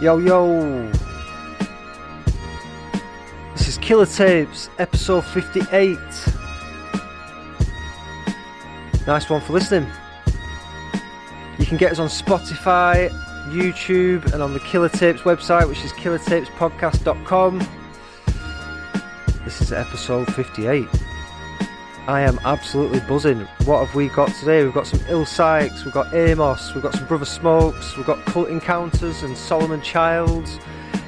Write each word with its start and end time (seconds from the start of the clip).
Yo, 0.00 0.18
yo. 0.18 0.90
This 3.52 3.68
is 3.68 3.78
Killer 3.78 4.06
Tapes, 4.06 4.68
episode 4.78 5.24
58. 5.24 5.96
Nice 9.06 9.30
one 9.30 9.40
for 9.40 9.52
listening. 9.52 9.88
You 11.60 11.66
can 11.66 11.76
get 11.76 11.92
us 11.92 12.00
on 12.00 12.08
Spotify, 12.08 13.08
YouTube, 13.50 14.32
and 14.32 14.42
on 14.42 14.52
the 14.52 14.60
Killer 14.60 14.88
Tapes 14.88 15.20
website, 15.20 15.68
which 15.68 15.84
is 15.84 15.92
killertapespodcast.com. 15.92 17.60
This 19.44 19.60
is 19.60 19.72
episode 19.72 20.34
58. 20.34 20.88
I 22.06 22.20
am 22.20 22.38
absolutely 22.44 23.00
buzzing. 23.00 23.40
What 23.64 23.86
have 23.86 23.94
we 23.94 24.08
got 24.08 24.28
today? 24.34 24.62
We've 24.62 24.74
got 24.74 24.86
some 24.86 25.00
Ill 25.08 25.24
Sykes, 25.24 25.86
we've 25.86 25.94
got 25.94 26.12
Amos, 26.12 26.74
we've 26.74 26.82
got 26.82 26.92
some 26.92 27.06
Brother 27.06 27.24
Smokes, 27.24 27.96
we've 27.96 28.04
got 28.04 28.22
Cult 28.26 28.50
Encounters 28.50 29.22
and 29.22 29.34
Solomon 29.34 29.80
Childs, 29.80 30.58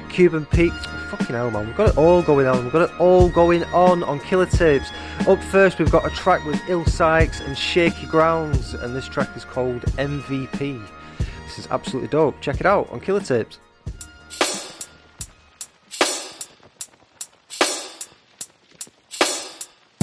Cuban 0.09 0.47
Pete. 0.47 0.73
Fucking 1.11 1.35
hell, 1.35 1.51
man. 1.51 1.67
We've 1.67 1.77
got 1.77 1.89
it 1.89 1.97
all 1.97 2.23
going 2.23 2.47
on. 2.47 2.63
We've 2.63 2.73
got 2.73 2.89
it 2.89 2.99
all 2.99 3.29
going 3.29 3.63
on 3.65 4.01
on 4.03 4.19
Killer 4.21 4.47
Tapes. 4.47 4.89
Up 5.27 5.41
first, 5.43 5.77
we've 5.77 5.91
got 5.91 6.05
a 6.05 6.09
track 6.09 6.43
with 6.45 6.59
Ill 6.67 6.83
Sykes 6.85 7.41
and 7.41 7.55
Shaky 7.55 8.07
Grounds, 8.07 8.73
and 8.73 8.95
this 8.95 9.07
track 9.07 9.29
is 9.37 9.45
called 9.45 9.83
MVP. 9.97 10.83
This 11.45 11.59
is 11.59 11.67
absolutely 11.69 12.09
dope. 12.09 12.41
Check 12.41 12.59
it 12.59 12.65
out 12.65 12.89
on 12.89 12.99
Killer 12.99 13.21
Tapes. 13.21 13.59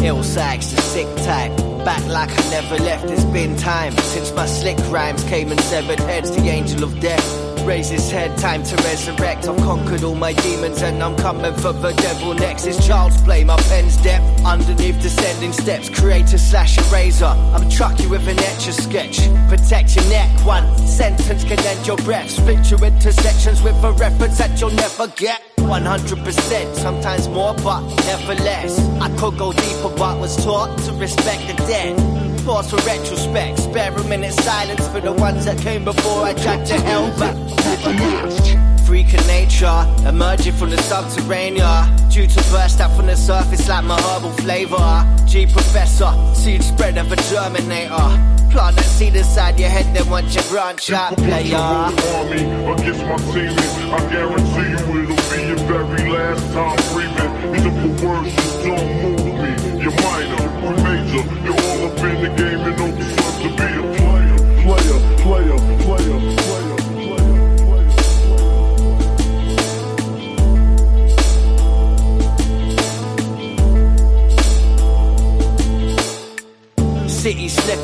Ill 0.05 0.23
Sykes, 0.23 0.67
the 0.67 0.83
sick 0.83 1.07
type. 1.25 1.57
Back 1.83 2.05
like 2.09 2.31
I 2.31 2.51
never 2.51 2.77
left, 2.85 3.11
it's 3.11 3.25
been 3.25 3.57
time 3.57 3.97
since 4.13 4.33
my 4.33 4.45
slick 4.45 4.77
rhymes 4.91 5.25
came 5.25 5.51
and 5.51 5.59
severed 5.63 5.99
heads. 6.01 6.31
The 6.31 6.47
angel 6.49 6.85
of 6.85 7.01
death 7.01 7.25
raise 7.65 7.89
his 7.89 8.11
head, 8.11 8.37
time 8.37 8.63
to 8.65 8.77
resurrect. 8.77 9.49
I've 9.49 9.57
conquered 9.63 10.05
all 10.05 10.15
my 10.15 10.35
demons 10.35 10.83
and 10.83 11.03
I'm 11.03 11.17
coming 11.17 11.55
for 11.55 11.73
the 11.73 11.93
devil 11.93 12.35
next. 12.35 12.67
It's 12.67 12.87
child's 12.87 13.21
play, 13.23 13.45
my 13.45 13.57
pen's 13.57 13.97
depth 13.97 14.45
underneath 14.45 15.01
descending 15.01 15.55
steps. 15.55 15.89
Creator 15.89 16.37
slash 16.37 16.77
eraser. 16.77 17.25
I'm 17.25 17.71
chuck 17.71 17.99
you 17.99 18.11
with 18.11 18.29
an 18.29 18.39
etch 18.39 18.69
a 18.69 18.75
sketch. 18.75 19.21
Protect 19.49 19.97
your 19.97 20.05
neck, 20.11 20.31
one 20.45 20.77
sentence 20.87 21.45
can 21.45 21.59
end 21.61 21.87
your 21.87 21.97
breath. 21.99 22.31
Split 22.31 22.71
you 22.71 22.77
into 22.85 23.11
sections 23.11 23.63
with 23.63 23.83
a 23.83 23.93
reference 23.93 24.37
that 24.37 24.61
you'll 24.61 24.71
never 24.71 25.07
get. 25.17 25.54
100%, 25.65 26.75
sometimes 26.75 27.29
more, 27.29 27.55
but 27.55 27.81
never 28.07 28.35
less. 28.43 28.79
I 29.01 29.09
could 29.17 29.39
go 29.39 29.53
deeper, 29.53 29.91
but 29.97 30.19
was 30.19 30.37
taught 30.45 30.77
to 30.85 30.93
respect 30.93 31.47
the 31.49 31.55
dead. 31.67 31.97
Pause 32.45 32.71
for 32.71 32.77
retrospect, 32.87 33.59
spare 33.59 33.93
a 33.93 34.05
minute 34.05 34.35
silence 34.35 34.87
for 34.89 35.01
the 35.01 35.13
ones 35.13 35.47
that 35.47 35.59
came 35.59 35.85
before 35.85 36.23
I 36.25 36.35
dragged 36.35 36.67
to 36.67 36.81
hell 36.81 37.09
back. 37.19 38.74
Freak 38.95 39.13
of 39.15 39.27
nature, 39.27 40.07
emerging 40.07 40.53
from 40.53 40.71
the 40.71 40.81
subterranean. 40.83 41.97
Due 42.11 42.29
to 42.29 42.41
burst 42.53 42.79
out 42.81 42.95
from 42.97 43.07
the 43.07 43.17
surface 43.17 43.69
like 43.69 43.83
my 43.83 44.01
herbal 44.01 44.31
flavor. 44.35 45.05
G 45.27 45.47
professor, 45.47 46.13
seed 46.33 46.63
spread 46.63 46.97
of 46.97 47.11
a 47.11 47.17
germinator. 47.17 48.09
Plant 48.53 48.77
that 48.77 48.85
seed 48.85 49.17
inside 49.17 49.59
your 49.59 49.69
head, 49.69 49.93
then 49.97 50.09
once 50.09 50.37
you 50.37 50.43
branch 50.43 50.93
out, 50.93 51.17
player. 51.17 51.57
army 51.57 52.45
against 52.71 53.03
my 53.11 53.17
teaming. 53.35 53.59
I 53.91 53.99
guarantee 54.13 54.71
you 54.71 55.03
it'll 55.03 55.23
be 55.27 55.39
your 55.43 55.59
very 55.67 56.13
last 56.13 56.47
time 56.55 56.79
breathing. 56.95 57.33
Simple 57.63 58.07
words 58.07 58.33
just 58.33 58.63
don't 58.63 59.03
move 59.03 59.27
me. 59.43 59.83
You're 59.83 59.97
minor, 60.07 60.45
major. 60.87 61.25
You're 61.43 61.61
all 61.67 61.87
up 61.91 61.99
in 61.99 62.23
the 62.23 62.31
game 62.37 62.54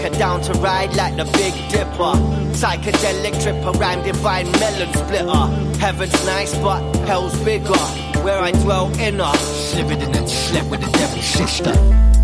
Down 0.08 0.42
to 0.42 0.52
ride 0.60 0.94
like 0.96 1.16
the 1.16 1.24
Big 1.24 1.54
Dipper. 1.70 2.14
Psychedelic 2.52 3.42
tripper, 3.42 3.70
rhyme 3.78 4.02
divine 4.02 4.50
melon 4.52 4.92
splitter. 4.92 5.78
Heaven's 5.78 6.26
nice, 6.26 6.54
but 6.58 6.82
hell's 7.06 7.38
bigger. 7.42 7.72
Where 8.22 8.38
I 8.38 8.50
dwell 8.52 8.92
inner. 9.00 9.32
Slivered 9.36 10.02
and 10.02 10.28
slept 10.28 10.68
with 10.68 10.82
the 10.82 10.90
devil's 10.90 11.24
sister. 11.24 11.72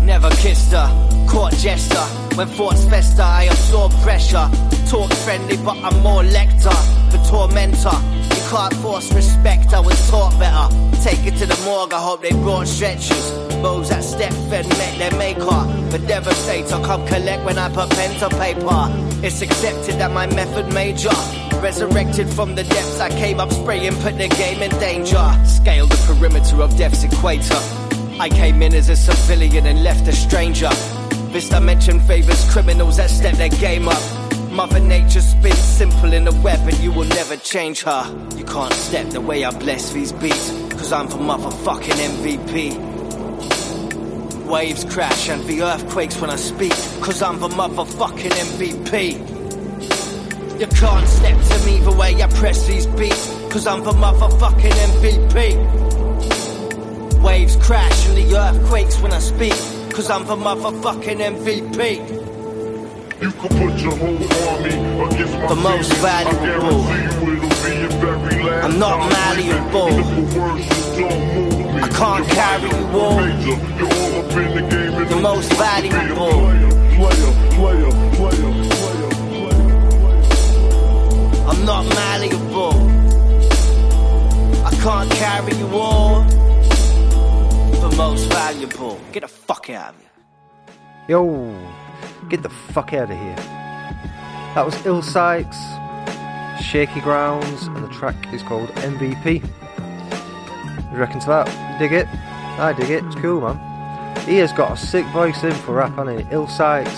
Never 0.03 0.29
kissed 0.29 0.71
her, 0.73 0.87
caught 1.27 1.53
jester. 1.53 2.05
When 2.35 2.47
thoughts 2.49 2.85
fester, 2.85 3.23
I 3.23 3.45
absorb 3.45 3.91
pressure. 4.03 4.47
Talk 4.87 5.11
friendly, 5.25 5.57
but 5.57 5.77
I'm 5.77 6.03
more 6.03 6.23
lector. 6.23 6.77
The 7.09 7.17
tormentor. 7.27 7.97
You 8.35 8.49
can't 8.51 8.75
force 8.75 9.11
respect, 9.11 9.73
I 9.73 9.79
was 9.79 9.97
taught 10.09 10.37
better. 10.37 10.67
Take 11.01 11.25
it 11.25 11.37
to 11.37 11.47
the 11.47 11.59
morgue, 11.65 11.93
I 11.93 11.99
hope 11.99 12.21
they 12.21 12.31
brought 12.31 12.67
stretchers. 12.67 13.46
Those 13.61 13.89
that 13.89 14.03
step 14.03 14.33
fed 14.49 14.67
met 14.69 14.97
their 14.99 15.17
maker. 15.17 15.63
The 15.89 15.99
devastator 16.07 16.79
come 16.83 17.05
collect 17.07 17.43
when 17.43 17.57
I 17.57 17.69
put 17.69 17.89
pen 17.89 18.19
to 18.19 18.29
paper. 18.37 18.87
It's 19.25 19.41
accepted 19.41 19.95
that 19.95 20.11
my 20.11 20.27
method 20.27 20.71
major. 20.73 21.09
Resurrected 21.61 22.29
from 22.29 22.55
the 22.55 22.63
depths, 22.63 22.99
I 22.99 23.09
came 23.09 23.39
up 23.39 23.51
spraying, 23.51 23.95
put 24.01 24.17
the 24.17 24.27
game 24.27 24.61
in 24.61 24.71
danger. 24.79 25.25
Scale 25.45 25.87
the 25.87 25.97
perimeter 26.05 26.61
of 26.61 26.77
death's 26.77 27.03
equator. 27.03 27.59
I 28.19 28.29
came 28.29 28.61
in 28.61 28.73
as 28.73 28.89
a 28.89 28.95
civilian 28.95 29.65
and 29.65 29.83
left 29.83 30.07
a 30.07 30.13
stranger. 30.13 30.69
This 31.31 31.49
dimension 31.49 31.99
favors 32.01 32.49
criminals 32.51 32.97
that 32.97 33.09
step 33.09 33.35
their 33.35 33.49
game 33.49 33.87
up. 33.87 34.51
Mother 34.51 34.79
Nature 34.79 35.21
spins 35.21 35.57
simple 35.59 36.13
in 36.13 36.27
a 36.27 36.41
web 36.41 36.59
and 36.67 36.77
you 36.79 36.91
will 36.91 37.07
never 37.07 37.37
change 37.37 37.83
her. 37.83 38.05
You 38.35 38.45
can't 38.45 38.73
step 38.73 39.09
the 39.09 39.21
way 39.21 39.45
I 39.45 39.51
bless 39.51 39.93
these 39.93 40.11
beats, 40.11 40.49
cause 40.71 40.91
I'm 40.91 41.07
the 41.07 41.15
motherfucking 41.15 41.93
MVP. 41.93 42.86
Waves 44.47 44.83
crash 44.85 45.29
and 45.29 45.43
the 45.43 45.61
earth 45.61 45.87
quakes 45.89 46.19
when 46.21 46.29
I 46.29 46.37
speak, 46.37 46.71
cause 47.01 47.21
I'm 47.21 47.37
the 47.39 47.49
motherfucking 47.49 48.31
MVP. 48.31 49.17
You 50.57 50.67
can't 50.67 51.05
step 51.07 51.37
to 51.37 51.65
me 51.65 51.79
the 51.79 51.91
way 51.91 52.23
I 52.23 52.27
press 52.27 52.65
these 52.65 52.85
beats, 52.85 53.27
cause 53.51 53.67
I'm 53.67 53.83
the 53.83 53.91
motherfucking 53.91 54.71
MVP. 54.71 55.57
Waves 57.21 57.57
crash 57.57 58.07
and 58.07 58.15
the 58.17 58.37
earth 58.37 58.65
quakes 58.69 58.97
when 59.01 59.11
I 59.11 59.19
speak, 59.19 59.51
cause 59.91 60.09
I'm 60.09 60.25
the 60.25 60.37
motherfucking 60.37 61.19
MVP. 61.19 61.99
You 63.21 63.31
could 63.31 63.51
put 63.51 63.77
your 63.81 63.97
whole 63.97 64.33
army 64.47 64.75
against 65.13 65.33
my 65.33 65.47
The 65.47 65.55
most 65.55 65.91
valuable. 65.95 67.46
I 67.57 67.69
guarantee 67.69 67.79
you 67.79 67.87
it'll 67.87 68.19
be 68.19 68.35
your 68.35 68.39
very 68.39 68.43
last 68.43 68.63
I'm 68.65 68.79
not 68.79 68.99
malleable. 69.11 69.89
breathing. 69.89 70.15
Simple 70.15 70.41
words 70.41 70.65
just 70.67 70.95
don't 70.97 71.35
move 71.35 71.75
me. 71.75 71.81
I 71.81 71.87
can't 71.89 72.27
carry 72.29 72.69
you 72.69 72.85
all. 72.99 73.15
we're 73.17 73.27
major. 73.27 73.57
You're 73.77 73.93
all 73.93 74.15
up 74.19 74.31
in 74.31 74.49
the 74.55 74.61
game 74.69 74.93
and 74.93 75.07
The 75.07 75.09
don't 75.09 75.21
most 75.21 75.49
deserve 75.49 75.75
to 75.75 75.81
be 75.81 75.87
a 75.87 75.97
valuable. 75.97 76.31
Player, 76.31 76.71
player, 76.91 77.31
player, 77.55 77.91
player, 78.15 78.51
player, 78.73 79.09
player, 79.29 79.51
player. 79.51 81.49
I'm 81.49 81.61
not 81.65 81.83
malleable. 81.95 82.77
I 84.65 84.71
can't 84.81 85.11
carry 85.11 85.53
you 85.55 85.69
all. 85.77 86.23
The 87.81 87.89
most 87.95 88.25
valuable. 88.31 88.99
Get 89.11 89.21
the 89.21 89.27
fuck 89.27 89.69
out 89.69 89.93
of 89.95 89.99
here. 89.99 90.09
Yo, 91.09 91.21
get 92.29 92.41
the 92.43 92.49
fuck 92.49 92.93
out 92.93 93.09
of 93.11 93.17
here. 93.17 93.35
That 94.55 94.65
was 94.65 94.85
Ill 94.85 95.01
Sykes, 95.01 95.57
Shaky 96.61 97.01
Grounds, 97.01 97.67
and 97.67 97.83
the 97.83 97.89
track 97.89 98.33
is 98.33 98.43
called 98.43 98.69
MVP. 98.69 99.41
What 99.41 100.91
you 100.91 100.97
reckon 100.97 101.19
to 101.21 101.27
that? 101.27 101.79
Dig 101.79 101.93
it? 101.93 102.07
I 102.59 102.73
dig 102.73 102.89
it, 102.89 103.03
it's 103.05 103.15
cool, 103.15 103.41
man. 103.41 104.17
He 104.27 104.37
has 104.37 104.51
got 104.51 104.71
a 104.73 104.77
sick 104.77 105.05
voice 105.07 105.43
in 105.43 105.53
for 105.53 105.75
rap, 105.75 105.95
hasn't 105.95 106.19
he? 106.19 106.33
Ill 106.33 106.47
Sykes. 106.47 106.89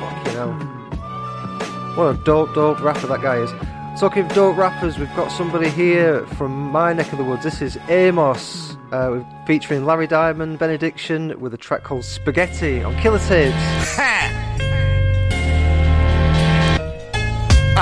Fucking 0.00 0.32
hell. 0.32 0.52
What 1.96 2.16
a 2.16 2.24
dope, 2.24 2.54
dope 2.54 2.80
rapper 2.80 3.06
that 3.08 3.20
guy 3.20 3.36
is. 3.36 3.50
Talking 4.00 4.24
of 4.24 4.32
dope 4.32 4.56
rappers, 4.56 4.98
we've 4.98 5.14
got 5.14 5.30
somebody 5.30 5.68
here 5.68 6.26
from 6.28 6.70
my 6.70 6.92
neck 6.94 7.12
of 7.12 7.18
the 7.18 7.24
woods. 7.24 7.44
This 7.44 7.60
is 7.60 7.78
Amos, 7.88 8.76
uh, 8.90 9.22
featuring 9.46 9.84
Larry 9.84 10.06
Diamond, 10.06 10.58
Benediction, 10.58 11.38
with 11.38 11.52
a 11.52 11.58
track 11.58 11.82
called 11.82 12.04
Spaghetti 12.04 12.82
on 12.82 12.96
Killer 12.96 13.18
Tapes. 13.18 14.41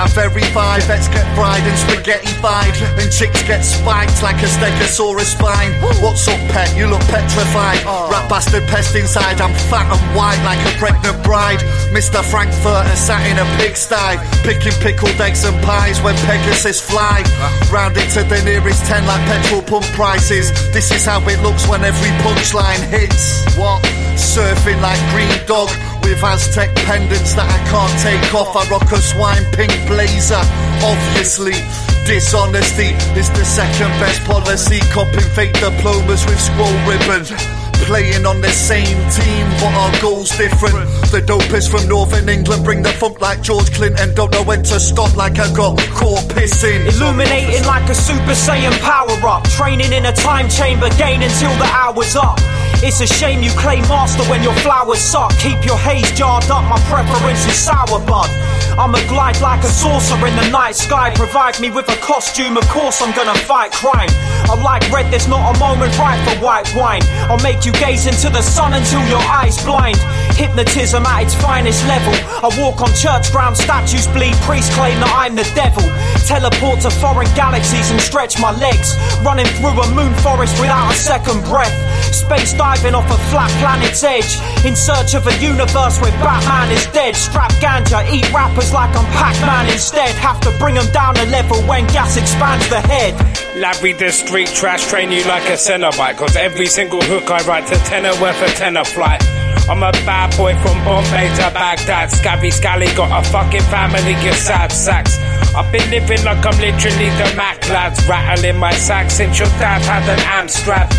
I 0.01 0.07
verify, 0.07 0.79
vets 0.89 1.07
get 1.13 1.29
fried 1.37 1.61
and 1.61 1.77
spaghetti 1.77 2.33
fried, 2.41 2.73
and 2.97 3.11
chicks 3.13 3.45
get 3.45 3.61
spiked 3.61 4.23
like 4.25 4.41
a 4.41 4.49
stegosaurus 4.49 5.37
spine. 5.37 5.77
What's 6.01 6.27
up, 6.27 6.41
pet? 6.49 6.75
You 6.75 6.87
look 6.87 7.05
petrified. 7.05 7.85
Oh. 7.85 8.09
Rat 8.09 8.25
bastard 8.27 8.65
pest 8.65 8.95
inside, 8.95 9.39
I'm 9.39 9.53
fat 9.69 9.85
and 9.93 10.01
white 10.17 10.41
like 10.41 10.57
a 10.65 10.73
pregnant 10.81 11.21
bride. 11.21 11.61
Mr. 11.93 12.25
Frankfurter 12.25 12.95
sat 12.97 13.21
in 13.29 13.37
a 13.37 13.45
pigsty, 13.61 14.17
picking 14.41 14.73
pickled 14.81 15.21
eggs 15.21 15.45
and 15.45 15.53
pies 15.61 16.01
when 16.01 16.15
Pegasus 16.25 16.81
fly. 16.81 17.21
Round 17.69 17.93
it 17.95 18.09
to 18.17 18.23
the 18.25 18.41
nearest 18.41 18.83
10 18.89 19.05
like 19.05 19.21
petrol 19.29 19.61
pump 19.61 19.85
prices. 19.93 20.49
This 20.73 20.89
is 20.89 21.05
how 21.05 21.21
it 21.29 21.37
looks 21.45 21.67
when 21.69 21.85
every 21.85 22.09
punchline 22.25 22.81
hits. 22.89 23.45
What? 23.53 23.85
Surfing 24.17 24.81
like 24.81 24.97
green 25.13 25.29
dog, 25.45 25.69
with 26.03 26.23
Aztec 26.23 26.73
pendants 26.87 27.33
that 27.33 27.47
I 27.49 27.59
can't 27.69 27.95
take 28.01 28.33
off. 28.33 28.55
I 28.55 28.67
rock 28.69 28.91
a 28.91 28.97
swine 28.97 29.45
pink 29.53 29.73
blazer, 29.87 30.41
obviously. 30.83 31.57
Dishonesty 32.05 32.93
is 33.19 33.29
the 33.29 33.45
second 33.45 33.91
best 33.99 34.23
policy. 34.25 34.79
Copping 34.91 35.29
fake 35.35 35.53
diplomas 35.53 36.25
with 36.25 36.39
scroll 36.39 36.73
ribbon. 36.87 37.60
Playing 37.87 38.25
on 38.25 38.39
the 38.39 38.51
same 38.51 38.97
team, 39.11 39.45
but 39.59 39.73
our 39.73 39.91
goals 40.01 40.29
different. 40.37 40.87
The 41.11 41.21
dopest 41.21 41.69
from 41.69 41.89
Northern 41.89 42.29
England 42.29 42.63
bring 42.63 42.81
the 42.81 42.89
funk 42.89 43.19
like 43.19 43.41
George 43.41 43.71
Clinton. 43.73 44.13
Don't 44.15 44.31
know 44.31 44.43
when 44.43 44.63
to 44.63 44.79
stop, 44.79 45.15
like 45.17 45.39
I 45.39 45.51
got 45.53 45.77
caught 45.91 46.23
pissing. 46.31 46.87
Illuminating 46.87 47.65
like 47.65 47.89
a 47.89 47.95
Super 47.95 48.31
Saiyan 48.31 48.79
power 48.79 49.11
up. 49.27 49.43
Training 49.49 49.91
in 49.91 50.05
a 50.05 50.13
time 50.13 50.47
chamber, 50.47 50.89
gain 50.97 51.21
until 51.21 51.51
the 51.57 51.67
hour's 51.67 52.15
up. 52.15 52.39
It's 52.83 52.99
a 53.01 53.05
shame 53.05 53.43
you 53.43 53.51
claim 53.51 53.81
master 53.85 54.23
when 54.23 54.41
your 54.41 54.55
flowers 54.65 54.97
suck. 54.99 55.29
Keep 55.37 55.65
your 55.65 55.77
haze 55.77 56.09
jarred 56.17 56.49
up, 56.49 56.63
my 56.65 56.79
preference 56.89 57.45
is 57.45 57.53
sour 57.53 57.99
bud. 58.07 58.29
I'ma 58.73 58.97
glide 59.05 59.39
like 59.41 59.61
a 59.63 59.69
saucer 59.69 60.15
in 60.25 60.35
the 60.35 60.49
night 60.49 60.75
sky. 60.75 61.13
Provide 61.13 61.59
me 61.59 61.69
with 61.69 61.87
a 61.89 61.97
costume, 62.01 62.57
of 62.57 62.67
course 62.69 63.01
I'm 63.01 63.13
gonna 63.13 63.37
fight 63.37 63.71
crime. 63.71 64.09
I'm 64.49 64.63
like 64.63 64.81
red, 64.91 65.11
there's 65.11 65.27
not 65.27 65.55
a 65.55 65.59
moment 65.59 65.93
right 65.99 66.17
for 66.25 66.43
white 66.43 66.73
wine. 66.73 67.03
I'll 67.29 67.43
make 67.43 67.65
you 67.65 67.70
gaze 67.73 68.05
into 68.05 68.29
the 68.29 68.41
sun 68.41 68.73
until 68.73 69.03
your 69.07 69.21
eyes 69.21 69.57
blind. 69.63 69.97
Hypnotism 70.35 71.05
at 71.05 71.23
its 71.23 71.35
finest 71.35 71.85
level. 71.85 72.13
I 72.41 72.49
walk 72.59 72.81
on 72.81 72.89
church 72.95 73.31
ground, 73.31 73.57
statues 73.57 74.07
bleed, 74.07 74.35
priests 74.47 74.73
claim 74.75 74.97
that 74.99 75.13
I'm 75.13 75.35
the 75.35 75.47
devil. 75.53 75.83
Teleport 76.25 76.81
to 76.81 76.89
foreign 76.89 77.29
galaxies 77.35 77.91
and 77.91 77.99
stretch 78.01 78.39
my 78.39 78.51
legs. 78.57 78.97
Running 79.21 79.45
through 79.59 79.77
a 79.77 79.87
moon 79.93 80.13
forest 80.25 80.59
without 80.59 80.91
a 80.91 80.95
second 80.95 81.43
breath. 81.45 81.73
Space 82.13 82.53
diving 82.53 82.95
off 82.95 83.09
a 83.11 83.19
flat 83.29 83.51
planet's 83.61 84.03
edge. 84.03 84.39
In 84.65 84.75
search 84.75 85.13
of 85.13 85.27
a 85.27 85.35
universe 85.37 86.01
where 86.01 86.11
Batman 86.23 86.71
is 86.71 86.85
dead. 86.87 87.15
Strap 87.15 87.51
ganja, 87.63 88.01
eat 88.11 88.25
rappers 88.33 88.73
like 88.73 88.95
I'm 88.95 89.05
Pac 89.13 89.35
Man 89.45 89.69
instead. 89.69 90.15
Have 90.15 90.39
to 90.41 90.51
bring 90.57 90.75
them 90.75 90.89
down 90.91 91.17
a 91.17 91.25
level 91.29 91.61
when 91.69 91.85
gas 91.87 92.17
expands 92.17 92.67
the 92.69 92.81
head. 92.81 93.13
Larry 93.55 93.93
the 93.93 94.11
street 94.11 94.47
trash 94.47 94.87
train 94.87 95.11
you 95.11 95.23
like 95.25 95.47
a 95.49 95.57
Cenobite. 95.57 96.17
Cause 96.17 96.35
every 96.35 96.67
single 96.67 97.01
hook 97.01 97.29
I 97.29 97.43
write 97.45 97.67
to 97.67 97.75
tenor 97.89 98.13
worth 98.21 98.41
a 98.41 98.47
tenor 98.55 98.85
flight. 98.85 99.21
I'm 99.69 99.83
a 99.83 99.91
bad 100.05 100.35
boy 100.37 100.53
from 100.61 100.83
Bombay 100.85 101.27
to 101.35 101.51
Baghdad. 101.53 102.11
Scabby 102.11 102.51
Scally 102.51 102.87
got 102.95 103.11
a 103.11 103.27
fucking 103.29 103.61
family, 103.63 104.13
get 104.23 104.35
sad 104.35 104.71
sacks 104.71 105.17
I've 105.55 105.71
been 105.71 105.89
living 105.91 106.23
like 106.23 106.45
I'm 106.45 106.57
literally 106.59 107.09
the 107.19 107.33
Mac 107.35 107.67
lads 107.69 108.07
Rattling 108.07 108.57
my 108.57 108.73
sack 108.73 109.11
since 109.11 109.39
your 109.39 109.49
dad 109.59 109.81
had 109.81 110.07
an 110.07 110.19
amp 110.25 110.49
strap 110.49 110.89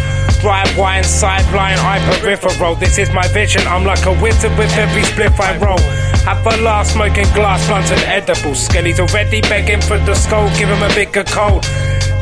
Drive 0.40 0.76
wine, 0.76 1.04
sideline, 1.04 1.78
I 1.78 1.98
peripheral 2.20 2.74
This 2.74 2.98
is 2.98 3.10
my 3.12 3.26
vision, 3.28 3.62
I'm 3.66 3.84
like 3.84 4.04
a 4.06 4.12
wizard 4.20 4.56
with 4.58 4.72
every 4.76 5.02
spliff 5.02 5.38
I 5.40 5.56
roll 5.58 5.80
have 6.22 6.46
a 6.46 6.62
laugh 6.62 6.86
smoking 6.86 7.26
glass 7.34 7.66
blunts 7.66 7.90
and 7.90 8.00
edibles. 8.02 8.66
Skelly's 8.66 9.00
already 9.00 9.40
begging 9.40 9.80
for 9.80 9.98
the 9.98 10.14
skull, 10.14 10.48
give 10.56 10.68
him 10.68 10.80
a 10.80 10.94
bigger 10.94 11.24
cold. 11.24 11.66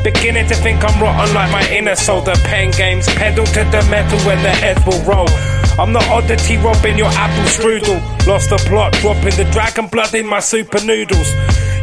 Beginning 0.03 0.47
to 0.47 0.55
think 0.55 0.83
I'm 0.83 0.99
rotten 0.99 1.35
like 1.35 1.51
my 1.51 1.69
inner 1.69 1.95
soul. 1.95 2.21
The 2.21 2.33
pen 2.45 2.71
games 2.71 3.05
pedal 3.13 3.45
to 3.45 3.63
the 3.69 3.85
metal 3.91 4.17
when 4.25 4.41
the 4.41 4.49
head 4.49 4.83
will 4.87 4.99
roll. 5.03 5.29
I'm 5.77 5.93
the 5.93 6.01
oddity 6.09 6.57
robbing 6.57 6.97
your 6.97 7.11
apple 7.13 7.45
strudel. 7.45 8.01
Lost 8.25 8.49
the 8.49 8.57
plot, 8.67 8.93
dropping 8.93 9.35
the 9.37 9.47
dragon 9.51 9.85
blood 9.85 10.15
in 10.15 10.25
my 10.25 10.39
super 10.39 10.83
noodles. 10.83 11.31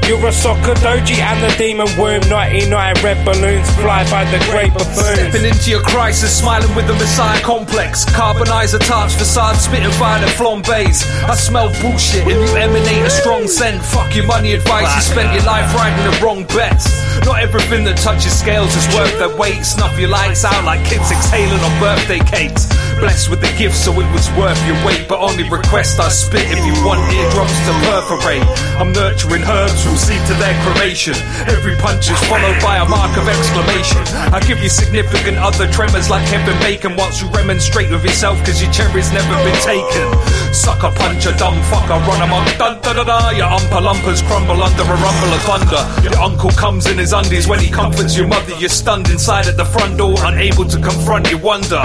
You're 0.08 0.26
a 0.26 0.32
soccer 0.32 0.72
doji 0.81 1.20
and 1.20 1.44
the 1.44 1.55
demon 1.58 1.87
womb. 2.00 2.25
99 2.31 2.72
red 3.05 3.22
balloons 3.26 3.69
fly 3.76 4.08
by 4.08 4.25
the 4.32 4.40
great 4.49 4.72
buffoons. 4.72 5.20
Stepping 5.20 5.44
into 5.44 5.69
your 5.69 5.82
crisis, 5.82 6.32
smiling 6.32 6.75
with 6.75 6.87
the 6.87 6.94
messiah 6.94 7.38
complex. 7.43 8.06
Carbonizer 8.06 8.81
tarts, 8.81 9.14
facade, 9.14 9.56
spitting 9.56 9.90
violent 10.00 10.32
flambés. 10.32 11.05
I 11.28 11.34
smell 11.34 11.69
bullshit 11.82 12.22
and 12.22 12.40
you 12.40 12.56
emanate 12.56 13.05
a 13.05 13.10
strong 13.10 13.46
scent. 13.46 13.84
Fuck 13.84 14.16
your 14.16 14.25
money 14.25 14.55
advice, 14.55 14.88
you 14.96 15.02
spent 15.02 15.34
your 15.34 15.44
life 15.44 15.75
riding 15.75 16.02
the 16.11 16.25
wrong 16.25 16.44
bets. 16.56 16.88
Not 17.26 17.40
everything 17.40 17.84
that 17.84 17.99
touches 17.99 18.32
scales 18.32 18.75
is 18.76 18.88
worth 18.96 19.12
their 19.19 19.37
weight. 19.37 19.61
Snuff 19.61 19.93
your 20.00 20.08
lights 20.08 20.43
out 20.43 20.64
like 20.64 20.81
kids 20.88 21.12
exhaling 21.12 21.61
on 21.61 21.81
birthday 21.81 22.20
cakes. 22.25 22.64
Blessed 22.96 23.28
with 23.28 23.43
the 23.43 23.52
gift, 23.61 23.76
so 23.76 23.93
it 24.00 24.08
was 24.11 24.26
worth 24.32 24.58
your 24.66 24.75
weight. 24.87 25.04
But 25.06 25.20
only 25.20 25.44
request 25.44 26.00
I 26.00 26.08
spit 26.08 26.49
if 26.49 26.58
you 26.64 26.72
want 26.81 27.04
eardrums 27.12 27.52
to 27.69 27.72
perforate. 27.84 28.43
I'm 28.81 28.93
nurturing 28.93 29.44
herbs 29.44 29.84
from 29.84 29.97
seed 29.98 30.22
to 30.30 30.34
their 30.38 30.54
cremation. 30.62 31.18
Every 31.50 31.74
punch 31.82 32.06
is 32.06 32.20
followed 32.30 32.62
by 32.62 32.78
a 32.78 32.86
mark 32.86 33.10
of 33.18 33.26
exclamation. 33.26 34.00
I 34.30 34.38
give 34.46 34.62
you 34.62 34.70
significant 34.70 35.36
other 35.38 35.66
tremors 35.66 36.08
like 36.08 36.24
Kevin 36.30 36.56
Bacon 36.62 36.94
whilst 36.94 37.20
you 37.20 37.28
remonstrate 37.34 37.90
with 37.90 38.04
yourself 38.04 38.38
because 38.38 38.62
your 38.62 38.70
cherry's 38.70 39.10
never 39.12 39.34
been 39.42 39.58
taken. 39.66 40.06
Sucker 40.54 40.94
puncher, 40.94 41.34
dumb 41.36 41.58
fucker, 41.66 41.98
run 42.06 42.22
amok. 42.22 42.46
Dun 42.56 42.80
da 42.80 42.92
da 42.94 43.04
da. 43.04 43.30
Your 43.34 43.50
umpa 43.50 43.82
lumpers 43.82 44.22
crumble 44.22 44.62
under 44.62 44.82
a 44.86 44.98
rumble 45.02 45.32
of 45.34 45.42
thunder. 45.42 45.82
Your 46.06 46.16
uncle 46.22 46.50
comes 46.50 46.86
in 46.86 46.96
his 46.98 47.12
undies 47.12 47.48
when 47.48 47.58
he 47.58 47.70
comforts 47.70 48.16
your 48.16 48.28
mother. 48.28 48.54
You're 48.58 48.70
stunned 48.70 49.10
inside 49.10 49.46
at 49.46 49.56
the 49.56 49.64
front 49.64 49.98
door, 49.98 50.14
unable 50.24 50.64
to 50.64 50.78
confront 50.80 51.30
your 51.30 51.40
wonder. 51.40 51.82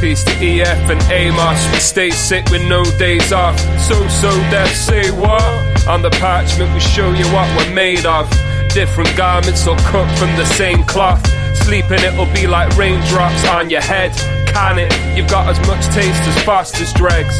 Peace 0.00 0.22
to 0.24 0.32
EF 0.32 0.90
and 0.90 1.02
Amos. 1.10 1.72
We 1.72 1.78
stay 1.78 2.10
sick 2.10 2.48
with 2.50 2.62
no 2.68 2.84
days 2.98 3.32
off. 3.32 3.58
So, 3.80 3.94
so, 4.08 4.30
death 4.50 4.74
say 4.74 5.10
what? 5.10 5.42
On 5.86 6.02
the 6.02 6.10
parchment, 6.10 6.72
we 6.74 6.80
show 6.80 7.12
you 7.12 7.26
what 7.26 7.48
we're 7.56 7.74
made 7.74 8.06
of. 8.06 8.28
Different 8.72 9.14
garments 9.16 9.66
all 9.66 9.76
cut 9.78 10.08
from 10.18 10.34
the 10.36 10.44
same 10.44 10.84
cloth. 10.84 11.24
Sleeping, 11.64 12.02
it'll 12.02 12.32
be 12.34 12.46
like 12.46 12.76
raindrops 12.76 13.46
on 13.48 13.70
your 13.70 13.80
head. 13.82 14.12
Can 14.48 14.78
it? 14.78 14.92
You've 15.16 15.30
got 15.30 15.48
as 15.48 15.58
much 15.66 15.84
taste 15.94 16.22
as 16.28 16.42
fast 16.44 16.80
as 16.80 16.92
dregs. 16.92 17.34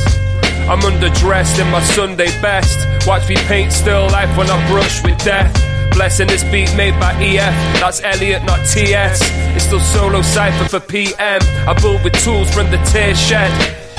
I'm 0.68 0.80
underdressed 0.80 1.60
in 1.60 1.70
my 1.70 1.82
Sunday 1.82 2.30
best. 2.40 3.06
Watch 3.06 3.28
me 3.28 3.36
paint 3.36 3.72
still 3.72 4.06
life 4.06 4.34
when 4.36 4.48
I 4.48 4.68
brush 4.70 5.04
with 5.04 5.18
death. 5.24 5.73
Blessing 5.94 6.26
this 6.26 6.42
beat 6.44 6.74
made 6.76 6.98
by 6.98 7.14
EF, 7.22 7.54
that's 7.80 8.02
Elliot, 8.02 8.42
not 8.42 8.58
TS. 8.66 9.20
It's 9.54 9.64
still 9.64 9.78
solo 9.78 10.22
cipher 10.22 10.68
for 10.68 10.80
PM. 10.80 11.40
I 11.68 11.72
built 11.80 12.02
with 12.02 12.14
tools 12.24 12.52
from 12.52 12.68
the 12.72 12.78
tear 12.90 13.14
shed. 13.14 13.52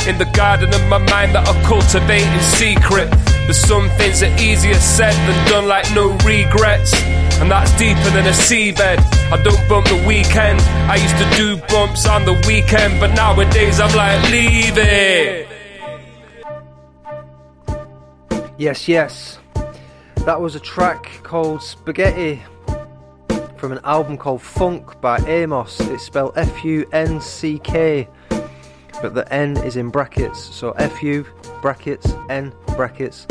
In 0.06 0.18
the 0.18 0.26
garden 0.36 0.74
of 0.74 0.86
my 0.88 0.98
mind 0.98 1.34
that 1.34 1.48
I 1.48 1.54
cultivate 1.64 2.28
in 2.28 2.40
secret. 2.42 3.10
But 3.48 3.56
some 3.56 3.90
things 3.92 4.22
are 4.24 4.36
easier 4.38 4.76
said 4.76 5.14
than 5.26 5.48
done, 5.50 5.68
like 5.68 5.90
no 5.96 6.12
regrets. 6.26 6.94
And 7.40 7.50
that's 7.50 7.72
deeper 7.80 8.10
than 8.12 8.28
a 8.28 8.36
seabed. 8.36 9.00
I 9.32 9.42
don't 9.42 9.70
bump 9.70 9.88
the 9.88 10.04
weekend. 10.06 10.60
I 10.92 10.98
used 10.98 11.18
to 11.18 11.38
do 11.38 11.58
bumps 11.68 12.06
on 12.08 12.26
the 12.26 12.34
weekend, 12.46 13.00
but 13.00 13.14
nowadays 13.16 13.80
I'm 13.80 13.96
like, 13.96 14.22
leave 14.32 14.78
it. 14.78 15.48
Yes, 18.58 18.88
yes. 18.88 19.40
That 20.26 20.42
was 20.42 20.56
a 20.56 20.60
track 20.60 21.20
called 21.22 21.62
Spaghetti 21.62 22.42
from 23.58 23.72
an 23.72 23.80
album 23.84 24.18
called 24.18 24.42
Funk 24.42 25.00
by 25.00 25.20
Amos. 25.20 25.80
It's 25.82 26.02
spelled 26.02 26.34
F 26.36 26.66
U 26.66 26.84
N 26.92 27.22
C 27.22 27.60
K, 27.60 28.08
but 29.04 29.14
the 29.14 29.32
N 29.32 29.56
is 29.58 29.78
in 29.78 29.92
brackets. 29.92 30.40
So 30.40 30.72
F 30.72 31.04
U 31.04 31.28
brackets 31.62 32.12
N 32.30 32.52
brackets 32.76 33.28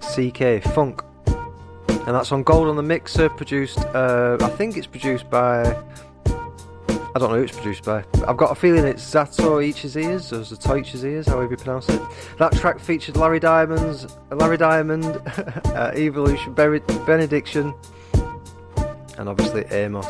C 0.00 0.32
K 0.32 0.58
Funk. 0.58 1.02
And 1.28 2.08
that's 2.08 2.32
on 2.32 2.42
Gold 2.42 2.66
on 2.66 2.74
the 2.74 2.82
Mixer, 2.82 3.28
produced, 3.28 3.78
uh, 3.94 4.36
I 4.40 4.48
think 4.48 4.76
it's 4.76 4.88
produced 4.88 5.30
by. 5.30 5.80
I 7.14 7.20
don't 7.20 7.30
know 7.30 7.36
who 7.36 7.44
it's 7.44 7.52
produced 7.52 7.84
by. 7.84 8.04
I've 8.26 8.36
got 8.36 8.50
a 8.50 8.56
feeling 8.56 8.84
it's 8.84 9.04
Zato 9.04 9.64
Each's 9.64 9.96
Ears, 9.96 10.32
or 10.32 10.40
Zato 10.40 10.80
Each's 10.80 11.04
Ears, 11.04 11.28
however 11.28 11.52
you 11.52 11.56
pronounce 11.56 11.88
it. 11.88 12.02
That 12.38 12.52
track 12.54 12.80
featured 12.80 13.16
Larry 13.16 13.38
Diamonds, 13.38 14.08
Larry 14.32 14.56
Diamond, 14.56 15.04
uh, 15.66 15.92
Evolution, 15.94 16.54
Benediction, 16.54 17.72
and 19.16 19.28
obviously 19.28 19.64
Amos. 19.66 20.08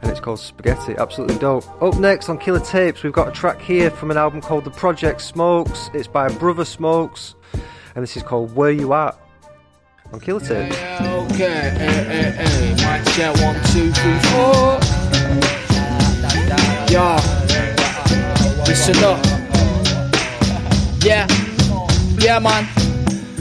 And 0.00 0.12
it's 0.12 0.20
called 0.20 0.38
Spaghetti. 0.38 0.94
Absolutely 0.96 1.38
dope. 1.38 1.64
Up 1.82 1.98
next 1.98 2.28
on 2.28 2.38
Killer 2.38 2.60
Tapes, 2.60 3.02
we've 3.02 3.12
got 3.12 3.26
a 3.26 3.32
track 3.32 3.60
here 3.60 3.90
from 3.90 4.12
an 4.12 4.16
album 4.16 4.40
called 4.40 4.62
The 4.62 4.70
Project 4.70 5.22
Smokes. 5.22 5.90
It's 5.92 6.06
by 6.06 6.28
Brother 6.28 6.64
Smokes, 6.64 7.34
and 7.96 8.02
this 8.02 8.16
is 8.16 8.22
called 8.22 8.54
Where 8.54 8.70
You 8.70 8.92
At 8.92 9.18
on 10.12 10.20
Killer 10.20 10.38
Tapes. 10.38 10.76
Okay, 11.32 11.70
hey, 11.70 12.04
hey, 12.04 12.46
hey. 12.46 12.70
Mic 12.74 13.04
check 13.14 13.34
one, 13.40 13.56
two, 13.72 13.90
three, 13.90 14.18
four. 14.30 15.63
Yo, 16.94 17.16
listen 18.68 18.94
up. 19.02 19.18
Yeah, 21.02 21.26
yeah, 22.20 22.38
man. 22.38 22.68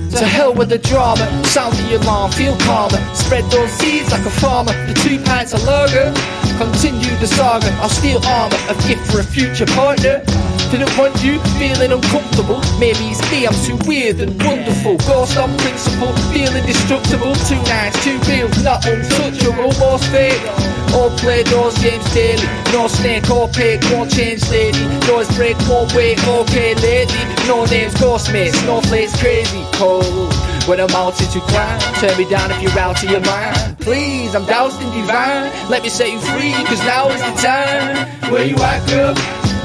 To 0.09 0.25
hell 0.25 0.55
with 0.55 0.69
the 0.69 0.79
drama, 0.79 1.27
sound 1.45 1.75
the 1.75 1.97
alarm, 2.01 2.31
feel 2.31 2.57
calmer. 2.61 2.97
Spread 3.13 3.43
those 3.51 3.69
seeds 3.73 4.09
like 4.09 4.25
a 4.25 4.31
farmer. 4.31 4.73
The 4.87 4.95
two 4.95 5.19
pints 5.23 5.53
of 5.53 5.63
lager, 5.65 6.11
continue 6.57 7.13
the 7.19 7.27
saga. 7.27 7.69
I'll 7.81 7.89
steal 7.89 8.21
armor, 8.25 8.57
a 8.69 8.75
gift 8.87 9.11
for 9.11 9.19
a 9.19 9.23
future 9.23 9.65
partner. 9.67 10.21
Didn't 10.71 10.95
want 10.97 11.13
you 11.23 11.39
feeling 11.61 11.91
uncomfortable. 11.91 12.61
Maybe 12.79 13.13
it's 13.13 13.21
me, 13.29 13.45
I'm 13.45 13.53
too 13.61 13.77
weird 13.85 14.19
and 14.21 14.33
wonderful. 14.41 14.97
Ghost 15.05 15.37
on 15.37 15.55
principle, 15.57 16.13
feeling 16.33 16.65
destructible. 16.65 17.33
Nines, 17.69 17.95
two 18.03 18.17
bills, 18.25 18.63
not 18.63 18.85
untouchable. 18.85 19.69
Most 19.79 20.05
fatal. 20.09 20.53
All 20.97 21.09
play 21.17 21.43
those 21.43 21.77
games 21.77 22.05
daily. 22.13 22.47
No 22.71 22.87
snake 22.87 23.29
or 23.29 23.47
pig, 23.47 23.83
won't 23.91 24.11
change 24.11 24.49
lady. 24.49 24.85
Noise 25.07 25.29
break, 25.35 25.57
won't 25.69 25.93
wait, 25.93 26.17
okay 26.25 26.75
lady. 26.75 27.21
No 27.47 27.65
names, 27.65 27.93
ghost 27.99 28.31
mates, 28.31 28.57
snowflakes 28.59 29.15
crazy. 29.19 29.63
Cold. 29.73 30.52
When 30.65 30.79
I'm 30.79 30.89
out 30.91 31.15
to 31.15 31.25
climb, 31.41 31.79
turn 31.99 32.17
me 32.17 32.23
down 32.29 32.49
if 32.51 32.61
you're 32.61 32.79
out 32.79 33.03
of 33.03 33.09
your 33.09 33.19
mind. 33.19 33.77
Please, 33.79 34.33
I'm 34.33 34.45
doused 34.45 34.81
in 34.81 34.89
divine. 34.91 35.51
Let 35.69 35.83
me 35.83 35.89
set 35.89 36.09
you 36.09 36.21
free, 36.21 36.53
cause 36.53 36.79
now 36.85 37.09
is 37.09 37.19
the 37.19 37.33
time. 37.41 38.07
Where 38.31 38.45
you 38.45 38.55
at, 38.55 38.87
girl? 38.87 39.13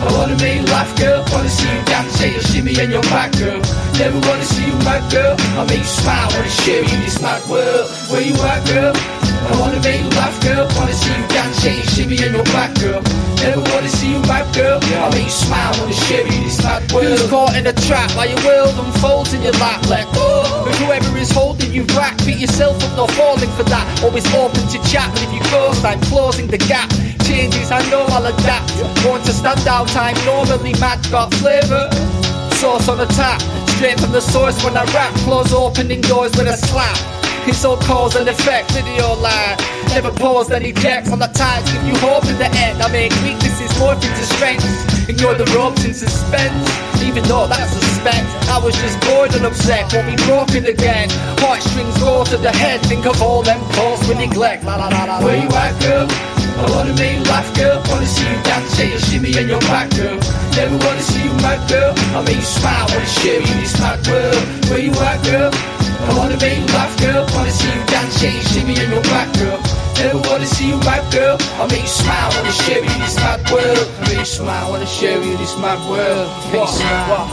I 0.01 0.13
wanna 0.13 0.37
make 0.39 0.67
laugh, 0.69 0.91
girl. 0.99 1.25
Wanna 1.31 1.49
see 1.49 1.71
you 1.73 1.85
dance, 1.85 2.19
shake 2.19 2.33
your 2.33 2.43
shimmy 2.43 2.75
and 2.81 2.91
your 2.91 3.03
back, 3.03 3.31
girl. 3.39 3.61
Never 3.95 4.19
wanna 4.27 4.45
see 4.45 4.67
you 4.67 4.75
mad, 4.83 5.11
girl. 5.13 5.37
I'll 5.57 5.67
make 5.67 5.79
you 5.79 5.85
smile, 5.85 6.29
wanna 6.33 6.51
share 6.51 6.83
you 6.83 6.97
this 7.07 7.23
mad 7.23 7.49
world. 7.49 7.89
Where 8.11 8.23
you 8.23 8.35
at, 8.35 8.67
girl? 8.67 9.18
I 9.47 9.61
wanna 9.61 9.81
make 9.81 10.01
you 10.03 10.11
laugh, 10.11 10.35
girl. 10.43 10.67
Wanna 10.77 10.93
see 10.93 11.15
you 11.15 11.27
dance, 11.29 11.63
shake 11.63 11.85
shimmy 11.95 12.19
and 12.23 12.35
your 12.35 12.45
back, 12.51 12.75
girl. 12.81 13.03
Never 13.39 13.63
wanna 13.71 13.89
see 13.89 14.11
you 14.13 14.21
mad, 14.27 14.47
girl. 14.55 14.81
I'll 14.99 15.11
make 15.13 15.25
you 15.25 15.31
smile, 15.31 15.73
wanna 15.79 15.93
share 15.93 16.27
you 16.27 16.41
this 16.45 16.63
mad 16.63 16.91
world. 16.93 17.07
Who's 17.07 17.31
caught 17.31 17.57
in 17.57 17.67
a 17.67 17.73
trap 17.73 18.11
while 18.17 18.29
your 18.29 18.43
world 18.45 18.75
unfolds 18.79 19.33
in 19.33 19.43
your 19.43 19.57
lap? 19.63 19.87
Let 19.87 20.05
go. 20.15 20.27
Oh. 20.27 20.65
But 20.67 20.75
whoever 20.77 21.17
is 21.19 21.31
holding 21.31 21.73
you 21.73 21.85
back, 21.95 22.19
beat 22.27 22.39
yourself 22.39 22.83
up, 22.83 22.97
not 22.97 23.11
falling 23.13 23.51
for 23.57 23.65
that. 23.65 23.85
Always 24.03 24.27
open 24.35 24.67
to 24.75 24.79
chat, 24.91 25.09
but 25.13 25.23
if 25.23 25.33
you 25.33 25.41
close, 25.53 25.85
I'm 25.85 26.01
closing 26.03 26.47
the 26.49 26.59
gap. 26.59 26.91
Changes, 27.23 27.71
I 27.71 27.83
know 27.91 28.05
I'll 28.09 28.27
adapt. 28.27 28.73
Want 29.07 29.25
to 29.27 29.33
stand 29.33 29.67
out, 29.69 29.95
I'm 29.97 30.17
normally 30.25 30.75
mad, 30.81 30.99
got 31.11 31.33
flavour. 31.35 31.89
Sauce 32.59 32.89
on 32.89 32.99
the 32.99 33.07
tap, 33.07 33.41
straight 33.77 34.01
from 34.01 34.13
the 34.13 34.21
source 34.21 34.63
when 34.65 34.77
I 34.77 34.85
rap. 34.93 35.15
Close 35.27 35.53
opening 35.53 36.01
doors 36.01 36.33
with 36.37 36.49
a 36.49 36.57
slap. 36.57 37.18
It's 37.49 37.65
all 37.65 37.79
cause 37.79 38.15
and 38.15 38.29
effect, 38.29 38.73
video 38.73 39.15
line. 39.15 39.57
Never 39.89 40.13
pause, 40.13 40.49
then 40.49 40.67
eject 40.67 41.09
on 41.09 41.19
the 41.19 41.29
times, 41.29 41.65
give 41.73 41.83
you 41.83 41.97
hope 41.97 42.27
in 42.27 42.37
the 42.37 42.45
end. 42.45 42.83
I 42.83 42.93
make 42.93 43.11
weaknesses 43.25 43.73
morph 43.81 44.05
into 44.05 44.25
strengths. 44.37 45.09
Ignore 45.09 45.33
the 45.33 45.47
ropes 45.57 45.83
in 45.83 45.95
suspense. 45.95 46.69
Even 47.03 47.25
though 47.25 47.47
that's 47.47 47.73
suspect, 47.73 48.29
I 48.53 48.61
was 48.63 48.77
just 48.77 49.01
bored 49.01 49.35
and 49.35 49.47
upset. 49.47 49.91
Won't 49.95 50.07
be 50.07 50.17
broken 50.27 50.67
again. 50.67 51.09
Heartstrings 51.41 51.97
go 51.97 52.23
to 52.25 52.37
the 52.37 52.53
head. 52.53 52.83
Think 52.83 53.07
of 53.07 53.23
all 53.23 53.43
them 53.43 53.61
calls 53.73 54.07
with 54.07 54.19
neglect. 54.19 54.65
La, 54.65 54.77
la, 54.77 54.89
la, 54.89 55.05
la, 55.05 55.25
Where 55.25 55.43
you 55.43 55.49
at, 55.49 55.81
girl? 55.81 56.38
I 56.59 56.65
wanna 56.75 56.95
make 56.95 57.17
you 57.19 57.23
laugh, 57.31 57.49
girl. 57.55 57.83
Wanna 57.89 58.07
see 58.07 58.27
you 58.29 58.43
dance, 58.43 58.77
shake 58.77 58.91
your 58.91 59.01
shimmy 59.01 59.31
and 59.39 59.49
your 59.49 59.61
back, 59.71 59.91
girl. 59.95 60.19
Never 60.57 60.77
wanna 60.85 61.03
see 61.03 61.23
you 61.23 61.33
mad, 61.45 61.61
girl. 61.71 61.95
I 62.17 62.23
make 62.27 62.37
you 62.37 62.43
smile, 62.43 62.87
wanna 62.91 63.07
share 63.07 63.41
you 63.41 63.55
this 63.63 63.79
mad 63.81 63.99
world. 64.07 64.43
Where 64.69 64.81
you 64.81 64.93
at, 64.93 65.23
girl? 65.25 65.51
I 66.09 66.15
wanna 66.19 66.37
make 66.39 66.59
you 66.59 66.67
laugh, 66.75 66.95
girl. 66.99 67.27
Wanna 67.35 67.51
see 67.53 67.71
you 67.71 67.85
dance, 67.87 68.19
shake 68.19 68.35
your 68.35 68.43
shimmy 68.51 68.75
and 68.83 68.91
your 68.93 69.03
back, 69.03 69.33
girl. 69.39 69.59
Never 69.99 70.19
wanna 70.31 70.47
see 70.47 70.69
you 70.69 70.79
mad, 70.83 71.05
girl. 71.13 71.37
I 71.61 71.67
make 71.71 71.83
you 71.83 71.89
smile, 71.89 72.31
wanna 72.35 72.53
share 72.53 72.83
you 72.83 72.95
this 73.03 73.17
mad 73.17 73.41
world. 73.51 73.87
Make 74.07 74.19
you 74.19 74.25
smile, 74.25 74.71
wanna 74.71 74.87
share 74.87 75.23
you 75.23 75.37
this 75.37 75.55
mad 75.59 75.79
world. 75.89 76.29
Make 76.53 76.63
you 76.63 76.67
smile. 76.67 77.29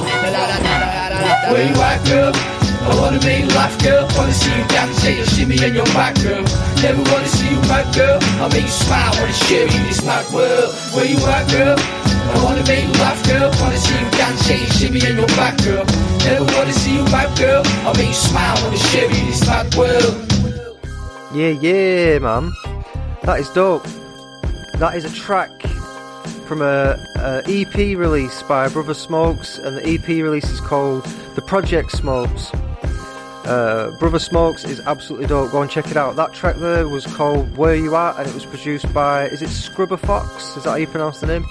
Where 1.52 1.66
you 1.70 1.76
at, 1.82 2.06
girl? 2.06 2.65
I 2.86 2.94
wanna 3.02 3.20
make 3.26 3.50
laugh, 3.56 3.76
girl. 3.82 4.08
Wanna 4.16 4.34
see 4.34 4.54
you 4.56 4.64
dance, 4.68 5.02
shake 5.02 5.18
your 5.18 5.26
shimmy 5.26 5.58
and 5.64 5.76
your 5.76 5.86
back, 5.98 6.16
girl. 6.22 6.44
Never 6.82 7.02
wanna 7.12 7.28
see 7.28 7.50
you 7.50 7.60
mad, 7.62 7.94
girl. 7.96 8.20
I 8.22 8.48
make 8.54 8.64
you 8.64 8.78
smile, 8.86 9.12
wanna 9.18 9.34
share 9.34 9.66
you 9.66 9.82
this 9.90 10.06
mad 10.06 10.26
world. 10.32 10.70
Where 10.94 11.06
you 11.06 11.18
at, 11.26 11.50
girl? 11.50 11.76
I 11.78 12.44
wanna 12.44 12.64
make 12.68 12.88
laugh, 13.00 13.22
girl. 13.26 13.50
Wanna 13.60 13.78
see 13.78 13.98
you 13.98 14.10
dance, 14.12 14.46
shake 14.46 14.72
shimmy 14.74 15.02
and 15.02 15.18
your 15.18 15.28
back, 15.40 15.58
girl. 15.64 15.84
Never 16.26 16.46
wanna 16.54 16.74
see 16.74 16.96
you 16.96 17.04
mad, 17.06 17.36
girl. 17.38 17.64
I 17.66 17.94
make 17.98 18.08
you 18.08 18.14
smile, 18.14 18.56
wanna 18.64 18.78
share 18.78 19.10
you 19.10 19.26
this 19.30 19.46
mad 19.48 19.74
world. 19.76 20.14
Yeah, 21.34 21.54
yeah, 21.58 22.20
man. 22.20 22.54
That 23.24 23.40
is 23.40 23.50
dope. 23.50 23.86
That 24.78 24.96
is 24.96 25.06
a 25.06 25.14
track 25.14 25.50
from 26.46 26.62
a, 26.62 26.96
a 27.18 27.42
EP 27.48 27.98
release 27.98 28.44
by 28.44 28.70
Brother 28.70 28.94
Smokes, 28.94 29.58
and 29.58 29.78
the 29.78 29.88
EP 29.88 30.08
release 30.08 30.50
is 30.52 30.60
called 30.62 31.04
The 31.36 31.42
Project 31.42 31.92
Smokes. 31.92 32.52
Uh, 33.46 33.92
Brother 34.00 34.18
Smokes 34.18 34.66
is 34.66 34.80
absolutely 34.82 35.28
dope. 35.28 35.52
Go 35.52 35.62
and 35.62 35.70
check 35.70 35.92
it 35.92 35.98
out. 35.98 36.16
That 36.16 36.34
track 36.34 36.56
there 36.56 36.88
was 36.88 37.06
called 37.06 37.56
Where 37.56 37.76
You 37.76 37.96
At, 37.96 38.18
and 38.18 38.28
it 38.28 38.34
was 38.34 38.46
produced 38.46 38.92
by 38.92 39.28
is 39.28 39.44
it 39.44 39.50
Scrubber 39.50 39.98
Fox? 39.98 40.58
Is 40.58 40.64
that 40.64 40.72
how 40.72 40.76
you 40.78 40.88
pronounce 40.88 41.20
the 41.20 41.28
name? 41.28 41.46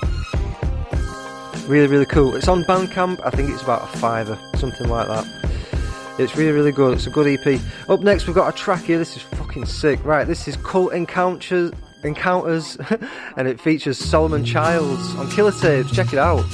Really, 1.68 1.86
really 1.86 2.06
cool. 2.06 2.34
It's 2.34 2.48
on 2.48 2.64
Bandcamp. 2.64 3.24
I 3.24 3.30
think 3.30 3.50
it's 3.50 3.62
about 3.62 3.82
a 3.82 3.98
fiver, 3.98 4.36
something 4.56 4.88
like 4.88 5.06
that. 5.06 5.26
It's 6.18 6.36
really, 6.36 6.52
really 6.52 6.72
good. 6.72 6.94
It's 6.94 7.06
a 7.06 7.10
good 7.10 7.26
EP. 7.26 7.60
Up 7.88 8.00
next, 8.00 8.26
we've 8.26 8.36
got 8.36 8.52
a 8.52 8.56
track 8.56 8.82
here. 8.82 8.98
This 8.98 9.16
is 9.16 9.22
fucking 9.22 9.66
sick. 9.66 10.04
Right, 10.04 10.26
this 10.26 10.48
is 10.48 10.56
Cult 10.56 10.92
Encounters, 10.92 11.72
Encounters, 12.02 12.76
and 13.36 13.46
it 13.46 13.60
features 13.60 13.98
Solomon 13.98 14.44
Childs 14.44 15.14
on 15.14 15.30
Killer 15.30 15.52
Tapes. 15.52 15.92
Check 15.92 16.12
it 16.12 16.18
out. 16.18 16.44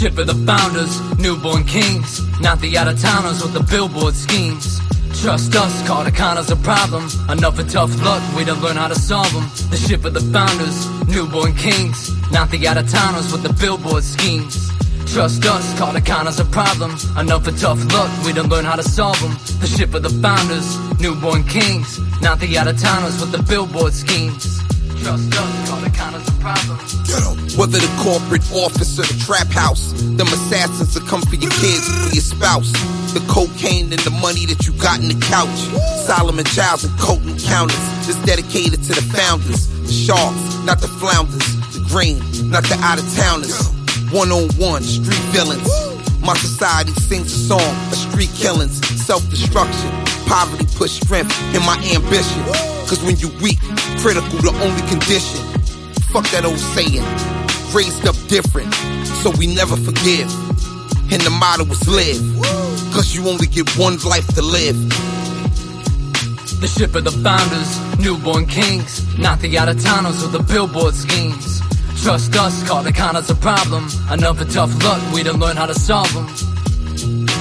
The 0.00 0.08
ship 0.08 0.18
of 0.18 0.28
the 0.28 0.46
founders, 0.46 1.18
newborn 1.18 1.64
kings, 1.64 2.24
not 2.40 2.58
the 2.60 2.78
out 2.78 2.88
of 2.88 2.98
towners 2.98 3.42
with 3.42 3.52
the 3.52 3.60
billboard 3.60 4.16
schemes. 4.16 4.80
Trust 5.20 5.54
us, 5.54 5.86
Cartacana's 5.86 6.50
a 6.50 6.56
problem. 6.56 7.04
Enough 7.28 7.58
of 7.58 7.70
tough 7.70 8.02
luck, 8.02 8.22
we 8.34 8.42
don't 8.42 8.62
learn 8.62 8.76
how 8.76 8.88
to 8.88 8.94
solve 8.94 9.30
them. 9.34 9.44
The 9.68 9.76
ship 9.76 10.06
of 10.06 10.14
the 10.14 10.22
founders, 10.32 10.88
newborn 11.06 11.54
kings, 11.54 12.16
not 12.32 12.48
the 12.48 12.66
out 12.66 12.78
of 12.78 12.88
towners 12.88 13.30
with 13.30 13.42
the 13.42 13.52
billboard 13.52 14.02
schemes. 14.02 14.70
Trust 15.12 15.44
us, 15.44 15.78
Cartacana's 15.78 16.40
a 16.40 16.46
problem. 16.46 16.92
Enough 17.18 17.46
of 17.46 17.60
tough 17.60 17.84
luck, 17.92 18.10
we 18.24 18.32
don't 18.32 18.48
learn 18.48 18.64
how 18.64 18.76
to 18.76 18.82
solve 18.82 19.20
them. 19.20 19.36
The 19.60 19.66
ship 19.66 19.92
of 19.92 20.02
the 20.02 20.16
founders, 20.24 20.78
newborn 20.98 21.44
kings, 21.44 22.00
not 22.22 22.40
the 22.40 22.56
out 22.56 22.68
of 22.68 22.80
towners 22.80 23.20
with 23.20 23.32
the 23.32 23.42
billboard 23.42 23.92
schemes. 23.92 24.69
Us, 25.06 25.22
Cartacana's 25.68 26.28
a 26.28 26.32
problem. 26.40 26.78
Whether 27.56 27.78
the 27.78 27.92
corporate 28.00 28.44
office 28.52 28.98
or 28.98 29.02
the 29.02 29.18
trap 29.24 29.48
house, 29.48 29.92
them 30.16 30.26
assassins 30.28 30.94
will 30.94 31.06
come 31.06 31.22
for 31.22 31.36
your 31.36 31.50
kids, 31.60 31.84
for 31.88 32.14
your 32.14 32.22
spouse. 32.22 32.72
The 33.12 33.20
cocaine 33.28 33.92
and 33.92 34.00
the 34.00 34.10
money 34.10 34.46
that 34.46 34.66
you 34.66 34.72
got 34.80 35.00
in 35.00 35.08
the 35.08 35.20
couch. 35.26 35.56
Solomon 36.06 36.44
Childs 36.44 36.84
and 36.84 36.96
Cult 36.98 37.22
Encounters. 37.22 37.80
This 38.06 38.16
dedicated 38.24 38.82
to 38.84 38.92
the 38.94 39.02
founders, 39.12 39.68
the 39.84 39.92
sharks, 39.92 40.40
not 40.64 40.80
the 40.80 40.88
flounders. 40.88 41.44
The 41.72 41.84
green, 41.88 42.18
not 42.50 42.64
the 42.64 42.76
out 42.80 42.98
of 42.98 43.06
towners. 43.16 43.56
One 44.12 44.30
on 44.30 44.48
one, 44.56 44.82
street 44.82 45.24
villains. 45.34 45.68
My 46.20 46.36
society 46.36 46.92
sings 46.92 47.32
a 47.32 47.56
song 47.56 47.72
of 47.90 47.96
street 47.96 48.30
killings, 48.36 48.78
self 49.00 49.28
destruction. 49.30 49.90
Poverty 50.26 50.66
push 50.76 51.00
strength 51.00 51.32
in 51.54 51.62
my 51.64 51.76
ambition. 51.94 52.42
Cause 52.86 53.02
when 53.02 53.16
you 53.18 53.30
weak, 53.40 53.58
critical 54.00 54.40
the 54.40 54.52
only 54.64 54.80
condition. 54.88 55.44
Fuck 56.08 56.24
that 56.32 56.44
old 56.48 56.58
saying. 56.72 57.04
Raised 57.76 58.08
up 58.08 58.16
different, 58.28 58.72
so 59.20 59.30
we 59.36 59.46
never 59.46 59.76
forgive. 59.76 60.28
And 61.12 61.20
the 61.20 61.28
motto 61.28 61.68
is 61.68 61.84
live. 61.86 62.24
Cause 62.94 63.14
you 63.14 63.28
only 63.28 63.46
get 63.46 63.68
one 63.76 63.98
life 63.98 64.26
to 64.34 64.42
live. 64.42 64.76
The 66.60 66.66
ship 66.66 66.94
of 66.94 67.04
the 67.04 67.12
founders, 67.12 67.70
newborn 68.00 68.46
kings, 68.46 69.04
not 69.18 69.40
the 69.40 69.58
out 69.58 69.68
of 69.68 69.82
towners 69.82 70.22
with 70.22 70.32
the 70.32 70.42
billboard 70.42 70.94
schemes. 70.94 71.60
Trust 72.02 72.34
us, 72.36 72.66
Cartacana's 72.66 73.28
a 73.28 73.34
problem. 73.34 73.86
Another 74.08 74.46
tough 74.46 74.72
luck, 74.82 75.02
we 75.12 75.22
don't 75.22 75.38
learn 75.38 75.56
how 75.56 75.66
to 75.66 75.74
solve 75.74 76.12
them. 76.14 77.39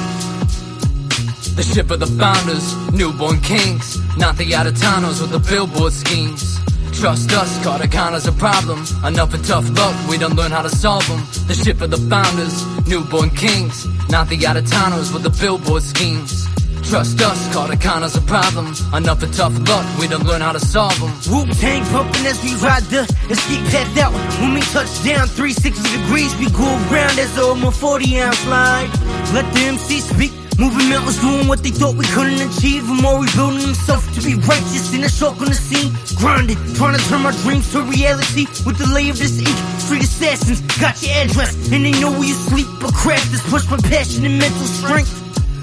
The 1.59 1.65
ship 1.65 1.91
of 1.91 1.99
the 1.99 2.07
founders, 2.07 2.73
newborn 2.93 3.41
kings, 3.41 3.99
not 4.15 4.37
the 4.37 4.55
of 4.55 5.19
with 5.19 5.31
the 5.31 5.39
billboard 5.39 5.91
schemes. 5.91 6.57
Trust 6.97 7.33
us, 7.33 7.61
Cartacana's 7.65 8.25
a 8.27 8.31
problem. 8.31 8.79
Enough 9.03 9.33
of 9.33 9.45
tough 9.45 9.69
luck, 9.77 10.09
we 10.09 10.17
don't 10.17 10.35
learn 10.37 10.51
how 10.51 10.61
to 10.61 10.69
solve 10.69 11.05
them. 11.09 11.19
The 11.49 11.55
ship 11.55 11.81
of 11.81 11.91
the 11.91 11.97
founders, 11.97 12.55
newborn 12.87 13.31
kings, 13.31 13.85
not 14.07 14.29
the 14.29 14.37
towners 14.61 15.11
with 15.11 15.23
the 15.23 15.31
billboard 15.31 15.83
schemes. 15.83 16.47
Trust 16.89 17.19
us, 17.19 17.53
Cartacana's 17.53 18.15
a 18.15 18.21
problem. 18.21 18.73
Enough 18.93 19.21
of 19.21 19.35
tough 19.35 19.59
luck, 19.67 19.85
we 19.99 20.07
don't 20.07 20.23
learn 20.23 20.39
how 20.39 20.53
to 20.53 20.61
solve 20.61 20.97
them. 20.97 21.11
Wu 21.27 21.45
Tang 21.55 21.83
pumping 21.91 22.25
as 22.25 22.41
we 22.41 22.55
ride 22.63 22.83
the 22.83 23.03
escape 23.29 23.65
path 23.67 23.97
out. 23.97 24.13
When 24.39 24.53
we 24.53 24.61
touch 24.71 24.87
down 25.03 25.27
360 25.27 25.75
degrees, 25.75 26.31
we 26.39 26.49
go 26.51 26.71
around 26.87 27.19
as 27.19 27.37
a 27.37 27.43
almost 27.43 27.81
40 27.81 28.17
ounce 28.21 28.47
line. 28.47 28.89
Let 29.35 29.43
the 29.53 29.59
MC 29.75 29.99
speak. 29.99 30.31
Moving 30.59 30.89
mountains, 30.89 31.15
doing 31.23 31.47
what 31.47 31.63
they 31.63 31.71
thought 31.71 31.95
we 31.95 32.03
couldn't 32.11 32.43
achieve. 32.43 32.83
And 32.83 33.01
more 33.01 33.23
rebuilding 33.23 33.63
themselves 33.63 34.03
to 34.11 34.19
be 34.19 34.35
righteous 34.35 34.91
in 34.93 35.07
a 35.07 35.09
shock 35.09 35.39
on 35.39 35.47
the 35.47 35.55
scene. 35.55 35.95
Grinding, 36.19 36.59
trying 36.75 36.99
to 36.99 37.03
turn 37.07 37.23
my 37.23 37.31
dreams 37.47 37.71
to 37.71 37.79
reality. 37.87 38.43
With 38.67 38.75
the 38.75 38.91
lay 38.91 39.07
of 39.07 39.17
this 39.17 39.39
ink, 39.39 39.55
street 39.79 40.03
assassins 40.03 40.59
got 40.75 40.99
your 40.99 41.15
address. 41.15 41.55
And 41.71 41.87
they 41.87 41.95
know 42.03 42.11
where 42.11 42.27
you 42.27 42.35
sleep. 42.35 42.67
But 42.83 42.93
craft 42.93 43.31
is 43.31 43.39
pushed 43.47 43.71
my 43.71 43.79
passion 43.87 44.25
and 44.27 44.37
mental 44.37 44.67
strength. 44.67 45.15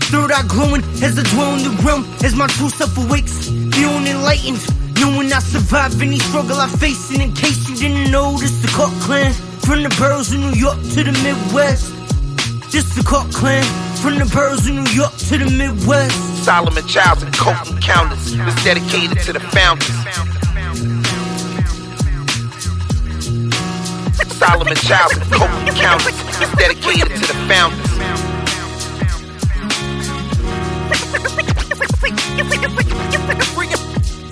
Third 0.09 0.33
eye 0.33 0.49
glowing 0.49 0.81
as 1.05 1.21
I 1.21 1.29
dwell 1.29 1.53
in 1.61 1.69
the 1.69 1.77
realm 1.85 2.09
as 2.25 2.35
my 2.35 2.47
true 2.57 2.71
self 2.71 2.97
awakes. 2.97 3.53
Feeling 3.77 4.07
enlightened, 4.09 4.65
no 4.97 5.13
when 5.13 5.29
I 5.29 5.45
survive 5.45 6.01
any 6.01 6.21
struggle 6.21 6.57
I 6.57 6.69
face. 6.73 7.13
And 7.13 7.21
in 7.21 7.33
case 7.37 7.69
you 7.69 7.77
didn't 7.77 8.11
know, 8.11 8.39
this 8.39 8.65
the 8.65 8.69
Cock 8.73 8.97
Clan. 9.05 9.35
From 9.61 9.83
the 9.83 9.93
boroughs 10.01 10.33
of 10.33 10.41
New 10.41 10.57
York 10.57 10.81
to 10.97 11.05
the 11.05 11.13
Midwest. 11.21 11.93
just 12.73 12.97
the 12.97 13.05
Cock 13.05 13.29
Clan. 13.31 13.86
From 14.03 14.19
the 14.19 14.31
boroughs 14.33 14.67
of 14.69 14.75
New 14.75 14.87
York 14.93 15.17
to 15.17 15.39
the 15.39 15.51
Midwest. 15.51 16.45
Solomon 16.45 16.87
Childs 16.87 17.23
and 17.23 17.33
Cult 17.35 17.69
Encounters 17.71 18.33
is 18.33 18.65
dedicated 18.65 19.19
to 19.21 19.33
the 19.33 19.41
founders. 19.41 19.87
Solomon 24.37 24.77
Childs 24.77 25.17
and 25.17 25.33
Cult 25.33 25.51
Encounters 25.69 26.15
is 26.41 26.53
dedicated 26.53 27.17
to 27.17 27.27
the 27.27 27.35
founders. 27.49 27.97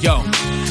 Yo, 0.01 0.21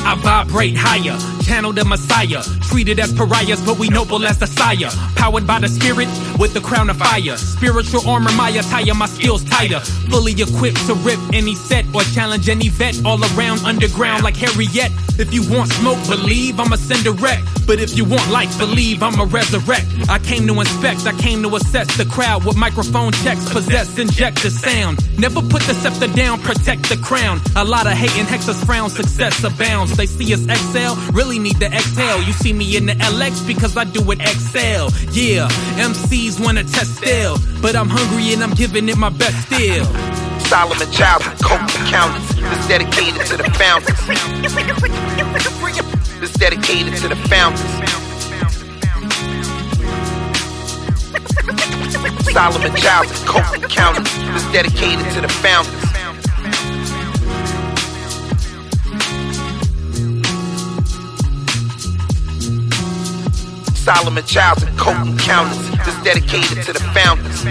I 0.05 0.15
vibrate 0.21 0.75
higher, 0.77 1.17
channel 1.43 1.73
the 1.73 1.85
messiah. 1.85 2.41
Treated 2.69 3.00
as 3.00 3.13
pariahs, 3.13 3.62
but 3.65 3.77
we 3.77 3.89
noble 3.89 4.25
as 4.25 4.38
the 4.38 4.47
sire. 4.47 4.89
Powered 5.15 5.45
by 5.45 5.59
the 5.59 5.67
spirit 5.67 6.07
with 6.39 6.53
the 6.53 6.62
crown 6.62 6.89
of 6.89 6.97
fire. 6.97 7.38
Spiritual 7.38 8.07
armor, 8.07 8.31
my 8.33 8.50
attire, 8.50 8.93
my 8.93 9.05
skills 9.05 9.43
tighter. 9.43 9.79
Fully 10.09 10.33
equipped 10.33 10.85
to 10.88 10.93
rip 10.95 11.19
any 11.33 11.55
set 11.55 11.85
or 11.93 12.01
challenge 12.15 12.50
any 12.50 12.69
vet. 12.69 12.95
All 13.05 13.19
around 13.35 13.59
underground 13.65 14.23
like 14.23 14.38
Harriet. 14.38 14.91
If 15.19 15.33
you 15.33 15.43
want 15.50 15.71
smoke, 15.71 16.00
believe 16.07 16.59
I'ma 16.59 16.75
send 16.75 17.05
a 17.05 17.12
wreck. 17.12 17.43
But 17.67 17.79
if 17.79 17.95
you 17.95 18.03
want 18.05 18.29
light, 18.31 18.50
believe 18.57 19.03
I'ma 19.03 19.27
resurrect. 19.29 19.85
I 20.09 20.19
came 20.19 20.47
to 20.47 20.59
inspect, 20.59 21.05
I 21.05 21.13
came 21.13 21.43
to 21.43 21.55
assess 21.55 21.95
the 21.97 22.05
crowd 22.05 22.45
with 22.45 22.57
microphone 22.57 23.12
checks. 23.23 23.47
Possess, 23.51 23.97
inject 23.97 24.41
the 24.41 24.50
sound. 24.50 24.97
Never 25.19 25.41
put 25.41 25.62
the 25.63 25.73
scepter 25.73 26.07
down, 26.07 26.41
protect 26.41 26.89
the 26.89 26.97
crown. 26.97 27.39
A 27.55 27.63
lot 27.63 27.85
of 27.88 27.93
hate 27.93 28.17
and 28.17 28.27
hexes 28.27 28.65
frown, 28.65 28.89
success 28.89 29.43
abounds. 29.43 29.95
They 29.95 30.07
see 30.07 30.33
us 30.33 30.43
excel, 30.45 30.95
really 31.13 31.32
need 31.39 31.59
to 31.59 31.67
exhale. 31.67 32.21
You 32.21 32.33
see 32.33 32.53
me 32.53 32.77
in 32.77 32.85
the 32.85 32.93
LX 32.93 33.45
because 33.45 33.77
I 33.77 33.83
do 33.83 34.01
it 34.11 34.19
XL. 34.21 34.89
Yeah, 35.11 35.47
MCs 35.77 36.43
wanna 36.43 36.63
test 36.63 36.95
still, 36.97 37.37
but 37.61 37.75
I'm 37.75 37.89
hungry 37.89 38.33
and 38.33 38.43
I'm 38.43 38.53
giving 38.53 38.89
it 38.89 38.97
my 38.97 39.09
best 39.09 39.47
still. 39.47 39.85
Solomon 40.47 40.91
Childs 40.91 41.25
and 41.25 41.39
Cult 41.39 41.61
Encounters 41.61 42.29
is 42.37 42.67
dedicated 42.67 43.25
to 43.27 43.37
the 43.37 43.49
founders. 43.57 43.89
It's 46.21 46.33
dedicated 46.33 46.95
to 46.97 47.07
the 47.07 47.15
founders. 47.27 47.61
Solomon 52.31 52.75
Childs 52.75 53.11
and 53.11 53.29
Cult 53.29 53.55
Encounters 53.55 54.11
is 54.35 54.51
dedicated 54.51 55.11
to 55.13 55.21
the 55.21 55.29
founders. 55.29 55.92
Solomon 63.83 64.23
Childs 64.23 64.63
and 64.63 64.79
Cult 64.79 64.95
Encounters 65.05 65.59
is 65.85 66.03
dedicated 66.05 66.63
to 66.63 66.71
the 66.71 66.79
founders. 66.95 67.43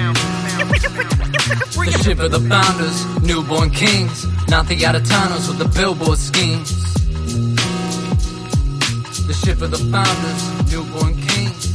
The 1.75 1.91
ship 2.03 2.21
of 2.21 2.31
the 2.31 2.41
founders, 2.49 3.05
newborn 3.23 3.69
kings, 3.69 4.27
not 4.49 4.67
the 4.67 4.87
out 4.87 4.95
of 4.95 5.07
with 5.47 5.59
the 5.59 5.69
billboard 5.79 6.17
schemes. 6.17 6.71
The 9.27 9.35
ship 9.35 9.61
of 9.61 9.73
the 9.73 9.79
founders, 9.93 10.73
newborn 10.73 11.21
kings. 11.21 11.69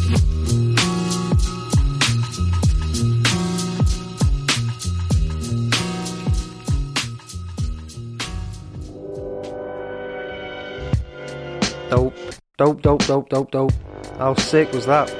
Dope, 11.91 12.15
dope, 12.57 12.81
dope, 12.81 13.05
dope, 13.05 13.29
dope, 13.29 13.51
dope. 13.51 13.86
How 14.17 14.33
sick 14.33 14.71
was 14.73 14.85
that? 14.87 15.11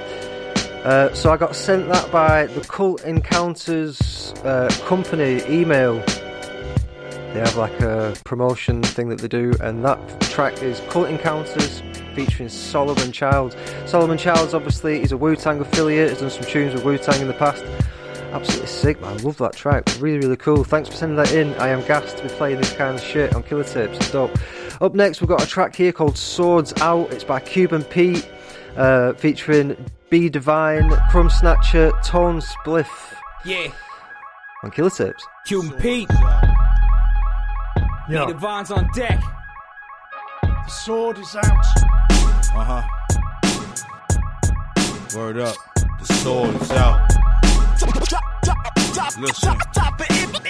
Uh, 0.84 1.14
so 1.14 1.32
I 1.32 1.38
got 1.38 1.56
sent 1.56 1.88
that 1.90 2.12
by 2.12 2.48
the 2.48 2.62
Cult 2.62 3.04
Encounters 3.04 4.34
uh, 4.44 4.70
company 4.86 5.44
email. 5.48 6.04
They 7.34 7.40
have 7.40 7.56
like 7.58 7.80
a 7.82 8.16
promotion 8.26 8.82
thing 8.82 9.10
that 9.10 9.20
they 9.20 9.28
do, 9.28 9.54
and 9.62 9.86
that 9.86 10.22
track 10.22 10.64
is 10.64 10.82
Cult 10.90 11.10
Encounters 11.10 11.84
featuring 12.16 12.50
Solomon 12.50 13.12
Childs. 13.12 13.56
Solomon 13.86 14.18
Childs, 14.18 14.56
obviously, 14.56 15.02
is 15.02 15.12
a 15.12 15.18
Wu 15.18 15.36
Tang 15.36 15.60
affiliate. 15.60 16.10
Has 16.10 16.20
done 16.22 16.30
some 16.32 16.46
tunes 16.46 16.74
with 16.74 16.84
Wu 16.84 16.98
Tang 16.98 17.22
in 17.22 17.28
the 17.28 17.34
past. 17.34 17.64
Absolutely 18.32 18.68
sick, 18.68 19.00
man. 19.00 19.22
Love 19.24 19.38
that 19.38 19.54
track. 19.54 19.88
Really, 20.00 20.20
really 20.20 20.38
cool. 20.38 20.64
Thanks 20.64 20.90
for 20.90 20.96
sending 20.96 21.18
that 21.18 21.34
in. 21.34 21.54
I 21.56 21.68
am 21.68 21.86
gassed 21.86 22.18
to 22.18 22.24
be 22.24 22.30
playing 22.30 22.58
this 22.58 22.74
kind 22.74 22.96
of 22.96 23.04
shit 23.04 23.36
on 23.36 23.44
Killer 23.44 23.64
Tapes. 23.64 23.98
It's 23.98 24.12
dope. 24.12 24.36
Up 24.82 24.96
next, 24.96 25.22
we've 25.22 25.30
got 25.30 25.44
a 25.44 25.48
track 25.48 25.76
here 25.76 25.92
called 25.92 26.18
Swords 26.18 26.74
Out. 26.82 27.12
It's 27.12 27.24
by 27.24 27.40
Cuban 27.40 27.84
Pete, 27.84 28.30
uh, 28.78 29.14
featuring 29.14 29.76
B 30.10 30.30
Divine, 30.30 30.90
Crumb 31.10 31.30
Snatcher, 31.30 31.92
Tone 32.04 32.40
Spliff 32.40 32.88
Yeah, 33.44 33.72
on 34.64 34.72
Killer 34.72 34.90
Tapes. 34.90 35.26
Cuban 35.46 35.72
Pete. 35.80 36.10
Yo. 38.10 38.26
Need 38.26 38.36
the 38.36 38.40
vines 38.40 38.72
on 38.72 38.90
deck. 38.94 39.22
The 40.42 40.68
sword 40.70 41.18
is 41.18 41.36
out. 41.36 41.66
Uh 42.56 42.64
huh. 42.64 42.84
Word 45.16 45.40
up. 45.40 45.56
The 46.00 46.14
sword 46.14 46.56
is 46.62 46.72
out. 46.72 47.12
Listen. 49.20 49.58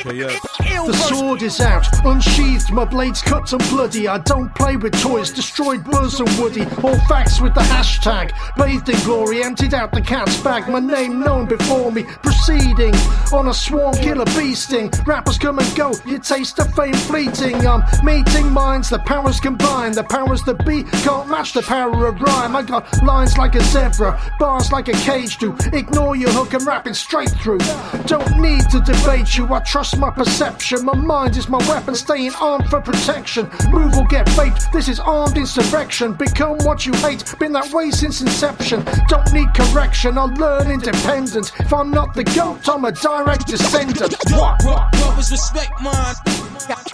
KS. 0.03 0.46
The 0.59 0.93
sword 0.93 1.41
is 1.43 1.59
out, 1.59 1.85
unsheathed, 2.05 2.71
my 2.71 2.85
blade's 2.85 3.21
cut 3.21 3.51
and 3.53 3.61
bloody. 3.69 4.07
I 4.07 4.17
don't 4.19 4.53
play 4.55 4.75
with 4.77 4.99
toys, 5.01 5.31
destroyed 5.31 5.83
Buzz 5.83 6.19
and 6.19 6.29
Woody. 6.39 6.63
All 6.83 6.97
facts 7.07 7.39
with 7.39 7.53
the 7.53 7.61
hashtag. 7.61 8.31
Bathed 8.55 8.89
in 8.89 8.99
glory, 9.03 9.43
emptied 9.43 9.73
out 9.73 9.91
the 9.91 10.01
cat's 10.01 10.41
bag. 10.41 10.69
My 10.69 10.79
name 10.79 11.19
known 11.19 11.45
before 11.45 11.91
me, 11.91 12.03
proceeding 12.23 12.95
on 13.33 13.49
a 13.49 13.53
swarm 13.53 13.93
killer 13.95 14.25
beasting. 14.25 14.89
Rappers 15.05 15.37
come 15.37 15.59
and 15.59 15.75
go, 15.75 15.93
you 16.05 16.19
taste 16.19 16.55
the 16.55 16.65
fame 16.65 16.93
fleeting. 16.93 17.67
I'm 17.67 17.83
meeting 18.03 18.51
minds, 18.51 18.89
the 18.89 18.99
powers 18.99 19.39
combine. 19.39 19.91
The 19.91 20.03
powers 20.03 20.41
that 20.43 20.65
be 20.65 20.83
can't 21.03 21.29
match 21.29 21.53
the 21.53 21.61
power 21.61 22.07
of 22.07 22.19
rhyme. 22.21 22.55
I 22.55 22.63
got 22.63 23.03
lines 23.03 23.37
like 23.37 23.55
a 23.55 23.61
zebra, 23.61 24.19
bars 24.39 24.71
like 24.71 24.87
a 24.87 24.93
cage 24.93 25.37
do. 25.37 25.55
Ignore 25.73 26.15
your 26.15 26.31
hook 26.31 26.53
and 26.53 26.65
rap 26.65 26.87
it 26.87 26.95
straight 26.95 27.29
through. 27.29 27.59
Don't 28.05 28.39
need 28.39 28.69
to 28.69 28.79
debate 28.79 29.37
you, 29.37 29.53
I 29.53 29.59
trust 29.59 29.97
my 29.97 30.09
perception. 30.09 30.46
My 30.83 30.95
mind 30.95 31.35
is 31.35 31.49
my 31.49 31.57
weapon, 31.69 31.93
staying 31.95 32.33
armed 32.39 32.69
for 32.69 32.79
protection. 32.79 33.49
Move 33.69 33.97
or 33.97 34.05
get 34.05 34.25
baked, 34.37 34.71
this 34.71 34.87
is 34.87 34.99
armed 34.99 35.37
insurrection. 35.37 36.13
Become 36.13 36.57
what 36.59 36.85
you 36.85 36.93
hate, 36.93 37.23
been 37.39 37.51
that 37.53 37.71
way 37.73 37.91
since 37.91 38.21
inception. 38.21 38.85
Don't 39.07 39.31
need 39.33 39.53
correction, 39.53 40.17
I'll 40.17 40.33
learn 40.35 40.71
independence. 40.71 41.51
If 41.59 41.73
I'm 41.73 41.91
not 41.91 42.13
the 42.13 42.23
goat, 42.23 42.67
I'm 42.69 42.85
a 42.85 42.91
direct 42.91 43.47
descendant. 43.47 44.15
What? 44.31 44.59
Brothers 44.61 45.31
respect 45.31 45.81
mine. 45.81 46.15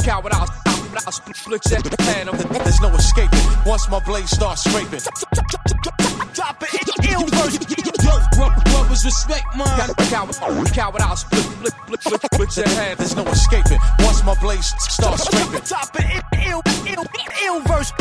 Out. 0.06 0.50
I'll 1.06 1.12
split 1.12 1.36
split 1.36 1.63
that 1.63 2.02
hand. 2.02 2.30
There's 2.30 2.82
no 2.82 2.89
escaping. 2.89 3.39
Once 3.66 3.89
my 3.89 4.00
blade 4.00 4.28
starts 4.28 4.63
scraping. 4.63 5.00
Drop 6.34 6.63
it, 6.63 7.12
ill 7.12 7.28
verse. 7.28 7.58
Brothers 8.72 9.06
respect 9.06 9.46
mine. 9.56 9.67
Coward, 10.10 10.67
coward 10.74 11.02
out. 11.02 11.19
Split, 11.19 11.43
split, 11.43 11.74
split, 11.74 12.02
split, 12.02 12.22
split 12.22 12.58
your 12.58 12.67
hand. 12.69 13.00
There's 13.00 13.15
no 13.15 13.24
escaping. 13.28 13.80
Once 14.00 14.24
my 14.24 14.36
blade 14.41 14.63
starts 14.63 15.26
scraping. 15.26 15.62
Drop 15.62 15.89
it, 15.96 16.24
ill, 16.48 16.62
ill, 16.88 17.06
ill 17.43 17.60
verse. 17.62 17.91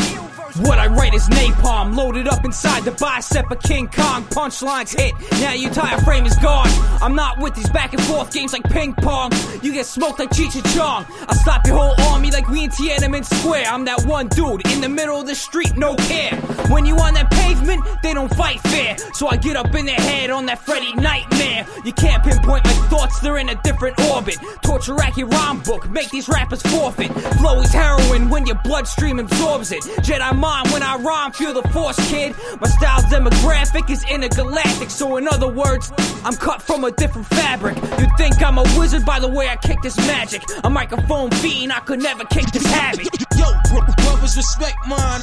What 0.60 0.78
I 0.78 0.86
write 0.86 1.14
is 1.14 1.28
napalm, 1.30 1.96
loaded 1.96 2.28
up 2.28 2.44
inside 2.44 2.84
the 2.84 2.90
bicep 2.92 3.50
of 3.50 3.62
King 3.62 3.88
Kong. 3.88 4.24
Punchlines 4.24 4.94
hit, 4.94 5.14
now 5.40 5.52
your 5.52 5.68
entire 5.70 5.98
frame 6.02 6.26
is 6.26 6.36
gone. 6.36 6.68
I'm 7.00 7.14
not 7.14 7.38
with 7.38 7.54
these 7.54 7.70
back 7.70 7.94
and 7.94 8.02
forth 8.02 8.32
games 8.32 8.52
like 8.52 8.62
ping 8.64 8.92
pong. 8.94 9.32
You 9.62 9.72
get 9.72 9.86
smoked 9.86 10.18
like 10.18 10.28
Cheech 10.30 10.54
and 10.54 10.74
Chong. 10.74 11.06
I 11.26 11.34
stop 11.36 11.66
your 11.66 11.76
whole 11.76 11.94
army 12.12 12.30
like 12.30 12.48
we 12.48 12.64
in 12.64 12.70
Tiananmen 12.70 13.24
Square. 13.24 13.64
I'm 13.66 13.86
that 13.86 14.04
one 14.04 14.28
dude 14.28 14.66
in 14.68 14.82
the 14.82 14.90
middle 14.90 15.20
of 15.20 15.26
the 15.26 15.34
street, 15.34 15.74
no 15.76 15.96
care. 15.96 16.36
When 16.68 16.84
you 16.84 16.96
on 16.96 17.14
that 17.14 17.30
pavement, 17.30 17.82
they 18.02 18.12
don't 18.12 18.21
fight 18.28 18.60
fair. 18.60 18.96
So 19.14 19.28
I 19.28 19.36
get 19.36 19.56
up 19.56 19.74
in 19.74 19.86
their 19.86 19.94
head 19.96 20.30
on 20.30 20.46
that 20.46 20.58
Freddy 20.58 20.94
nightmare. 20.94 21.66
You 21.84 21.92
can't 21.92 22.22
pinpoint 22.22 22.64
my 22.64 22.72
thoughts, 22.88 23.20
they're 23.20 23.38
in 23.38 23.48
a 23.48 23.60
different 23.62 23.98
orbit. 24.00 24.36
Torture 24.62 24.96
your 25.16 25.26
rhyme 25.28 25.60
book, 25.60 25.88
make 25.90 26.10
these 26.10 26.28
rappers 26.28 26.62
forfeit. 26.62 27.10
Flow 27.38 27.60
is 27.60 27.72
heroin 27.72 28.28
when 28.30 28.46
your 28.46 28.56
bloodstream 28.64 29.18
absorbs 29.18 29.72
it. 29.72 29.82
Jedi 30.06 30.36
mind 30.36 30.70
when 30.70 30.82
I 30.82 30.96
rhyme, 30.96 31.32
feel 31.32 31.52
the 31.52 31.66
force, 31.68 31.96
kid. 32.08 32.34
My 32.60 32.68
style's 32.68 33.04
demographic 33.04 33.90
is 33.90 34.04
intergalactic, 34.10 34.90
so 34.90 35.16
in 35.16 35.28
other 35.28 35.48
words, 35.48 35.92
I'm 36.24 36.36
cut 36.36 36.62
from 36.62 36.84
a 36.84 36.90
different 36.90 37.26
fabric. 37.26 37.76
You 37.76 38.06
think 38.16 38.42
I'm 38.42 38.58
a 38.58 38.64
wizard 38.78 39.04
by 39.04 39.20
the 39.20 39.28
way 39.28 39.48
I 39.48 39.56
kick 39.56 39.82
this 39.82 39.96
magic. 39.98 40.42
A 40.64 40.70
microphone 40.70 41.30
fiend, 41.30 41.72
I 41.72 41.80
could 41.80 42.02
never 42.02 42.24
kick 42.24 42.46
this 42.52 42.66
habit. 42.66 43.08
Yo, 43.36 43.46
bro- 43.70 43.86
brothers 44.04 44.36
respect 44.36 44.76
mine. 44.86 45.20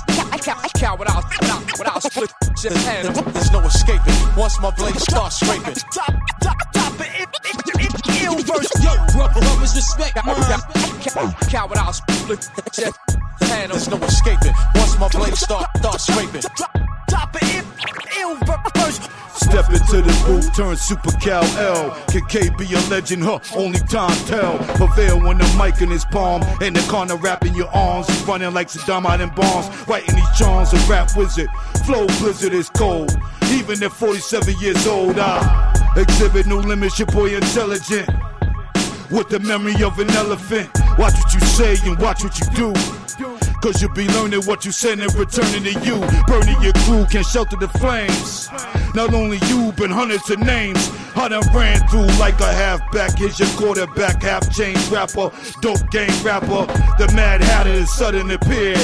Coward 0.76 1.10
out, 1.10 1.24
out, 1.44 1.64
without 1.78 2.04
split 2.04 2.34
your 2.64 2.74
hand. 2.90 3.16
There's 3.34 3.52
no 3.52 3.60
escaping. 3.62 4.14
Once 4.36 4.60
my 4.60 4.72
blade 4.72 5.00
starts 5.00 5.40
scraping. 5.40 5.76
Top, 5.94 6.14
top, 6.42 6.58
top 6.74 6.94
it, 7.00 7.30
ill 8.24 8.36
verse. 8.38 8.70
Yo, 8.84 8.94
bro- 9.14 9.32
brothers 9.34 9.76
respect 9.76 10.16
mine. 10.26 10.36
Coward 11.50 11.78
split 11.96 12.50
your 12.78 13.19
There's 13.40 13.90
no 13.90 13.98
escaping. 14.06 14.54
Once 14.76 15.00
my 15.00 15.08
blade 15.08 15.36
start, 15.36 15.66
start 15.78 16.02
scraping. 16.02 16.42
Drop 17.08 17.36
it, 17.36 17.66
ill 18.20 18.36
verse. 18.76 19.00
Step 19.34 19.70
into 19.70 20.02
the 20.02 20.24
booth, 20.28 20.54
turn 20.56 20.76
Super 20.76 21.12
Cal 21.12 21.44
L. 21.58 21.92
Can 22.08 22.26
K 22.26 22.50
be 22.58 22.66
a 22.74 22.80
legend? 22.90 23.24
Huh? 23.24 23.40
Only 23.56 23.80
time 23.80 24.16
tell. 24.26 24.58
Prevail 24.76 25.22
when 25.22 25.38
the 25.38 25.56
mic 25.58 25.82
in 25.82 25.90
his 25.90 26.04
palm. 26.06 26.42
In 26.62 26.74
the 26.74 26.86
corner, 26.90 27.16
rapping 27.16 27.56
your 27.56 27.70
arms. 27.70 28.08
He's 28.08 28.22
running 28.24 28.54
like 28.54 28.68
Saddam 28.68 29.06
out 29.06 29.22
in 29.22 29.30
bombs. 29.30 29.70
Writing 29.88 30.16
these 30.16 30.38
charms, 30.38 30.74
a 30.74 30.78
rap 30.90 31.16
wizard. 31.16 31.50
Flow 31.86 32.06
blizzard 32.20 32.54
is 32.54 32.70
cold. 32.70 33.18
Even 33.52 33.82
at 33.82 33.92
47 33.92 34.56
years 34.60 34.86
old, 34.86 35.18
I 35.18 35.94
exhibit 35.96 36.48
no 36.48 36.58
limits. 36.58 37.00
Your 37.00 37.08
boy 37.08 37.34
intelligent. 37.34 38.10
With 39.10 39.30
the 39.30 39.40
memory 39.40 39.82
of 39.84 39.98
an 40.00 40.10
elephant. 40.12 40.79
Watch 41.00 41.14
what 41.14 41.34
you 41.34 41.40
say 41.40 41.78
and 41.86 41.98
watch 41.98 42.26
what 42.26 42.38
you 42.38 42.46
do. 42.54 42.74
Cause 43.62 43.82
you'll 43.82 43.94
be 43.94 44.06
learning 44.10 44.44
what 44.44 44.66
you 44.66 44.72
said 44.74 45.00
and 45.00 45.14
returning 45.16 45.64
to 45.64 45.72
you. 45.80 45.96
Burning 46.28 46.62
your 46.62 46.74
crew 46.84 47.06
can 47.06 47.24
shelter 47.24 47.56
the 47.56 47.70
flames. 47.70 48.50
Not 48.94 49.14
only 49.14 49.38
you, 49.48 49.72
but 49.78 49.90
hundreds 49.92 50.30
of 50.30 50.40
names. 50.40 50.92
I 51.16 51.30
done 51.30 51.44
ran 51.54 51.88
through 51.88 52.08
like 52.20 52.38
a 52.42 52.52
halfback. 52.52 53.18
Here's 53.18 53.40
your 53.40 53.48
quarterback, 53.56 54.22
half 54.24 54.54
change 54.54 54.86
rapper, 54.90 55.32
dope 55.62 55.90
game 55.90 56.12
rapper. 56.22 56.68
The 56.98 57.10
Mad 57.16 57.40
Hatter 57.44 57.70
is 57.70 57.94
sudden 57.94 58.30
appeared. 58.32 58.78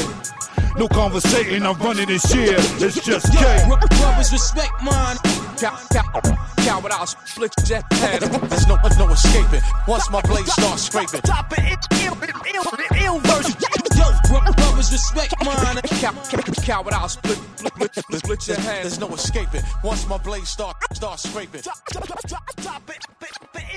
No 0.78 0.88
conversating, 0.88 1.66
I'm 1.66 1.78
running 1.80 2.08
this 2.08 2.34
year. 2.34 2.56
It's 2.58 3.04
just 3.06 3.34
K. 3.34 3.68
Brothers 3.68 4.32
respect 4.32 4.72
mine. 4.82 5.18
Cow, 5.58 5.80
cow, 5.90 6.22
cow 6.58 6.80
without 6.82 7.06
split 7.06 7.54
your 7.70 7.82
head. 7.92 8.22
There's 8.22 8.68
no, 8.68 8.76
no 9.00 9.10
escaping. 9.10 9.62
Once 9.88 10.10
my 10.12 10.22
blade 10.22 10.48
starts 10.48 10.84
scraping. 10.84 11.22
Drop 11.24 11.54
it, 11.58 11.80
ill, 12.04 12.18
ill, 12.54 12.64
ill 13.02 13.20
verse. 13.20 13.56
Yo, 13.96 14.52
brothers 14.52 14.92
respect 14.92 15.34
mine. 15.46 15.78
Cow, 16.02 16.12
cow, 16.12 16.42
cow 16.62 16.84
without 16.84 17.08
split, 17.08 17.38
split, 17.56 17.96
split, 17.96 18.20
split 18.20 18.48
your 18.50 18.58
head. 18.58 18.84
There's 18.84 19.00
no 19.00 19.08
escaping. 19.14 19.62
Once 19.82 20.06
my 20.10 20.18
blade 20.18 20.46
start, 20.46 20.76
start 20.94 21.20
scraping. 21.20 21.62
Drop 21.62 22.90
it, 22.90 23.06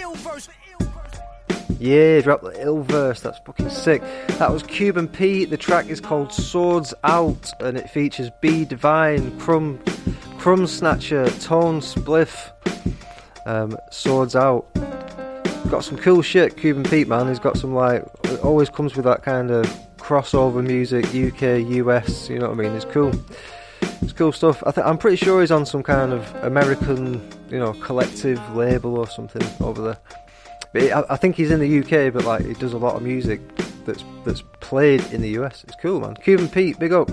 ill 0.00 0.14
verse. 0.16 0.48
Yeah, 1.78 2.20
drop 2.22 2.42
the 2.42 2.60
ill 2.60 2.82
verse. 2.82 3.20
That's 3.20 3.38
fucking 3.46 3.70
sick. 3.70 4.02
That 4.38 4.52
was 4.52 4.64
Cuban 4.64 5.06
Pete. 5.06 5.50
The 5.50 5.56
track 5.56 5.86
is 5.86 6.00
called 6.00 6.32
Swords 6.32 6.92
Out, 7.04 7.52
and 7.60 7.78
it 7.78 7.88
features 7.90 8.30
B 8.42 8.64
Divine, 8.64 9.38
Crumb, 9.38 9.78
Crumb 10.48 10.66
Snatcher, 10.66 11.28
Tone 11.40 11.82
Spliff. 11.82 12.52
Um, 13.44 13.76
Swords 13.90 14.34
Out. 14.34 14.66
Got 15.68 15.84
some 15.84 15.98
cool 15.98 16.22
shit, 16.22 16.56
Cuban 16.56 16.84
Pete, 16.84 17.06
man. 17.06 17.28
He's 17.28 17.38
got 17.38 17.58
some 17.58 17.74
like. 17.74 18.02
Always 18.42 18.70
comes 18.70 18.96
with 18.96 19.04
that 19.04 19.22
kind 19.22 19.50
of 19.50 19.66
crossover 19.98 20.66
music, 20.66 21.04
UK, 21.08 21.68
US. 21.76 22.30
You 22.30 22.38
know 22.38 22.48
what 22.48 22.58
I 22.58 22.62
mean? 22.62 22.72
It's 22.72 22.86
cool. 22.86 23.12
It's 24.00 24.14
cool 24.14 24.32
stuff. 24.32 24.62
I 24.66 24.70
th- 24.70 24.86
I'm 24.86 24.96
pretty 24.96 25.18
sure 25.18 25.42
he's 25.42 25.50
on 25.50 25.66
some 25.66 25.82
kind 25.82 26.14
of 26.14 26.34
American, 26.36 27.30
you 27.50 27.58
know, 27.58 27.74
collective 27.74 28.40
label 28.56 28.98
or 28.98 29.06
something 29.06 29.46
over 29.60 29.82
there. 29.82 29.98
But 30.72 30.82
I, 30.90 31.12
I 31.12 31.16
think 31.18 31.36
he's 31.36 31.50
in 31.50 31.60
the 31.60 31.80
UK, 31.80 32.10
but 32.10 32.24
like 32.24 32.46
he 32.46 32.54
does 32.54 32.72
a 32.72 32.78
lot 32.78 32.94
of 32.94 33.02
music 33.02 33.42
that's 33.84 34.02
that's 34.24 34.42
played 34.60 35.04
in 35.12 35.20
the 35.20 35.38
US. 35.40 35.62
It's 35.64 35.76
cool, 35.82 36.00
man. 36.00 36.14
Cuban 36.14 36.48
Pete, 36.48 36.78
big 36.78 36.94
up. 36.94 37.10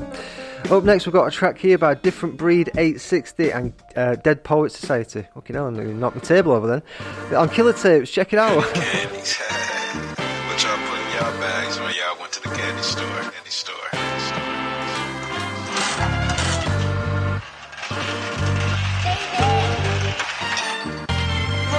Up 0.72 0.84
next, 0.84 1.06
we've 1.06 1.14
got 1.14 1.28
a 1.28 1.32
track 1.32 1.60
here 1.60 1.78
by 1.78 1.94
Different 1.94 2.38
Breed 2.38 2.70
860 2.70 3.52
and 3.52 3.72
uh, 3.96 4.16
Dead 4.16 4.44
Poet 4.44 4.72
Society. 4.72 5.28
Okay, 5.38 5.54
now 5.54 5.68
I'm 5.68 5.76
going 5.76 5.88
to 5.88 5.94
knock 5.94 6.16
the 6.16 6.20
table 6.20 6.54
over 6.54 6.66
then. 6.68 7.36
On 7.36 7.48
Killer 7.48 7.72
Tapes, 7.72 8.10
check 8.10 8.34
it 8.34 8.40
out. 8.40 8.64
candies. 8.74 9.38
what 9.38 10.64
y'all 10.64 10.76
put 10.88 11.00
in 11.00 11.06
y'all 11.14 11.40
bags 11.40 11.80
when 11.80 11.94
y'all 11.94 12.20
went 12.20 12.34
to 12.34 12.42
the 12.42 12.50
candy 12.50 12.82
store? 12.82 13.06
Candy 13.06 13.50
store. 13.50 13.76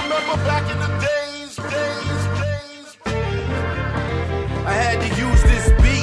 Remember 0.01 0.43
back 0.45 0.63
in 0.71 0.79
the 0.79 0.87
days, 1.05 1.55
days, 1.57 2.23
days. 2.39 2.97
I 4.65 4.71
had 4.71 5.01
to 5.01 5.21
use 5.21 5.43
this 5.43 5.69
beat 5.81 5.97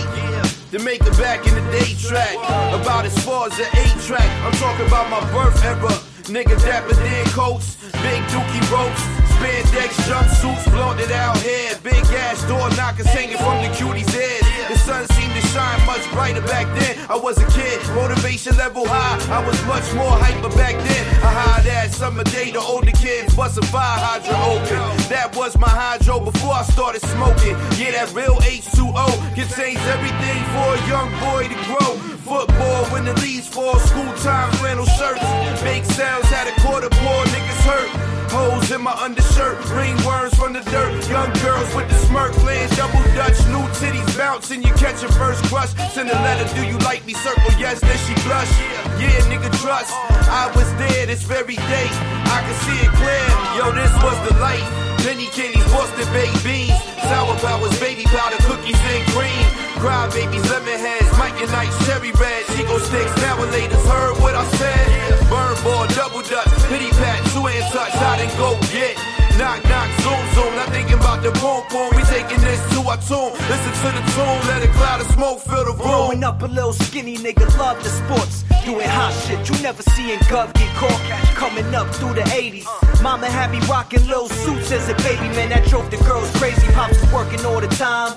to 0.78 0.84
make 0.84 1.00
it 1.00 1.16
back 1.16 1.46
in 1.46 1.53
the 1.74 1.84
day 1.84 1.94
track. 1.94 2.34
About 2.80 3.04
as 3.04 3.16
far 3.24 3.46
as 3.46 3.56
the 3.56 3.64
eight 3.78 4.02
track, 4.02 4.28
I'm 4.44 4.52
talking 4.52 4.86
about 4.86 5.10
my 5.10 5.20
birth 5.32 5.64
era. 5.64 6.13
Nigga 6.24 6.56
dapper 6.64 6.94
Dan 6.94 7.26
coats, 7.36 7.76
big 8.00 8.22
dookie 8.32 8.64
ropes, 8.72 9.02
spandex 9.36 9.92
jumpsuits, 10.08 10.64
flaunted 10.72 11.12
out 11.12 11.36
hair, 11.38 11.76
big 11.82 12.02
ass 12.16 12.42
door 12.48 12.70
knockers 12.76 13.04
hanging 13.06 13.36
from 13.36 13.60
the 13.60 13.68
cutie's 13.76 14.08
head. 14.08 14.40
The 14.72 14.78
sun 14.78 15.06
seemed 15.08 15.34
to 15.34 15.46
shine 15.48 15.84
much 15.84 16.10
brighter 16.12 16.40
back 16.40 16.66
then. 16.78 16.96
I 17.10 17.16
was 17.16 17.36
a 17.36 17.46
kid, 17.50 17.78
motivation 17.94 18.56
level 18.56 18.86
high. 18.88 19.20
I 19.30 19.46
was 19.46 19.60
much 19.66 19.84
more 19.92 20.16
hyper 20.16 20.48
back 20.56 20.76
then. 20.82 21.04
I 21.22 21.28
hired 21.28 21.66
that 21.66 21.92
summer 21.92 22.24
day, 22.24 22.50
the 22.50 22.60
older 22.60 22.92
kids 22.92 23.36
busting 23.36 23.64
fire 23.64 23.98
hydrant 24.00 24.40
open. 24.48 24.80
That 25.12 25.36
was 25.36 25.58
my 25.58 25.68
hydro 25.68 26.20
before 26.20 26.54
I 26.54 26.62
started 26.62 27.02
smoking. 27.02 27.52
Yeah, 27.76 28.00
that 28.00 28.14
real 28.14 28.36
H2O 28.36 29.34
contains 29.34 29.84
everything 29.92 30.40
for 30.56 30.72
a 30.72 30.80
young 30.88 31.10
boy 31.20 31.48
to 31.52 31.58
grow. 31.68 32.13
Football 32.24 32.84
when 32.88 33.04
the 33.04 33.12
leaves 33.20 33.46
fall, 33.46 33.78
school 33.78 34.12
time 34.24 34.50
flannel 34.56 34.86
shirts. 34.96 35.20
Make 35.62 35.84
sounds 35.84 36.24
had 36.32 36.48
a 36.48 36.56
quarter 36.64 36.88
poor 36.88 37.20
niggas 37.28 37.60
hurt. 37.68 37.90
Holes 38.32 38.70
in 38.72 38.80
my 38.80 38.96
undershirt, 38.96 39.60
ringworms 39.76 40.34
from 40.34 40.54
the 40.54 40.64
dirt. 40.72 40.96
Young 41.06 41.30
girls 41.44 41.68
with 41.76 41.86
the 41.86 41.94
smirk, 42.08 42.32
playing 42.40 42.70
double 42.80 43.04
dutch. 43.12 43.36
New 43.52 43.60
titties 43.76 44.08
bouncing, 44.16 44.62
you 44.62 44.72
catch 44.80 45.04
a 45.04 45.12
first 45.20 45.44
crush. 45.52 45.76
Send 45.92 46.08
a 46.08 46.16
letter, 46.24 46.48
do 46.56 46.64
you 46.66 46.78
like 46.78 47.04
me? 47.04 47.12
Circle 47.12 47.52
yes, 47.60 47.78
then 47.80 47.98
she 48.08 48.14
blush. 48.24 48.48
Yeah, 48.96 49.20
nigga, 49.28 49.52
trust. 49.60 49.92
I 50.32 50.50
was 50.56 50.72
there 50.80 51.04
this 51.04 51.24
very 51.24 51.56
day. 51.56 51.88
I 52.32 52.40
can 52.40 52.56
see 52.64 52.78
it 52.80 52.92
clear. 53.04 53.28
Yo, 53.60 53.68
this 53.76 53.92
was 54.00 54.16
the 54.24 54.34
light. 54.40 54.64
Penny 55.04 55.28
candies, 55.36 55.68
Boston 55.68 56.08
baked 56.16 56.42
beans. 56.42 56.72
Sour 57.04 57.36
powers, 57.44 57.78
baby 57.80 58.04
powder, 58.04 58.40
cookies 58.48 58.80
and 58.80 59.04
cream. 59.12 59.63
Cry 59.84 60.08
babies, 60.16 60.40
lemon 60.48 60.80
heads, 60.80 61.12
Mike 61.18 61.36
and 61.44 61.52
Ike, 61.52 61.68
cherry 61.84 62.10
red. 62.16 62.40
Chico 62.56 62.78
sticks, 62.78 63.14
now 63.20 63.36
and 63.36 63.52
laters. 63.52 63.84
Heard 63.84 64.16
what 64.16 64.34
I 64.34 64.40
said? 64.56 64.80
Burn 65.28 65.52
ball, 65.60 65.84
double 65.92 66.24
dutch, 66.24 66.48
pity 66.72 66.88
pat, 66.96 67.20
two 67.36 67.44
hand 67.44 67.68
touch. 67.68 67.92
I 67.92 68.16
didn't 68.16 68.32
go 68.40 68.56
get. 68.72 68.96
Knock, 69.36 69.60
knock, 69.68 69.88
zoom, 70.00 70.24
zoom. 70.32 70.56
Not 70.56 70.72
thinking 70.72 70.96
about 70.96 71.20
the 71.20 71.32
boom, 71.36 71.68
boom. 71.68 71.92
We 71.92 72.02
taking 72.08 72.40
this 72.40 72.64
to 72.72 72.80
our 72.88 72.96
tune. 72.96 73.36
Listen 73.44 73.72
to 73.84 73.88
the 73.92 74.02
tune, 74.16 74.40
let 74.48 74.64
a 74.64 74.72
cloud 74.72 75.02
of 75.04 75.06
smoke 75.12 75.40
fill 75.44 75.68
the 75.68 75.76
room. 75.76 75.84
Growing 75.84 76.24
up 76.24 76.40
a 76.40 76.46
little 76.46 76.72
skinny 76.72 77.18
nigga, 77.18 77.44
love 77.58 77.76
the 77.84 77.90
sports. 77.92 78.44
Doing 78.64 78.88
hot 78.88 79.12
shit, 79.12 79.44
you 79.50 79.60
never 79.60 79.82
seeing 79.82 80.18
Gov 80.32 80.48
get 80.54 80.72
caught. 80.80 80.96
Coming 81.36 81.74
up 81.74 81.94
through 81.96 82.14
the 82.14 82.24
80s. 82.32 82.64
Mama 83.02 83.26
had 83.26 83.52
me 83.52 83.60
rocking 83.68 84.00
little 84.08 84.30
suits 84.30 84.72
as 84.72 84.88
a 84.88 84.94
baby, 85.04 85.28
man. 85.36 85.50
That 85.50 85.68
drove 85.68 85.90
the 85.90 85.98
girls 86.08 86.30
crazy. 86.40 86.66
Pops 86.72 86.98
was 87.02 87.12
working 87.12 87.44
all 87.44 87.60
the 87.60 87.68
time. 87.76 88.16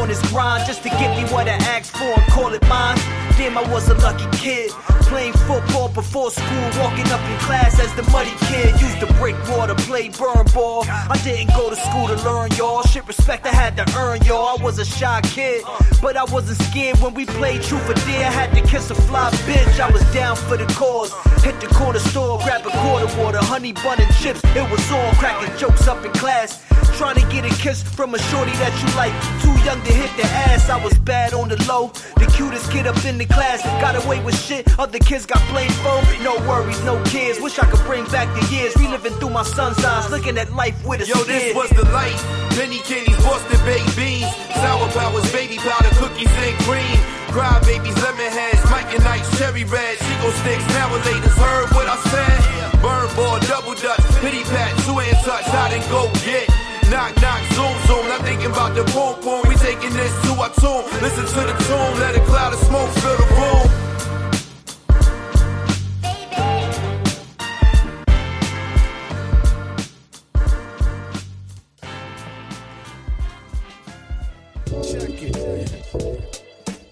On 0.00 0.08
his 0.08 0.20
grind 0.30 0.66
just 0.66 0.82
to 0.82 0.88
get 0.90 1.16
me 1.16 1.24
what 1.32 1.48
I 1.48 1.58
asked 1.74 1.96
for 1.96 2.04
and 2.04 2.32
call 2.32 2.52
it 2.52 2.62
mine. 2.68 2.98
Damn, 3.36 3.56
I 3.56 3.62
was 3.72 3.88
a 3.88 3.94
lucky 3.94 4.26
kid. 4.36 4.70
Playing 5.10 5.32
football 5.32 5.88
before 5.88 6.30
school, 6.30 6.70
walking 6.78 7.10
up 7.10 7.20
in 7.28 7.38
class 7.38 7.80
as 7.80 7.92
the 7.94 8.02
muddy 8.12 8.30
kid. 8.46 8.80
Used 8.80 9.00
to 9.00 9.06
break 9.14 9.34
water, 9.48 9.74
play 9.74 10.08
burn 10.08 10.46
ball. 10.54 10.84
I 10.86 11.18
didn't 11.24 11.54
go 11.56 11.68
to 11.68 11.76
school 11.76 12.06
to 12.06 12.16
learn, 12.22 12.50
y'all. 12.52 12.82
Shit, 12.82 13.08
respect 13.08 13.46
I 13.46 13.50
had 13.50 13.76
to 13.78 13.84
earn, 13.98 14.22
y'all. 14.22 14.58
I 14.58 14.62
was 14.62 14.78
a 14.78 14.84
shy 14.84 15.20
kid, 15.22 15.64
but 16.00 16.16
I 16.16 16.24
wasn't 16.24 16.60
scared 16.70 16.98
when 17.00 17.14
we 17.14 17.26
played 17.26 17.62
truth 17.62 17.88
or 17.90 17.94
dare. 18.06 18.28
I 18.28 18.30
had 18.30 18.54
to 18.54 18.62
kiss 18.62 18.90
a 18.90 18.94
fly 18.94 19.30
bitch. 19.48 19.80
I 19.80 19.90
was 19.90 20.02
down 20.14 20.36
for 20.36 20.56
the 20.56 20.66
cause. 20.74 21.12
Hit 21.42 21.58
the 21.60 21.66
corner 21.68 21.98
store, 21.98 22.38
grab 22.44 22.64
a 22.66 22.70
quarter 22.70 23.10
water, 23.18 23.38
honey 23.38 23.72
bun 23.72 24.00
and 24.00 24.14
chips. 24.16 24.42
It 24.54 24.70
was 24.70 24.90
all 24.92 25.12
cracking 25.14 25.56
jokes 25.58 25.88
up 25.88 26.04
in 26.04 26.12
class. 26.12 26.62
Trying 26.96 27.16
to 27.16 27.26
get 27.32 27.44
a 27.44 27.54
kiss 27.62 27.82
from 27.82 28.14
a 28.14 28.18
shorty 28.18 28.52
that 28.62 28.74
you 28.82 28.88
like. 28.94 29.14
Too 29.42 29.59
young 29.64 29.80
to 29.82 29.92
hit 29.92 30.10
the 30.16 30.24
ass. 30.24 30.68
I 30.70 30.82
was 30.82 30.98
bad 30.98 31.32
on 31.32 31.48
the 31.48 31.56
low. 31.68 31.88
The 32.16 32.26
cutest 32.36 32.70
kid 32.70 32.86
up 32.86 33.04
in 33.04 33.18
the 33.18 33.26
class. 33.26 33.62
Got 33.80 33.96
away 34.04 34.22
with 34.22 34.38
shit. 34.38 34.66
Other 34.78 34.98
kids 34.98 35.26
got 35.26 35.42
blamed 35.50 35.74
for. 35.84 36.00
No 36.22 36.36
worries, 36.48 36.82
no 36.84 37.02
cares. 37.04 37.40
Wish 37.40 37.58
I 37.58 37.66
could 37.66 37.84
bring 37.84 38.04
back 38.06 38.28
the 38.38 38.44
years. 38.54 38.74
Reliving 38.76 39.12
through 39.14 39.30
my 39.30 39.42
son's 39.42 39.82
eyes. 39.84 40.10
Looking 40.10 40.38
at 40.38 40.52
life 40.52 40.76
with 40.86 41.02
a 41.02 41.06
Yo, 41.06 41.22
this 41.24 41.54
was 41.54 41.70
the 41.70 41.84
life. 41.92 42.20
Penny 42.56 42.78
candies, 42.80 43.16
Boston 43.24 43.60
baked 43.64 43.94
beans. 43.96 44.28
Sour 44.60 44.88
powers, 44.90 45.30
baby 45.32 45.56
powder, 45.56 45.92
cookies 45.96 46.30
and 46.30 46.56
cream. 46.64 46.98
Cry 47.30 47.60
babies, 47.64 47.96
lemon 48.02 48.26
heads, 48.32 48.62
Mike 48.70 48.92
and 48.92 49.04
Ike, 49.04 49.24
cherry 49.38 49.64
red. 49.64 49.96
Chico 49.98 50.30
sticks, 50.42 50.66
now 50.74 50.90
laters. 51.06 51.36
Heard 51.38 51.70
what 51.74 51.86
I 51.86 51.96
said? 52.10 52.82
Burn 52.82 53.06
ball, 53.14 53.38
double 53.46 53.74
dutch, 53.74 54.02
pity 54.20 54.42
pat, 54.44 54.76
two 54.84 54.98
hand 54.98 55.16
touch. 55.24 55.46
I 55.48 55.70
didn't 55.70 55.88
go 55.90 56.10
get. 56.24 56.69
Knock, 56.90 57.14
knock, 57.22 57.40
zoom, 57.54 57.70
zoom. 57.86 58.08
Not 58.08 58.22
thinking 58.22 58.50
about 58.50 58.74
the 58.74 58.82
boom, 58.90 59.14
boom. 59.22 59.46
We 59.46 59.54
taking 59.54 59.94
this 59.94 60.10
to 60.26 60.34
our 60.42 60.50
tune. 60.58 60.82
Listen 61.00 61.22
to 61.22 61.40
the 61.46 61.54
tune. 61.70 62.00
Let 62.02 62.16
a 62.16 62.20
cloud 62.26 62.52
of 62.52 62.58
smoke 62.66 62.90
fill 62.98 63.16
the 63.16 63.28
room. 63.38 63.70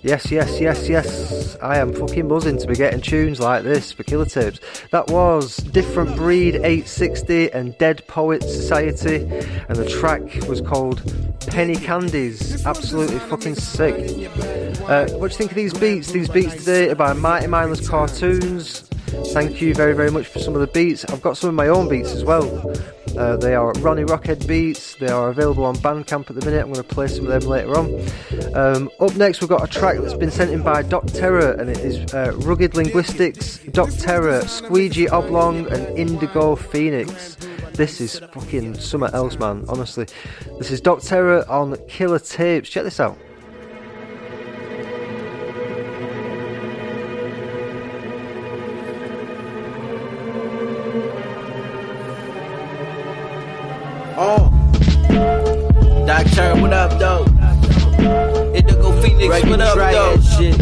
Yes, 0.02 0.30
yes, 0.30 0.60
yes, 0.60 0.88
yes. 0.88 1.56
I 1.60 1.78
am 1.78 1.92
fucking 1.92 2.28
buzzing 2.28 2.56
to 2.58 2.68
be 2.68 2.76
getting 2.76 3.00
tunes 3.00 3.40
like 3.40 3.64
this 3.64 3.90
for 3.90 4.04
Killer 4.04 4.26
Tapes. 4.26 4.60
That 4.92 5.08
was 5.08 5.56
Different 5.56 6.14
Breed 6.14 6.54
860 6.54 7.52
and 7.52 7.76
Dead 7.78 8.06
Poets 8.06 8.46
Society, 8.46 9.26
and 9.68 9.76
the 9.76 9.88
track 9.88 10.22
was 10.48 10.60
called 10.60 11.02
Penny 11.48 11.74
Candies. 11.74 12.64
Absolutely 12.64 13.18
fucking 13.18 13.56
sick. 13.56 13.94
Uh, 14.82 15.08
what 15.16 15.32
do 15.32 15.34
you 15.34 15.38
think 15.38 15.50
of 15.50 15.56
these 15.56 15.74
beats? 15.74 16.12
These 16.12 16.28
beats 16.28 16.54
today 16.54 16.90
are 16.90 16.94
by 16.94 17.12
Mighty 17.12 17.48
Mindless 17.48 17.88
Cartoons. 17.88 18.88
Thank 19.32 19.60
you 19.60 19.74
very, 19.74 19.94
very 19.94 20.10
much 20.10 20.26
for 20.26 20.38
some 20.38 20.54
of 20.54 20.60
the 20.60 20.66
beats. 20.66 21.04
I've 21.06 21.22
got 21.22 21.36
some 21.36 21.48
of 21.48 21.54
my 21.54 21.68
own 21.68 21.88
beats 21.88 22.12
as 22.12 22.24
well. 22.24 22.44
Uh, 23.16 23.36
they 23.36 23.54
are 23.54 23.72
Ronnie 23.74 24.04
Rockhead 24.04 24.46
beats. 24.46 24.94
They 24.96 25.08
are 25.08 25.30
available 25.30 25.64
on 25.64 25.76
Bandcamp 25.76 26.30
at 26.30 26.36
the 26.36 26.44
minute. 26.44 26.60
I'm 26.60 26.72
going 26.72 26.86
to 26.86 26.94
play 26.94 27.08
some 27.08 27.26
of 27.26 27.40
them 27.40 27.50
later 27.50 27.76
on. 27.76 28.00
Um, 28.54 28.90
up 29.00 29.14
next, 29.16 29.40
we've 29.40 29.50
got 29.50 29.64
a 29.64 29.66
track 29.66 29.98
that's 29.98 30.14
been 30.14 30.30
sent 30.30 30.50
in 30.50 30.62
by 30.62 30.82
Doc 30.82 31.06
Terror, 31.06 31.52
and 31.52 31.68
it 31.68 31.78
is 31.78 32.14
uh, 32.14 32.32
Rugged 32.36 32.76
Linguistics, 32.76 33.58
Doc 33.72 33.90
Terror, 33.98 34.42
Squeegee 34.42 35.08
Oblong, 35.08 35.66
and 35.72 35.98
Indigo 35.98 36.54
Phoenix. 36.54 37.36
This 37.72 38.00
is 38.00 38.18
fucking 38.18 38.74
something 38.74 39.12
else, 39.12 39.38
man. 39.38 39.64
Honestly, 39.68 40.06
this 40.58 40.70
is 40.70 40.80
Doc 40.80 41.00
Terror 41.00 41.48
on 41.48 41.76
Killer 41.88 42.18
Tapes. 42.18 42.68
Check 42.68 42.84
this 42.84 43.00
out. 43.00 43.18
Phoenix, 59.18 59.44
what 59.46 59.60
up, 59.60 59.76
though? 59.76 60.20
Shit. 60.20 60.54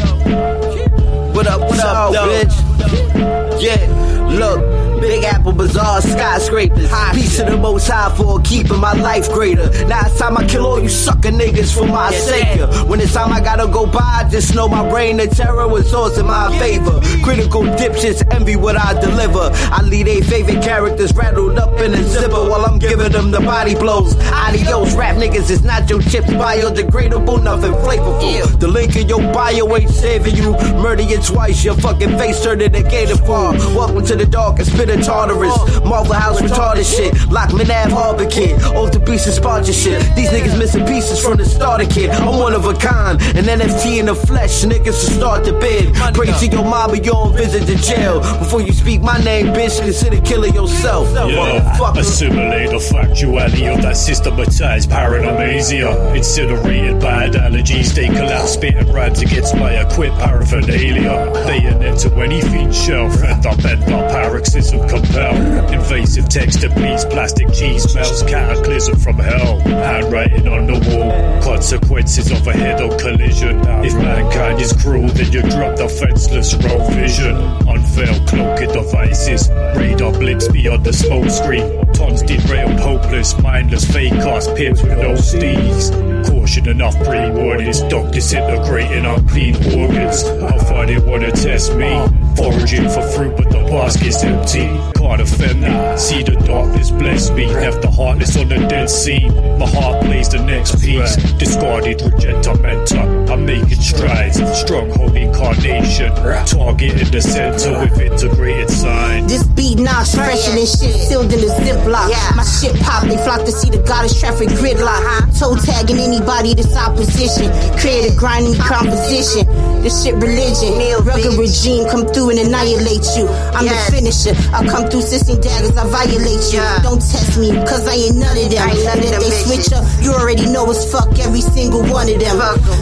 What 1.34 1.46
up, 1.46 1.60
what 1.60 1.78
up, 1.78 2.12
though? 2.12 2.26
bitch? 2.26 3.60
Yeah, 3.60 4.28
look. 4.30 4.85
Big 5.00 5.24
Apple 5.24 5.52
Bazaar, 5.52 6.00
skyscrapers. 6.00 6.90
Piece 7.12 7.38
of 7.38 7.46
the 7.46 7.56
most 7.56 7.88
high 7.88 8.14
for 8.16 8.40
keeping 8.40 8.80
my 8.80 8.92
life 8.92 9.30
greater. 9.30 9.68
Now 9.86 10.06
it's 10.06 10.18
time 10.18 10.36
I 10.36 10.46
kill 10.46 10.66
all 10.66 10.80
you 10.80 10.88
sucker 10.88 11.30
niggas 11.30 11.74
for 11.74 11.86
my 11.86 12.10
sake. 12.12 12.60
When 12.88 13.00
it's 13.00 13.12
time 13.12 13.32
I 13.32 13.40
gotta 13.40 13.70
go 13.70 13.86
by, 13.86 14.28
just 14.30 14.54
know 14.54 14.68
my 14.68 14.88
brain 14.88 15.20
of 15.20 15.30
terror 15.30 15.68
was 15.68 15.92
always 15.92 16.18
in 16.18 16.26
my 16.26 16.56
favor. 16.58 17.00
Critical 17.22 17.62
dipshits 17.62 18.22
envy 18.34 18.56
what 18.56 18.76
I 18.76 18.98
deliver. 19.00 19.50
I 19.52 19.82
lead 19.82 20.08
a 20.08 20.20
favorite 20.22 20.62
characters 20.62 21.12
rattled 21.14 21.58
up 21.58 21.78
in 21.80 21.92
a 21.94 22.02
zipper 22.02 22.48
while 22.48 22.64
I'm 22.64 22.78
giving 22.78 23.12
them 23.12 23.30
the 23.30 23.40
body 23.40 23.74
blows. 23.74 24.14
Adios, 24.32 24.94
rap 24.94 25.16
niggas, 25.16 25.50
it's 25.50 25.62
not 25.62 25.88
your 25.90 26.00
chips, 26.02 26.28
biodegradable, 26.28 27.42
nothing 27.42 27.72
flavorful. 27.72 28.58
The 28.58 28.68
link 28.68 28.96
in 28.96 29.08
your 29.08 29.20
bio 29.32 29.76
ain't 29.76 29.90
saving 29.90 30.36
you. 30.36 30.52
Murder 30.82 31.02
you 31.02 31.20
twice, 31.20 31.64
your 31.64 31.74
fucking 31.76 32.16
face 32.18 32.42
turned 32.42 32.62
into 32.62 32.82
gator 32.82 33.16
fall. 33.16 33.52
Welcome 33.76 34.04
to 34.06 34.16
the 34.16 34.26
darkest 34.26 34.72
pit 34.72 34.85
of 34.90 35.02
Tartarus. 35.04 35.56
Marvel 35.84 36.14
House 36.14 36.40
retarded 36.40 36.84
shit. 36.84 37.14
Lockman 37.30 37.70
Ave 37.70 37.90
Harbor 37.90 38.26
kid. 38.26 38.60
Off 38.76 38.92
the 38.92 39.00
beast 39.00 39.26
of 39.26 39.34
sponsorship. 39.34 40.00
These 40.14 40.30
niggas 40.30 40.58
missing 40.58 40.86
pieces 40.86 41.22
from 41.22 41.36
the 41.38 41.44
starter 41.44 41.86
kid. 41.86 42.10
I'm 42.10 42.26
one 42.38 42.54
of 42.54 42.64
a 42.66 42.74
kind. 42.74 43.20
An 43.36 43.44
NFT 43.44 43.98
in 43.98 44.06
the 44.06 44.14
flesh. 44.14 44.64
Niggas 44.64 44.84
to 44.84 45.12
start 45.18 45.44
the 45.44 45.52
bid. 45.52 45.94
Pray 46.14 46.26
to 46.26 46.46
your 46.46 46.64
mama, 46.64 46.96
you 46.96 47.02
don't 47.02 47.36
visit 47.36 47.66
the 47.66 47.76
jail. 47.76 48.20
Before 48.38 48.60
you 48.60 48.72
speak 48.72 49.00
my 49.02 49.18
name, 49.22 49.46
bitch, 49.46 49.80
consider 49.80 50.20
killing 50.22 50.54
yourself. 50.54 51.08
Yeah, 51.14 51.92
assimilate 51.96 52.70
the 52.70 52.78
factuality 52.78 53.72
of 53.74 53.82
that 53.82 53.96
systematized 53.96 54.90
paronomasia. 54.90 56.16
Incinerated 56.16 57.00
bad 57.00 57.32
allergies, 57.32 57.94
they 57.94 58.06
collapse, 58.06 58.54
spitting 58.54 58.92
rhymes 58.92 59.20
against 59.20 59.54
my 59.56 59.72
equipped 59.72 60.18
paraphernalia. 60.18 61.30
Bayonet 61.46 61.98
to 62.00 62.14
any 62.16 62.40
shell, 62.72 63.10
fed 63.10 63.44
up, 63.46 63.62
bent 63.62 63.82
up, 63.90 64.10
paroxysm 64.10 64.75
compel. 64.88 65.34
Invasive 65.72 66.28
texture 66.28 66.68
beats, 66.70 67.04
plastic 67.04 67.52
cheese 67.52 67.84
smells, 67.84 68.22
cataclysm 68.22 68.98
from 68.98 69.16
hell. 69.18 69.58
Handwriting 69.60 70.48
on 70.48 70.66
the 70.66 70.78
wall, 70.90 71.42
consequences 71.42 72.30
of 72.30 72.46
a 72.46 72.52
head 72.52 72.80
on 72.80 72.98
collision. 72.98 73.58
If 73.84 73.94
mankind 73.94 74.60
is 74.60 74.72
cruel, 74.72 75.08
then 75.08 75.32
you 75.32 75.42
drop 75.42 75.76
the 75.76 75.88
fenceless 75.88 76.54
road 76.64 76.92
vision. 76.94 77.36
Unveil 77.68 78.26
cloaking 78.26 78.72
devices, 78.72 79.48
radar 79.76 80.12
blips 80.12 80.48
beyond 80.48 80.84
the 80.84 80.92
smoke 80.92 81.30
screen. 81.30 81.84
Tons 81.92 82.22
derailed, 82.22 82.78
hopeless, 82.80 83.38
mindless, 83.40 83.84
fake 83.90 84.12
ass 84.12 84.48
pimps 84.56 84.82
with 84.82 84.98
no 84.98 85.14
steeds. 85.16 85.90
Caution 86.28 86.68
enough 86.68 86.96
pre-warnings, 87.04 87.78
stock 87.78 88.12
disintegrating 88.12 89.04
unclean 89.06 89.56
organs. 89.78 90.22
How 90.22 90.58
far 90.58 90.86
they 90.86 90.98
wanna 90.98 91.30
test 91.32 91.74
me? 91.74 92.25
Foraging 92.36 92.88
for 92.90 93.02
fruit, 93.12 93.36
but 93.36 93.50
the 93.50 93.64
basket's 93.70 94.22
empty. 94.22 94.95
Can't 95.06 95.20
offend. 95.20 96.00
See 96.00 96.22
the 96.24 96.32
darkness 96.32 96.90
bless 96.90 97.30
me. 97.30 97.46
Left 97.46 97.80
the 97.80 97.90
heartless 97.90 98.36
on 98.36 98.48
the 98.48 98.58
dead 98.66 98.90
scene. 98.90 99.32
My 99.56 99.66
heart 99.66 100.04
plays 100.04 100.28
the 100.28 100.42
next 100.42 100.82
piece. 100.82 101.14
Discarded, 101.38 102.02
reject, 102.02 102.46
mentor. 102.60 103.06
I'm 103.30 103.46
making 103.46 103.80
strides. 103.80 104.36
Stronghold 104.58 105.14
incarnation. 105.14 106.10
Target 106.46 107.00
in 107.00 107.10
the 107.12 107.22
center 107.22 107.78
with 107.78 108.00
integrated 108.00 108.68
sign. 108.68 109.28
This 109.28 109.44
beat 109.44 109.78
knocks 109.78 110.12
fresher 110.12 110.50
than 110.50 110.66
shit 110.66 110.98
sealed 111.06 111.32
in 111.32 111.38
a 111.38 111.50
ziplock. 111.62 112.10
My 112.34 112.42
shit 112.42 112.74
pop, 112.82 113.04
they 113.06 113.16
flock 113.22 113.46
to 113.46 113.52
see 113.52 113.70
the 113.70 113.78
goddess 113.86 114.18
traffic 114.18 114.48
gridlock. 114.58 114.90
Uh-huh. 114.90 115.54
Toe 115.54 115.56
tagging 115.62 115.98
anybody 115.98 116.54
that's 116.54 116.74
opposition. 116.74 117.46
Create 117.78 118.10
a 118.10 118.16
grinding 118.16 118.58
composition. 118.58 119.46
This 119.86 120.02
shit 120.02 120.14
religion. 120.18 120.74
Rugged 121.06 121.38
regime 121.38 121.86
come 121.88 122.04
through 122.10 122.30
and 122.30 122.40
annihilate 122.40 123.06
you. 123.14 123.30
I'm 123.54 123.70
the 123.70 123.78
finisher. 123.94 124.34
I 124.52 124.66
come 124.66 124.90
through 124.90 124.95
sisting 125.02 125.40
daggers, 125.40 125.76
I 125.76 125.84
violate 125.88 126.44
you. 126.52 126.64
Don't 126.82 127.00
test 127.00 127.38
me, 127.38 127.52
cause 127.66 127.84
I 127.86 127.94
ain't 127.94 128.16
none 128.16 128.36
of 128.36 128.48
them. 128.50 128.68
And 128.68 129.00
if 129.04 129.18
they 129.20 129.32
switch 129.44 129.72
up, 129.72 129.84
you 130.00 130.12
already 130.12 130.46
know 130.52 130.68
it's 130.70 130.86
fuck 130.90 131.10
every 131.18 131.40
single 131.40 131.82
one 131.88 132.08
of 132.08 132.18
them. 132.20 132.38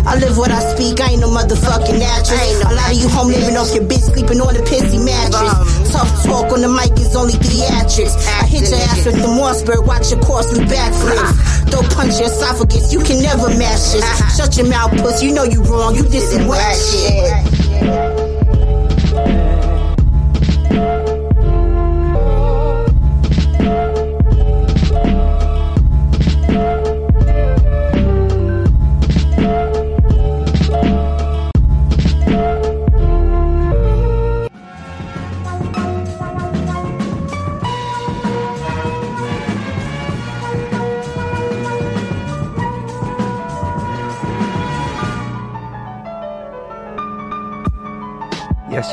I 0.06 0.18
live 0.18 0.36
what 0.36 0.50
I 0.50 0.60
speak, 0.74 1.00
I 1.00 1.16
ain't 1.16 1.20
no 1.20 1.30
motherfucking 1.30 2.00
actress. 2.00 2.62
A 2.64 2.74
lot 2.74 2.90
of 2.92 2.98
you 2.98 3.08
home 3.08 3.28
living 3.28 3.56
off 3.56 3.74
your 3.74 3.84
bitch, 3.84 4.04
sleeping 4.12 4.40
on 4.40 4.54
a 4.54 4.62
pissy 4.66 5.00
mattress. 5.00 5.92
Tough 5.92 6.24
talk 6.24 6.52
on 6.52 6.60
the 6.60 6.68
mic 6.68 6.92
is 6.98 7.14
only 7.16 7.34
theatrics. 7.34 8.14
I 8.26 8.46
hit 8.46 8.68
your 8.70 8.80
ass 8.90 9.06
with 9.06 9.16
the 9.16 9.30
Mossberg, 9.30 9.86
watch 9.86 10.10
your 10.10 10.20
costly 10.20 10.64
backflips. 10.64 11.70
Don't 11.70 11.88
punch 11.94 12.18
your 12.18 12.28
esophagus, 12.28 12.92
you 12.92 13.00
can 13.00 13.22
never 13.22 13.48
match 13.56 13.92
this. 13.92 14.36
Shut 14.36 14.56
your 14.56 14.68
mouth, 14.68 14.90
puss, 15.02 15.22
you 15.22 15.32
know 15.32 15.44
you 15.44 15.62
wrong, 15.62 15.94
you 15.94 16.02
dissing 16.02 16.48
whack 16.48 16.74
shit. 16.74 18.23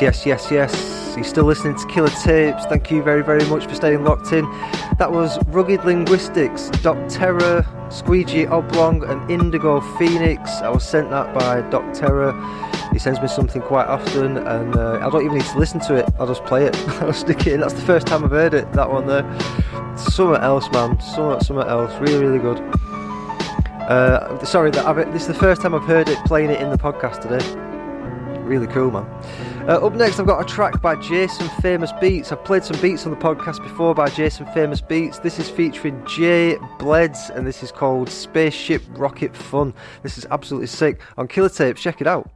yes, 0.00 0.26
yes, 0.26 0.50
yes. 0.50 1.12
You're 1.16 1.24
still 1.24 1.44
listening 1.44 1.76
to 1.76 1.86
Killer 1.86 2.08
Tapes. 2.08 2.64
Thank 2.64 2.90
you 2.90 3.02
very, 3.02 3.22
very 3.22 3.44
much 3.44 3.66
for 3.66 3.74
staying 3.74 4.04
locked 4.04 4.32
in. 4.32 4.50
That 4.98 5.12
was 5.12 5.38
Rugged 5.48 5.84
Linguistics, 5.84 6.70
Doc 6.82 6.96
Terror, 7.10 7.66
Squeegee 7.90 8.46
Oblong, 8.46 9.04
and 9.04 9.30
Indigo 9.30 9.82
Phoenix. 9.98 10.50
I 10.62 10.70
was 10.70 10.82
sent 10.82 11.10
that 11.10 11.34
by 11.34 11.60
Doc 11.68 11.92
Terror. 11.92 12.32
He 12.92 12.98
sends 12.98 13.20
me 13.20 13.28
something 13.28 13.60
quite 13.60 13.86
often, 13.86 14.38
and 14.38 14.74
uh, 14.76 14.98
I 15.02 15.10
don't 15.10 15.24
even 15.24 15.36
need 15.36 15.46
to 15.46 15.58
listen 15.58 15.78
to 15.80 15.94
it. 15.94 16.08
I'll 16.18 16.26
just 16.26 16.44
play 16.46 16.64
it. 16.64 16.76
I'll 17.02 17.12
stick 17.12 17.46
it 17.46 17.52
in. 17.52 17.60
That's 17.60 17.74
the 17.74 17.82
first 17.82 18.06
time 18.06 18.24
I've 18.24 18.30
heard 18.30 18.54
it. 18.54 18.72
That 18.72 18.90
one 18.90 19.06
there. 19.06 19.24
Something 19.98 20.42
else, 20.42 20.70
man. 20.72 20.98
Something, 21.02 21.44
something 21.44 21.68
else. 21.68 21.92
Really, 22.00 22.24
really 22.24 22.38
good. 22.38 22.58
Uh, 23.88 24.42
sorry, 24.42 24.70
that 24.70 24.86
I've, 24.86 24.96
this 25.12 25.22
is 25.22 25.28
the 25.28 25.34
first 25.34 25.60
time 25.60 25.74
I've 25.74 25.84
heard 25.84 26.08
it 26.08 26.16
playing 26.24 26.50
it 26.50 26.62
in 26.62 26.70
the 26.70 26.78
podcast 26.78 27.20
today. 27.20 27.44
Really 28.40 28.66
cool, 28.66 28.90
man. 28.90 29.06
Uh, 29.68 29.86
up 29.86 29.92
next, 29.92 30.18
I've 30.18 30.26
got 30.26 30.40
a 30.40 30.44
track 30.44 30.82
by 30.82 30.96
Jason 30.96 31.48
Famous 31.60 31.92
Beats. 32.00 32.32
I've 32.32 32.44
played 32.44 32.64
some 32.64 32.80
beats 32.80 33.06
on 33.06 33.12
the 33.12 33.16
podcast 33.16 33.62
before 33.62 33.94
by 33.94 34.10
Jason 34.10 34.44
Famous 34.46 34.80
Beats. 34.80 35.20
This 35.20 35.38
is 35.38 35.48
featuring 35.48 36.04
Jay 36.04 36.56
Bleds, 36.80 37.30
and 37.30 37.46
this 37.46 37.62
is 37.62 37.70
called 37.70 38.10
Spaceship 38.10 38.82
Rocket 38.96 39.36
Fun. 39.36 39.72
This 40.02 40.18
is 40.18 40.26
absolutely 40.32 40.66
sick. 40.66 41.00
On 41.16 41.28
Killer 41.28 41.48
Tapes, 41.48 41.80
check 41.80 42.00
it 42.00 42.08
out. 42.08 42.28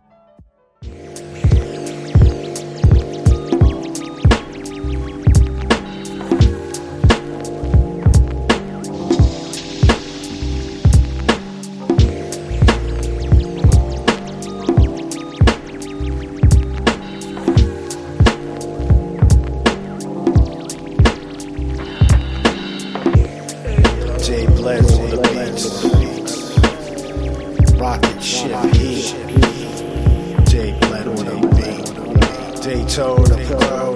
Daytona 32.97 33.37
Pro 33.45 33.93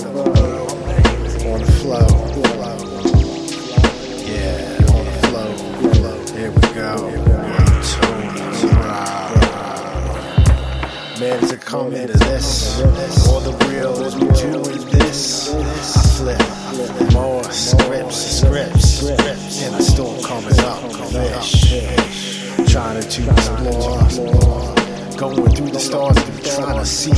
on 1.48 1.60
the 1.62 1.72
flow. 1.80 2.04
Yeah, 4.26 4.92
on 4.92 5.04
the 5.06 5.12
flow. 5.24 5.50
Here 6.36 6.50
we 6.50 6.60
go. 6.74 6.92
Man, 11.18 11.40
to 11.48 11.56
come 11.56 11.94
into 11.94 12.18
this, 12.18 12.78
all 13.26 13.40
the 13.40 13.52
real 13.68 14.04
as 14.04 14.14
we 14.16 14.26
do 14.38 14.60
is 14.68 14.84
this. 14.84 15.48
I 15.96 16.02
flip 16.18 17.12
more 17.14 17.44
scripts, 17.44 18.40
scripts, 18.40 19.62
and 19.62 19.76
the 19.76 19.82
storm 19.82 20.22
comes 20.22 20.58
up. 20.58 20.92
Fish, 21.10 21.70
trying 22.70 23.00
to 23.00 23.30
explore, 23.30 24.08
going 25.16 25.54
through 25.56 25.70
the 25.70 25.80
stars, 25.80 26.22
to 26.22 26.32
be 26.32 26.42
trying 26.42 26.78
to 26.78 26.84
see, 26.84 27.12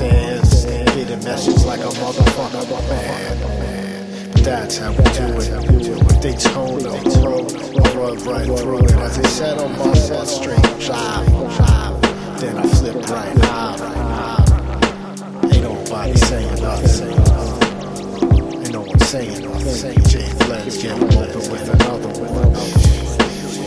understand, 0.00 0.86
getting 0.94 1.24
messages 1.24 1.66
like 1.66 1.80
a 1.80 1.84
motherfucker, 1.84 2.64
oh, 2.70 2.82
man. 2.88 4.30
But 4.32 4.44
that's 4.44 4.78
how 4.78 4.90
we 4.90 4.96
do 4.96 5.26
it. 5.38 6.22
Daytona, 6.22 6.92
I 6.92 7.94
run 7.94 8.16
right 8.24 8.58
through 8.58 8.84
it. 8.84 8.92
As 8.92 9.16
they 9.16 9.28
said 9.28 9.58
on 9.58 9.78
my 9.78 9.92
set, 9.94 10.26
straight 10.26 10.62
drive, 10.80 11.26
drive. 11.56 12.00
Then 12.40 12.56
I 12.58 12.66
flip 12.68 12.96
right 13.08 13.36
high. 13.44 13.76
Ain't 15.52 15.62
nobody 15.62 16.16
saying 16.16 16.62
nothing. 16.62 17.12
Ain't 18.60 18.72
no 18.72 18.80
one 18.80 19.00
saying 19.00 19.42
nothing. 19.42 20.04
Jay 20.04 20.32
Bled's 20.46 20.82
getting 20.82 21.04
open 21.04 21.50
with 21.50 21.68
another 21.68 22.08
one. 22.20 22.54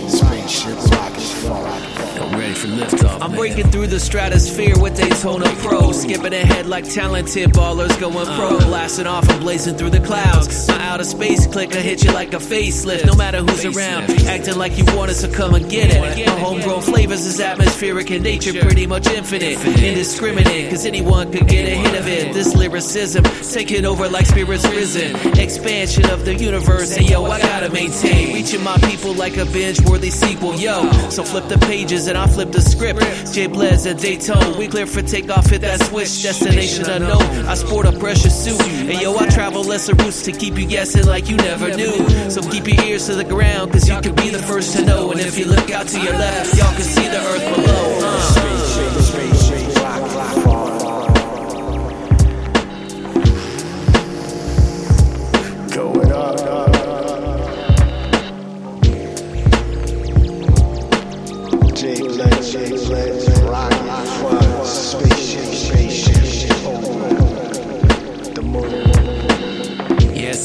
Spaceship 0.10 0.78
rocket 0.92 1.22
fall. 1.22 2.05
I'm 2.20 2.40
ready 2.40 2.54
for 2.54 2.68
liftoff. 2.68 3.22
I'm 3.22 3.32
breaking 3.34 3.72
through 3.72 3.88
the 3.88 4.00
stratosphere 4.00 4.76
with 4.80 4.96
Daytona 4.96 5.46
Pro. 5.58 5.92
Skipping 5.92 6.34
ahead 6.34 6.66
like 6.66 6.90
talented 6.90 7.52
ballers 7.52 8.00
going 8.00 8.26
pro. 8.26 8.58
Uh. 8.58 8.66
Blasting 8.66 9.08
off 9.08 9.28
and 9.30 9.40
blazing 9.40 9.76
through 9.76 9.92
the 9.92 10.00
clouds. 10.00 10.68
My 10.68 10.82
outer 10.88 11.04
space 11.04 11.48
clicker 11.48 11.80
hit 11.80 12.04
you 12.04 12.12
like 12.12 12.34
a 12.34 12.38
facelift. 12.38 13.06
No 13.06 13.16
matter 13.16 13.40
who's 13.40 13.66
around, 13.66 14.10
acting 14.28 14.58
like 14.58 14.78
you 14.78 14.86
want 14.96 15.12
us 15.12 15.22
to 15.22 15.30
come 15.30 15.56
and 15.56 15.70
get 15.70 15.92
it. 15.92 16.26
My 16.28 16.40
homegrown 16.40 16.82
flavors 16.82 17.26
is 17.26 17.40
atmospheric 17.40 18.12
in 18.12 18.24
nature, 18.24 18.54
pretty 18.60 18.88
much 18.88 19.08
infinite. 19.08 19.58
Indiscriminate, 19.66 20.70
cause 20.70 20.86
anyone 20.86 21.32
could 21.32 21.48
get 21.48 21.66
a 21.66 21.76
hit 21.76 22.00
of 22.00 22.08
it. 22.08 22.34
This 22.34 22.56
lyricism 22.56 23.24
taking 23.52 23.86
over 23.86 24.08
like 24.08 24.26
spirits 24.26 24.66
risen. 24.68 25.16
Expansion 25.38 26.10
of 26.10 26.26
the 26.26 26.36
universe, 26.36 26.96
and 26.96 27.10
yo, 27.10 27.26
I 27.26 27.40
gotta 27.40 27.70
maintain. 27.70 28.34
Reaching 28.36 28.64
my 28.64 28.78
people 28.78 29.14
like 29.14 29.38
a 29.38 29.46
binge 29.46 29.82
worthy 29.82 30.12
sequel, 30.12 30.56
yo. 30.56 30.90
So 31.10 31.24
flip 31.24 31.48
the 31.48 31.58
pages 31.60 32.05
and 32.08 32.18
I 32.18 32.28
flip 32.28 32.52
the 32.52 32.62
script. 32.62 33.00
Jay 33.34 33.48
Bleds 33.48 33.86
and 33.86 34.00
Daytona, 34.00 34.58
we 34.58 34.68
clear 34.68 34.86
for 34.86 35.02
takeoff, 35.02 35.48
hit 35.48 35.62
that 35.62 35.82
switch. 35.84 36.24
Destination 36.24 36.90
unknown. 36.90 37.22
I 37.48 37.56
sport 37.56 37.86
a 37.86 37.92
precious 37.92 38.34
suit. 38.34 38.62
And 38.62 39.02
yo, 39.02 39.16
I 39.18 39.28
travel 39.28 39.64
lesser 39.64 39.96
routes 39.96 40.24
to 40.24 40.32
keep 40.32 40.58
you 40.58 40.66
guessing 40.68 41.06
like 41.06 41.30
you 41.30 41.38
never 41.38 41.76
knew. 41.76 41.96
So 42.30 42.42
keep 42.42 42.68
your 42.68 42.84
ears 42.86 43.08
to 43.08 43.16
the 43.16 43.24
ground, 43.24 43.72
cause 43.72 43.88
you 43.88 44.00
can 44.02 44.16
be 44.16 44.30
the 44.30 44.42
first 44.42 44.76
to 44.78 44.86
know. 44.86 45.12
And 45.12 45.20
if 45.20 45.38
you 45.38 45.46
look 45.46 45.72
out 45.72 45.88
to 45.88 46.00
your 46.02 46.14
left, 46.14 46.58
y'all 46.58 46.74
can 46.74 46.82
see 46.82 47.08
the 47.08 47.18
earth 47.18 47.56
below. 47.56 48.00
Uh. 48.02 48.55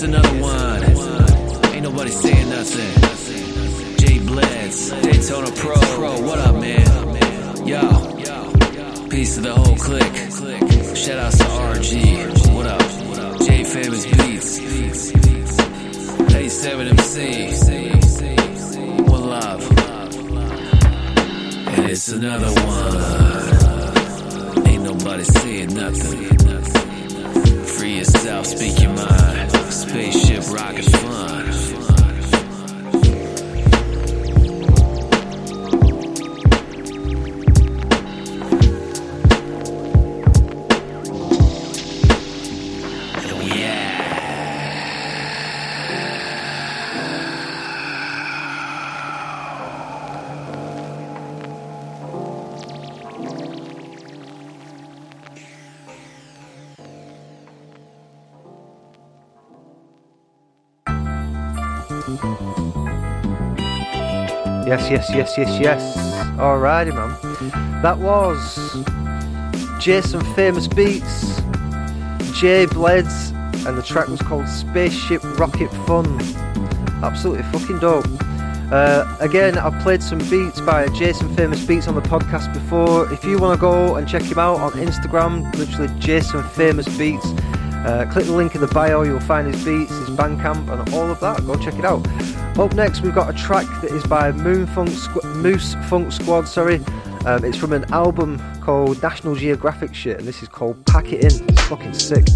It's 0.03 0.09
another 0.09 0.41
one. 0.41 0.83
Ain't 1.75 1.83
nobody 1.83 2.11
saying 2.11 2.49
nothing. 2.49 2.91
Jay 3.99 4.19
Bleds, 4.19 4.89
Daytona 5.03 5.51
Pro. 5.51 5.75
Pro, 5.75 6.19
what 6.23 6.39
up, 6.39 6.55
man? 6.55 6.87
Yo, 7.67 7.83
peace 9.11 9.35
to 9.35 9.43
the 9.43 9.55
whole 9.55 9.77
clique. 9.77 10.17
Shout 10.97 11.19
outs 11.19 11.37
to 11.37 11.45
RG. 11.45 12.55
What 12.55 12.67
up? 12.67 12.81
J 13.43 13.63
Famous 13.63 14.07
Beats. 14.07 14.59
A7MC. 16.33 17.53
One 19.07 19.29
love. 19.29 19.63
And 21.77 21.91
it's 21.91 22.09
another 22.09 22.49
one. 22.49 22.97
Ain't 24.67 24.83
nobody 24.83 25.25
saying 25.25 25.75
nothing. 25.75 26.60
Free 27.81 27.97
yourself, 27.97 28.45
speak 28.45 28.83
your 28.83 28.93
mind. 28.93 29.51
Spaceship 29.73 30.53
rocket 30.53 30.85
fun. 30.85 31.80
Yes, 64.91 65.09
yes, 65.15 65.39
yes, 65.39 65.61
yes. 65.61 65.97
Alrighty, 66.37 66.93
man. 66.93 67.81
That 67.81 67.99
was 67.99 68.57
Jason 69.81 70.21
Famous 70.35 70.67
Beats, 70.67 71.37
Jay 72.37 72.67
Bleds, 72.67 73.31
and 73.67 73.79
the 73.79 73.83
track 73.83 74.09
was 74.09 74.21
called 74.21 74.49
Spaceship 74.49 75.23
Rocket 75.39 75.71
Fun. 75.87 76.21
Absolutely 77.05 77.45
fucking 77.53 77.79
dope. 77.79 78.05
Uh, 78.73 79.17
again, 79.21 79.59
I've 79.59 79.81
played 79.81 80.03
some 80.03 80.19
beats 80.29 80.61
by 80.61 80.89
Jason 80.89 81.37
Famous 81.37 81.65
Beats 81.65 81.87
on 81.87 81.95
the 81.95 82.03
podcast 82.03 82.53
before. 82.53 83.13
If 83.13 83.25
you 83.25 83.39
want 83.39 83.59
to 83.59 83.61
go 83.61 83.95
and 83.95 84.09
check 84.09 84.23
him 84.23 84.41
out 84.41 84.59
on 84.59 84.73
Instagram, 84.73 85.55
literally 85.57 85.93
Jason 86.01 86.43
Famous 86.43 86.89
Beats. 86.99 87.27
Uh, 87.87 88.09
click 88.11 88.27
the 88.27 88.33
link 88.33 88.57
in 88.57 88.61
the 88.61 88.67
bio, 88.67 89.03
you'll 89.03 89.21
find 89.21 89.47
his 89.47 89.65
beats, 89.65 89.91
his 89.91 90.11
Bandcamp, 90.11 90.69
and 90.69 90.93
all 90.93 91.09
of 91.09 91.21
that. 91.21 91.47
Go 91.47 91.55
check 91.57 91.75
it 91.79 91.85
out. 91.85 92.05
Up 92.61 92.75
next, 92.75 93.01
we've 93.01 93.15
got 93.15 93.35
a 93.35 93.39
track 93.39 93.65
that 93.81 93.91
is 93.91 94.05
by 94.05 94.31
Moon 94.33 94.67
Funk 94.67 94.91
Squ- 94.91 95.25
Moose 95.37 95.77
Funk 95.89 96.13
Squad. 96.13 96.47
Sorry, 96.47 96.77
um, 97.25 97.43
it's 97.43 97.57
from 97.57 97.73
an 97.73 97.91
album 97.91 98.39
called 98.61 99.03
National 99.03 99.35
Geographic 99.35 99.95
Shit, 99.95 100.19
and 100.19 100.29
this 100.29 100.43
is 100.43 100.49
called 100.49 100.85
Pack 100.85 101.11
It 101.11 101.25
In. 101.25 101.49
It's 101.49 101.63
fucking 101.63 101.95
sick. 101.95 102.27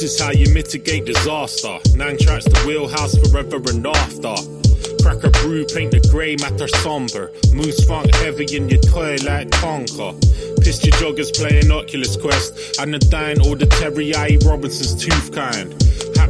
This 0.00 0.12
is 0.12 0.20
how 0.20 0.30
you 0.30 0.52
mitigate 0.52 1.06
disaster. 1.06 1.78
Nine 1.94 2.18
tracks 2.18 2.44
the 2.44 2.64
wheelhouse 2.66 3.16
forever 3.16 3.56
and 3.56 3.86
after. 3.86 4.36
Crack 5.02 5.24
a 5.24 5.30
brew, 5.40 5.64
paint 5.64 5.92
the 5.92 6.06
grey 6.12 6.36
matter 6.36 6.68
somber. 6.68 7.32
Moose 7.54 7.82
funk 7.86 8.14
heavy 8.16 8.44
in 8.54 8.68
your 8.68 8.80
toy 8.80 9.16
like 9.24 9.48
Tonka. 9.48 10.12
Pissed 10.60 10.84
your 10.84 10.92
joggers 11.00 11.32
playing 11.34 11.70
Oculus 11.72 12.14
Quest. 12.14 12.78
And 12.78 12.92
the 12.92 12.98
dine 12.98 13.40
or 13.40 13.56
the 13.56 13.64
Terry 13.64 14.14
I. 14.14 14.36
Robinson's 14.44 15.02
tooth 15.02 15.32
kind. 15.32 15.72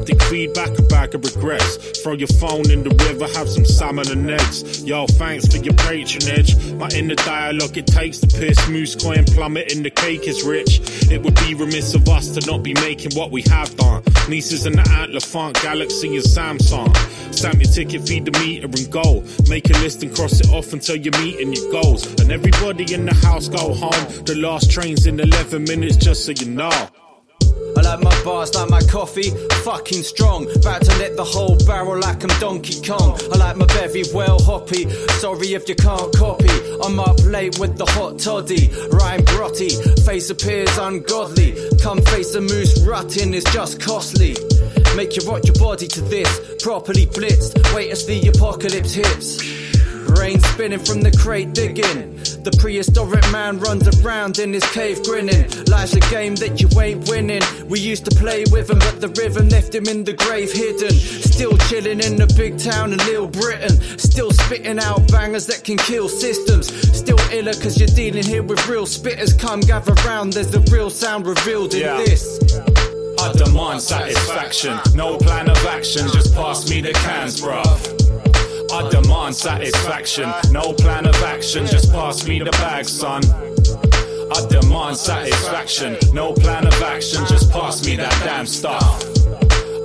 Haptic 0.06 0.22
feedback, 0.30 0.78
a 0.78 0.82
bag 0.82 1.14
of 1.16 1.24
regrets. 1.24 2.00
Throw 2.00 2.12
your 2.12 2.28
phone 2.28 2.70
in 2.70 2.84
the 2.84 2.94
river, 3.06 3.26
have 3.36 3.48
some 3.48 3.64
salmon 3.64 4.08
and 4.08 4.30
eggs. 4.30 4.84
Yo, 4.84 5.04
thanks 5.06 5.48
for 5.48 5.56
your 5.56 5.74
patronage. 5.74 6.56
My 6.74 6.88
inner 6.94 7.16
dialogue, 7.16 7.76
it 7.76 7.88
takes 7.88 8.18
the 8.18 8.28
piss. 8.28 8.68
Moose 8.68 8.94
coin 8.94 9.24
plummet 9.24 9.72
in 9.72 9.82
the 9.82 9.90
cake 9.90 10.28
is 10.28 10.44
rich. 10.44 10.80
It 11.10 11.22
would 11.22 11.34
be 11.34 11.54
remiss 11.54 11.94
of 11.94 12.08
us 12.08 12.30
to 12.36 12.46
not 12.46 12.62
be 12.62 12.74
making 12.74 13.16
what 13.18 13.32
we 13.32 13.42
have 13.50 13.74
done. 13.76 14.04
Nieces 14.28 14.64
and 14.64 14.76
the 14.76 14.88
Antler 14.92 15.18
Funk, 15.18 15.60
Galaxy 15.60 16.14
and 16.14 16.24
Samsung. 16.24 16.94
Stamp 17.34 17.60
your 17.60 17.72
ticket, 17.72 18.06
feed 18.06 18.26
the 18.26 18.38
meter 18.38 18.66
and 18.66 18.92
go. 18.92 19.24
Make 19.48 19.68
a 19.70 19.78
list 19.80 20.04
and 20.04 20.14
cross 20.14 20.38
it 20.38 20.50
off 20.50 20.72
until 20.72 20.96
you're 20.96 21.18
meeting 21.18 21.52
your 21.52 21.72
goals. 21.72 22.06
And 22.20 22.30
everybody 22.30 22.94
in 22.94 23.06
the 23.06 23.14
house 23.14 23.48
go 23.48 23.74
home. 23.74 24.24
The 24.24 24.36
last 24.36 24.70
train's 24.70 25.06
in 25.06 25.18
11 25.18 25.64
minutes, 25.64 25.96
just 25.96 26.24
so 26.24 26.30
you 26.30 26.46
know. 26.46 26.88
Like 27.86 28.02
my 28.02 28.24
bars 28.24 28.52
like 28.52 28.68
my 28.68 28.80
coffee, 28.80 29.30
fucking 29.62 30.02
strong. 30.02 30.50
About 30.56 30.82
to 30.82 30.90
let 30.98 31.16
the 31.16 31.22
whole 31.22 31.56
barrel 31.66 32.00
like 32.00 32.24
I'm 32.24 32.40
Donkey 32.40 32.82
Kong. 32.82 33.16
I 33.32 33.36
like 33.36 33.56
my 33.56 33.66
bevy 33.66 34.02
well 34.12 34.40
hoppy. 34.42 34.90
Sorry 35.20 35.54
if 35.54 35.68
you 35.68 35.76
can't 35.76 36.12
copy. 36.16 36.50
I'm 36.82 36.98
up 36.98 37.24
late 37.24 37.60
with 37.60 37.78
the 37.78 37.86
hot 37.86 38.18
toddy. 38.18 38.70
Rhyme 38.90 39.20
grotty, 39.20 39.70
face 40.04 40.30
appears 40.30 40.76
ungodly. 40.76 41.54
Come 41.80 42.02
face 42.02 42.34
a 42.34 42.40
moose 42.40 42.84
rutting 42.84 43.32
is 43.34 43.44
just 43.44 43.80
costly. 43.80 44.36
Make 44.96 45.16
you 45.16 45.22
rock 45.30 45.44
your 45.44 45.54
body 45.54 45.86
to 45.86 46.00
this. 46.00 46.64
Properly 46.64 47.06
blitzed. 47.06 47.72
Wait 47.72 47.92
as 47.92 48.04
the 48.04 48.26
apocalypse 48.26 48.94
hits. 48.94 49.38
Brain 50.08 50.40
spinning 50.40 50.80
from 50.80 51.02
the 51.02 51.12
crate 51.12 51.52
digging. 51.52 52.18
The 52.46 52.56
prehistoric 52.58 53.28
man 53.32 53.58
runs 53.58 53.88
around 53.98 54.38
in 54.38 54.52
his 54.52 54.62
cave 54.70 55.02
grinning. 55.02 55.50
Life's 55.66 55.94
a 55.94 56.00
game 56.14 56.36
that 56.36 56.60
you 56.60 56.68
ain't 56.80 57.08
winning. 57.08 57.42
We 57.66 57.80
used 57.80 58.04
to 58.04 58.14
play 58.14 58.44
with 58.52 58.70
him, 58.70 58.78
but 58.78 59.00
the 59.00 59.08
rhythm 59.20 59.48
left 59.48 59.74
him 59.74 59.88
in 59.88 60.04
the 60.04 60.12
grave 60.12 60.52
hidden. 60.52 60.92
Still 60.92 61.58
chilling 61.66 61.98
in 61.98 62.14
the 62.14 62.32
big 62.36 62.56
town 62.56 62.92
of 62.92 63.04
Little 63.04 63.26
Britain. 63.26 63.80
Still 63.98 64.30
spitting 64.30 64.78
out 64.78 65.10
bangers 65.10 65.46
that 65.46 65.64
can 65.64 65.76
kill 65.76 66.08
systems. 66.08 66.70
Still 66.96 67.18
iller 67.32 67.54
cause 67.54 67.80
you're 67.80 67.88
dealing 67.88 68.22
here 68.22 68.44
with 68.44 68.64
real 68.68 68.86
spitters. 68.86 69.36
Come 69.36 69.58
gather 69.58 69.94
round, 70.06 70.34
there's 70.34 70.52
the 70.52 70.60
real 70.70 70.88
sound 70.88 71.26
revealed 71.26 71.74
in 71.74 71.80
Yeah. 71.80 71.96
this. 72.04 72.38
I 73.18 73.32
demand 73.32 73.82
satisfaction. 73.82 74.78
No 74.94 75.16
plan 75.16 75.50
of 75.50 75.58
action, 75.66 76.06
just 76.12 76.32
pass 76.32 76.70
me 76.70 76.80
the 76.80 76.92
cans, 76.92 77.40
bruv. 77.40 78.15
I 78.76 78.86
demand 78.90 79.34
satisfaction. 79.34 80.30
No 80.50 80.74
plan 80.74 81.06
of 81.06 81.14
action, 81.22 81.66
just 81.66 81.90
pass 81.92 82.28
me 82.28 82.40
the 82.40 82.50
bag, 82.50 82.84
son. 82.84 83.22
I 83.24 84.46
demand 84.50 84.98
satisfaction. 84.98 85.96
No 86.12 86.34
plan 86.34 86.66
of 86.66 86.82
action, 86.82 87.24
just 87.26 87.50
pass 87.50 87.86
me 87.86 87.96
that 87.96 88.12
damn 88.22 88.44
stuff. 88.44 89.02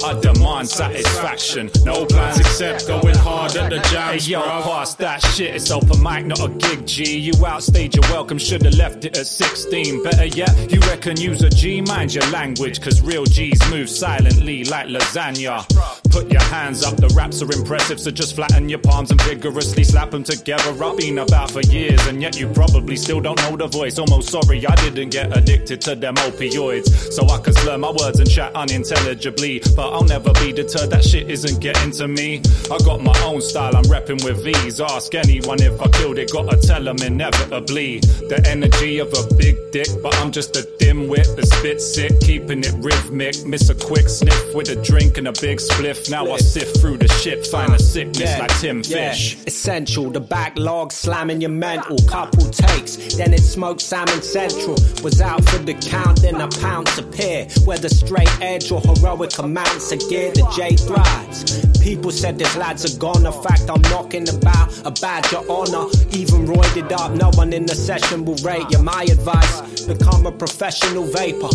I 0.03 0.19
demand 0.19 0.67
satisfaction. 0.67 1.69
No 1.85 2.05
plans 2.05 2.39
except 2.39 2.85
going 2.85 3.15
hard 3.15 3.55
at 3.55 3.69
the 3.69 3.79
jams, 3.91 4.25
Hey 4.25 4.31
yo, 4.31 4.41
pass 4.41 4.95
that 4.95 5.21
shit. 5.21 5.55
It's 5.55 5.71
open 5.71 6.03
mic, 6.03 6.25
not 6.25 6.41
a 6.41 6.49
gig, 6.49 6.85
G. 6.85 7.17
You 7.17 7.33
outstayed 7.45 7.95
your 7.95 8.03
welcome, 8.11 8.39
should've 8.39 8.73
left 8.73 9.05
it 9.05 9.17
at 9.17 9.25
16. 9.25 10.03
Better 10.03 10.25
yet, 10.25 10.69
you 10.69 10.81
reckon 10.81 11.17
use 11.17 11.43
a 11.43 11.49
G, 11.49 11.79
mind 11.79 12.13
your 12.13 12.27
language, 12.31 12.81
cause 12.81 12.99
real 13.01 13.23
G's 13.23 13.59
move 13.69 13.89
silently 13.89 14.65
like 14.65 14.87
lasagna. 14.87 15.65
Put 16.11 16.29
your 16.29 16.43
hands 16.43 16.83
up, 16.83 16.97
the 16.97 17.07
raps 17.15 17.41
are 17.41 17.51
impressive, 17.51 17.99
so 17.99 18.11
just 18.11 18.35
flatten 18.35 18.67
your 18.67 18.79
palms 18.79 19.11
and 19.11 19.21
vigorously 19.21 19.85
slap 19.85 20.11
them 20.11 20.23
together. 20.23 20.71
I've 20.83 20.97
been 20.97 21.19
about 21.19 21.51
for 21.51 21.61
years, 21.61 22.05
and 22.07 22.21
yet 22.21 22.37
you 22.37 22.49
probably 22.49 22.97
still 22.97 23.21
don't 23.21 23.39
know 23.43 23.55
the 23.55 23.67
voice. 23.67 23.97
Almost 23.97 24.29
sorry 24.29 24.65
I 24.67 24.75
didn't 24.75 25.09
get 25.09 25.35
addicted 25.35 25.79
to 25.81 25.95
them 25.95 26.15
opioids, 26.15 27.13
so 27.13 27.27
I 27.29 27.39
can 27.39 27.53
slur 27.53 27.77
my 27.77 27.91
words 27.91 28.19
and 28.19 28.29
chat 28.29 28.53
unintelligibly. 28.55 29.61
But 29.73 29.93
I'll 29.93 30.03
never 30.03 30.33
be 30.33 30.51
deterred, 30.51 30.89
that 30.89 31.05
shit 31.05 31.29
isn't 31.31 31.61
getting 31.61 31.91
to 31.91 32.07
me. 32.09 32.41
I 32.69 32.77
got 32.83 33.01
my 33.01 33.17
own 33.23 33.41
style, 33.41 33.75
I'm 33.75 33.85
repping 33.85 34.21
with 34.25 34.43
V's. 34.43 34.81
Ask 34.81 35.15
anyone 35.15 35.61
if 35.61 35.79
I 35.79 35.87
killed 35.89 36.17
it, 36.17 36.31
gotta 36.31 36.57
tell 36.57 36.83
them 36.83 36.97
inevitably. 36.97 37.99
The 37.99 38.43
energy 38.49 38.99
of 38.99 39.13
a 39.13 39.33
big 39.35 39.55
dick, 39.71 39.87
but 40.03 40.13
I'm 40.17 40.31
just 40.31 40.57
a 40.57 40.67
dimwit 40.79 41.37
that 41.37 41.47
spit 41.47 41.79
sick, 41.79 42.19
keeping 42.19 42.59
it 42.59 42.73
rhythmic. 42.79 43.45
Miss 43.45 43.69
a 43.69 43.75
quick 43.75 44.09
sniff 44.09 44.53
with 44.53 44.67
a 44.69 44.75
drink 44.75 45.17
and 45.17 45.29
a 45.29 45.33
big 45.39 45.59
spliff. 45.59 46.00
Now 46.09 46.31
I 46.31 46.37
sift 46.37 46.79
through 46.79 46.97
the 46.97 47.07
shit, 47.07 47.45
find 47.47 47.73
a 47.73 47.79
sickness 47.79 48.39
like 48.39 48.59
Tim 48.59 48.83
Fish. 48.83 49.37
Essential, 49.45 50.09
the 50.09 50.19
backlog 50.19 50.91
slamming 50.91 51.41
your 51.41 51.51
mental. 51.51 51.97
Couple 52.07 52.45
takes, 52.49 53.15
then 53.15 53.33
it 53.33 53.41
smoked 53.41 53.81
salmon 53.81 54.21
central. 54.21 54.75
Was 55.03 55.21
out 55.21 55.43
for 55.49 55.59
the 55.59 55.73
count, 55.73 56.21
then 56.21 56.41
a 56.41 56.47
pounce 56.47 56.97
appear. 56.97 57.47
Whether 57.65 57.89
straight 57.89 58.31
edge 58.41 58.71
or 58.71 58.81
heroic 58.81 59.37
amounts 59.37 59.91
of 59.91 59.99
gear, 60.09 60.31
the 60.31 60.45
J 60.55 60.75
thrives. 60.75 61.65
People 61.81 62.11
said 62.11 62.37
this 62.37 62.55
lad's 62.55 62.85
are 62.85 62.99
gone. 62.99 63.25
a 63.25 63.31
goner. 63.31 63.31
Fact, 63.43 63.69
I'm 63.69 63.81
knocking 63.91 64.29
about 64.29 64.69
a 64.85 64.91
badge 65.01 65.33
of 65.33 65.49
honor. 65.49 65.89
Even 66.11 66.45
roided 66.45 66.91
up, 66.91 67.11
no 67.11 67.31
one 67.31 67.53
in 67.53 67.65
the 67.65 67.75
session 67.75 68.25
will 68.25 68.35
rate 68.37 68.65
you. 68.71 68.79
My 68.79 69.03
advice 69.03 69.81
become 69.85 70.25
a 70.25 70.31
professional 70.31 71.03
vapor. 71.03 71.49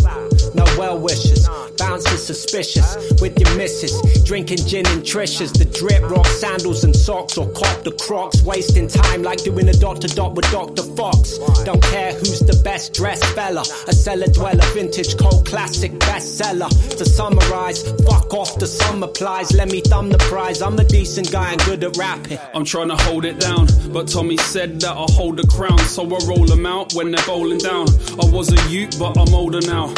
No 0.55 0.65
well 0.79 0.99
wishes, 0.99 1.49
bouncing 1.79 2.17
suspicious 2.17 2.97
with 3.21 3.39
your 3.39 3.57
missus. 3.57 3.95
Drinking 4.37 4.67
gin 4.67 4.87
and 4.89 5.03
trishers, 5.03 5.51
the 5.57 5.65
drip, 5.65 6.03
rock 6.11 6.27
sandals 6.27 6.85
and 6.85 6.95
socks, 6.95 7.39
or 7.39 7.49
cop 7.53 7.85
the 7.85 7.93
crocs. 7.93 8.43
Wasting 8.43 8.87
time 8.87 9.23
like 9.23 9.43
doing 9.43 9.67
a 9.67 9.73
dot 9.73 10.03
to 10.03 10.09
dot 10.09 10.35
with 10.35 10.45
Dr. 10.51 10.83
Fox. 10.83 11.39
Don't 11.65 11.83
care 11.83 12.13
who's 12.13 12.41
the 12.41 12.61
best 12.63 12.93
dressed 12.93 13.25
fella. 13.35 13.63
A 13.89 13.95
cellar 13.95 14.27
dweller, 14.27 14.67
vintage 14.75 15.17
cold 15.17 15.47
classic 15.47 15.93
bestseller. 15.93 16.69
To 16.99 17.05
summarize, 17.07 17.83
fuck 18.03 18.35
off 18.35 18.59
the 18.59 18.67
sum 18.67 19.03
applies. 19.03 19.53
Let 19.53 19.71
me 19.71 19.81
thumb 19.81 20.11
the 20.11 20.19
prize. 20.19 20.61
I'm 20.61 20.79
a 20.79 20.85
decent 20.85 21.33
guy 21.33 21.53
and 21.53 21.61
good 21.63 21.83
at 21.83 21.97
rapping. 21.97 22.39
I'm 22.53 22.67
trying 22.67 22.89
to 22.89 22.97
hold 22.97 23.25
it 23.25 23.41
down, 23.41 23.69
but 23.91 24.07
Tommy 24.07 24.37
said 24.37 24.83
that 24.83 24.93
I 24.93 25.07
hold 25.13 25.39
the 25.39 25.47
crown, 25.47 25.79
so 25.79 26.05
I 26.05 26.19
roll 26.27 26.45
them 26.45 26.67
out 26.67 26.93
when 26.93 27.11
they're 27.11 27.25
bowling 27.25 27.57
down. 27.57 27.89
I 28.23 28.29
was 28.29 28.53
a 28.53 28.69
youth, 28.69 28.99
but 28.99 29.17
I'm 29.17 29.33
older 29.33 29.63
now. 29.63 29.95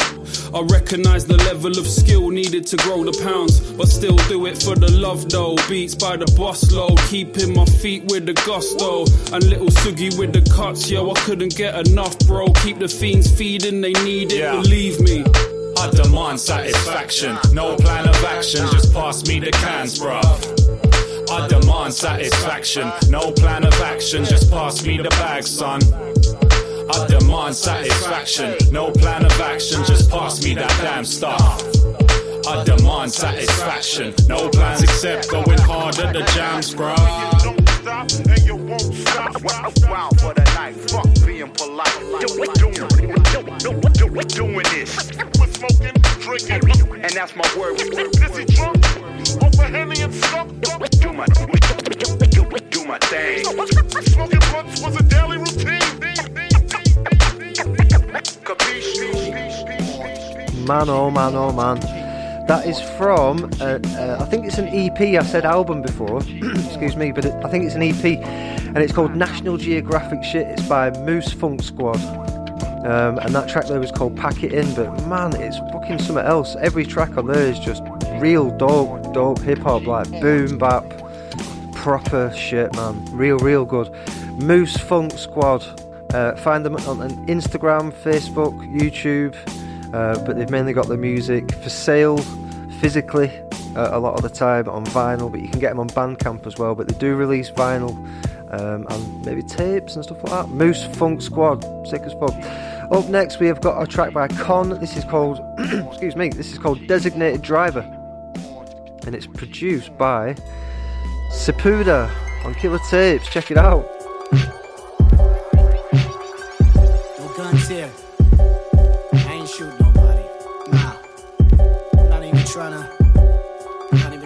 I 0.53 0.61
recognize 0.61 1.25
the 1.25 1.37
level 1.37 1.77
of 1.77 1.87
skill 1.87 2.29
needed 2.29 2.65
to 2.67 2.77
grow 2.77 3.03
the 3.03 3.13
pounds, 3.21 3.59
but 3.73 3.87
still 3.87 4.17
do 4.29 4.45
it 4.45 4.61
for 4.61 4.75
the 4.75 4.91
love 4.91 5.27
though. 5.29 5.55
Beats 5.67 5.95
by 5.95 6.15
the 6.15 6.31
boss 6.37 6.71
low, 6.71 6.95
keeping 7.09 7.53
my 7.55 7.65
feet 7.65 8.03
with 8.11 8.27
the 8.27 8.33
gusto. 8.45 9.01
And 9.33 9.43
little 9.43 9.73
Sugi 9.81 10.17
with 10.17 10.31
the 10.31 10.47
cuts, 10.53 10.89
yo, 10.89 11.11
I 11.11 11.19
couldn't 11.21 11.55
get 11.55 11.87
enough, 11.87 12.17
bro. 12.19 12.45
Keep 12.63 12.77
the 12.79 12.87
fiends 12.87 13.27
feeding, 13.35 13.81
they 13.81 13.91
need 14.05 14.31
it, 14.31 14.51
believe 14.51 15.01
me. 15.01 15.25
I 15.77 15.89
demand 15.89 16.39
satisfaction. 16.39 17.37
No 17.53 17.75
plan 17.75 18.07
of 18.07 18.23
action, 18.23 18.67
just 18.71 18.93
pass 18.93 19.27
me 19.27 19.39
the 19.39 19.51
cans, 19.51 19.99
bruv. 19.99 20.21
I 21.31 21.47
demand 21.47 21.93
satisfaction. 21.93 22.91
No 23.09 23.31
plan 23.31 23.65
of 23.65 23.73
action, 23.81 24.25
just 24.25 24.51
pass 24.51 24.85
me 24.85 24.97
the 24.97 25.09
bag, 25.09 25.43
son. 25.43 25.81
I 26.93 27.07
demand 27.07 27.55
satisfaction. 27.55 28.55
No 28.71 28.91
plan 28.91 29.25
of 29.25 29.41
action, 29.41 29.83
just 29.85 30.09
pass 30.11 30.43
me 30.43 30.53
that 30.53 30.69
damn 30.81 31.05
stuff. 31.05 32.08
I 32.49 32.63
demand 32.63 33.11
satisfaction. 33.11 34.11
No 34.27 34.49
plans 34.49 34.81
except 34.81 35.29
going 35.29 35.59
hard 35.59 35.99
at 35.99 36.13
the 36.13 36.23
jams, 36.33 36.73
bruv. 36.73 36.97
and 38.27 38.43
you 38.43 38.55
won't 38.55 38.81
stop. 38.81 39.39
Wow, 39.43 39.71
wow 39.83 40.09
for 40.17 40.33
the 40.33 40.43
night. 40.55 40.75
Fuck 40.89 41.05
being 41.27 41.51
polite. 41.51 41.93
Doing, 44.29 44.63
this. 44.71 45.11
We're 45.37 45.47
smoking, 45.47 45.93
drinking, 46.21 47.03
and 47.03 47.11
that's 47.11 47.35
my 47.35 47.47
word. 47.55 47.77
Busy 47.77 48.45
drunk, 48.45 48.83
over 49.43 49.63
Henny 49.63 50.01
and 50.01 50.13
stuff. 50.13 50.47
Do 51.01 51.13
my, 51.13 51.27
do 51.27 52.85
my 52.85 52.97
thing. 52.97 53.43
Smoking 53.43 54.39
blunts 54.49 54.81
was 54.81 54.95
a 54.95 55.03
daily 55.03 55.37
routine. 55.37 55.79
Man, 60.65 60.89
oh 60.89 61.11
man, 61.11 61.35
oh 61.35 61.51
man. 61.51 62.08
That 62.49 62.65
is 62.65 62.81
from, 62.81 63.43
uh, 63.61 63.77
uh, 63.77 64.17
I 64.19 64.25
think 64.25 64.47
it's 64.47 64.57
an 64.57 64.69
EP. 64.69 64.99
I 64.99 65.23
said 65.23 65.45
album 65.45 65.83
before, 65.83 66.17
excuse 66.65 66.95
me, 66.95 67.11
but 67.11 67.25
it, 67.25 67.45
I 67.45 67.47
think 67.47 67.63
it's 67.63 67.75
an 67.75 67.83
EP, 67.83 68.03
and 68.03 68.79
it's 68.79 68.91
called 68.91 69.15
National 69.15 69.55
Geographic 69.55 70.23
Shit. 70.23 70.47
It's 70.47 70.67
by 70.67 70.89
Moose 71.01 71.31
Funk 71.31 71.61
Squad, 71.61 71.97
um, 72.87 73.19
and 73.19 73.35
that 73.35 73.49
track 73.49 73.67
there 73.67 73.79
was 73.79 73.91
called 73.91 74.17
Pack 74.17 74.41
It 74.43 74.51
In. 74.51 74.73
But 74.73 75.05
man, 75.05 75.39
it's 75.39 75.59
fucking 75.59 75.99
something 75.99 76.25
else. 76.25 76.55
Every 76.59 76.87
track 76.87 77.19
on 77.19 77.27
there 77.27 77.47
is 77.47 77.59
just 77.59 77.83
real 78.13 78.49
dope, 78.57 79.13
dope 79.13 79.39
hip 79.41 79.59
hop, 79.59 79.85
like 79.85 80.09
boom 80.19 80.57
bap, 80.57 80.83
proper 81.75 82.33
shit, 82.35 82.73
man. 82.75 83.05
Real, 83.15 83.37
real 83.37 83.63
good. 83.63 83.91
Moose 84.41 84.75
Funk 84.75 85.11
Squad. 85.19 85.63
Uh, 86.15 86.35
find 86.37 86.65
them 86.65 86.75
on 86.77 86.99
on 86.99 87.11
Instagram, 87.27 87.93
Facebook, 87.93 88.57
YouTube. 88.75 89.35
Uh, 89.93 90.23
but 90.25 90.37
they've 90.37 90.49
mainly 90.49 90.73
got 90.73 90.87
the 90.87 90.97
music 90.97 91.51
for 91.55 91.69
sale 91.69 92.17
physically 92.79 93.31
uh, 93.75 93.89
a 93.91 93.99
lot 93.99 94.15
of 94.15 94.21
the 94.21 94.29
time 94.29 94.67
on 94.69 94.85
vinyl, 94.87 95.31
but 95.31 95.41
you 95.41 95.47
can 95.47 95.59
get 95.59 95.69
them 95.69 95.79
on 95.79 95.89
Bandcamp 95.89 96.45
as 96.47 96.57
well. 96.57 96.75
But 96.75 96.87
they 96.87 96.97
do 96.97 97.15
release 97.15 97.49
vinyl 97.49 97.91
um, 98.51 98.87
and 98.89 99.25
maybe 99.25 99.41
tapes 99.43 99.95
and 99.95 100.03
stuff 100.03 100.23
like 100.23 100.31
that. 100.31 100.49
Moose 100.49 100.85
Funk 100.97 101.21
Squad, 101.21 101.63
sick 101.87 102.01
as 102.01 102.13
fuck. 102.13 102.33
Up 102.91 103.07
next, 103.09 103.39
we 103.39 103.47
have 103.47 103.61
got 103.61 103.81
a 103.81 103.85
track 103.85 104.13
by 104.13 104.27
Con. 104.27 104.69
This 104.79 104.97
is 104.97 105.03
called, 105.03 105.39
excuse 105.59 106.15
me, 106.15 106.29
this 106.29 106.51
is 106.51 106.57
called 106.57 106.85
Designated 106.87 107.41
Driver. 107.41 107.81
and 109.05 109.15
it's 109.15 109.27
produced 109.27 109.95
by 109.97 110.35
Sypooda 111.31 112.09
on 112.45 112.55
Killer 112.55 112.79
Tapes. 112.89 113.29
Check 113.29 113.51
it 113.51 113.57
out. 113.57 113.98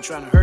Trying 0.03 0.25
to 0.29 0.37
hurt 0.37 0.42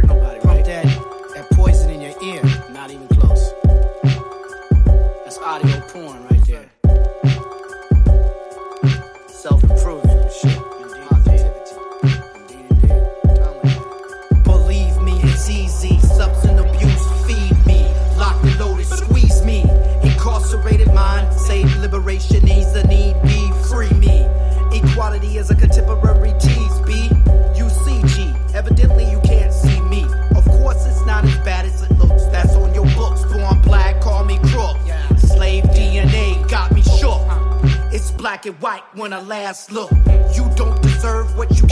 last 39.31 39.71
look. 39.71 39.93
You 40.35 40.51
don't 40.57 40.83
deserve 40.83 41.37
what 41.37 41.57
you 41.57 41.70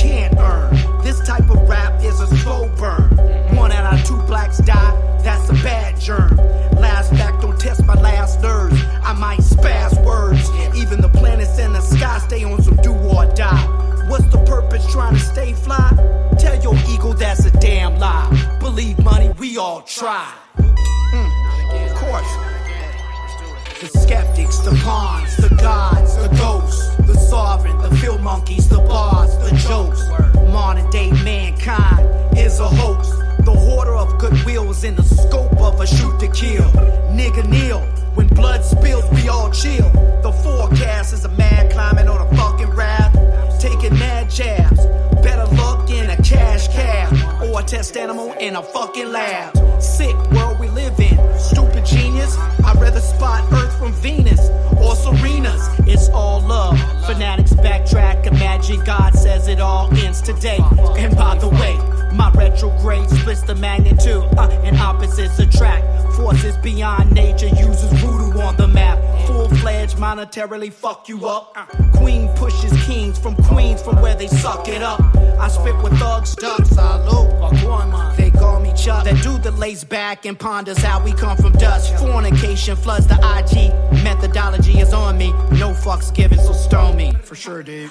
and 80.28 80.38
ponders 80.38 80.78
how 80.78 81.02
we 81.02 81.12
come 81.12 81.36
from 81.36 81.52
dust. 81.52 81.96
Fornication 81.98 82.76
floods 82.76 83.06
the 83.06 83.14
IG. 83.14 83.72
Methodology 84.04 84.78
is 84.78 84.92
on 84.92 85.16
me. 85.16 85.32
No 85.58 85.72
fucks 85.72 86.14
given, 86.14 86.38
so 86.38 86.52
stone 86.52 86.96
me. 86.96 87.12
For 87.22 87.34
sure, 87.34 87.62
dude. 87.62 87.90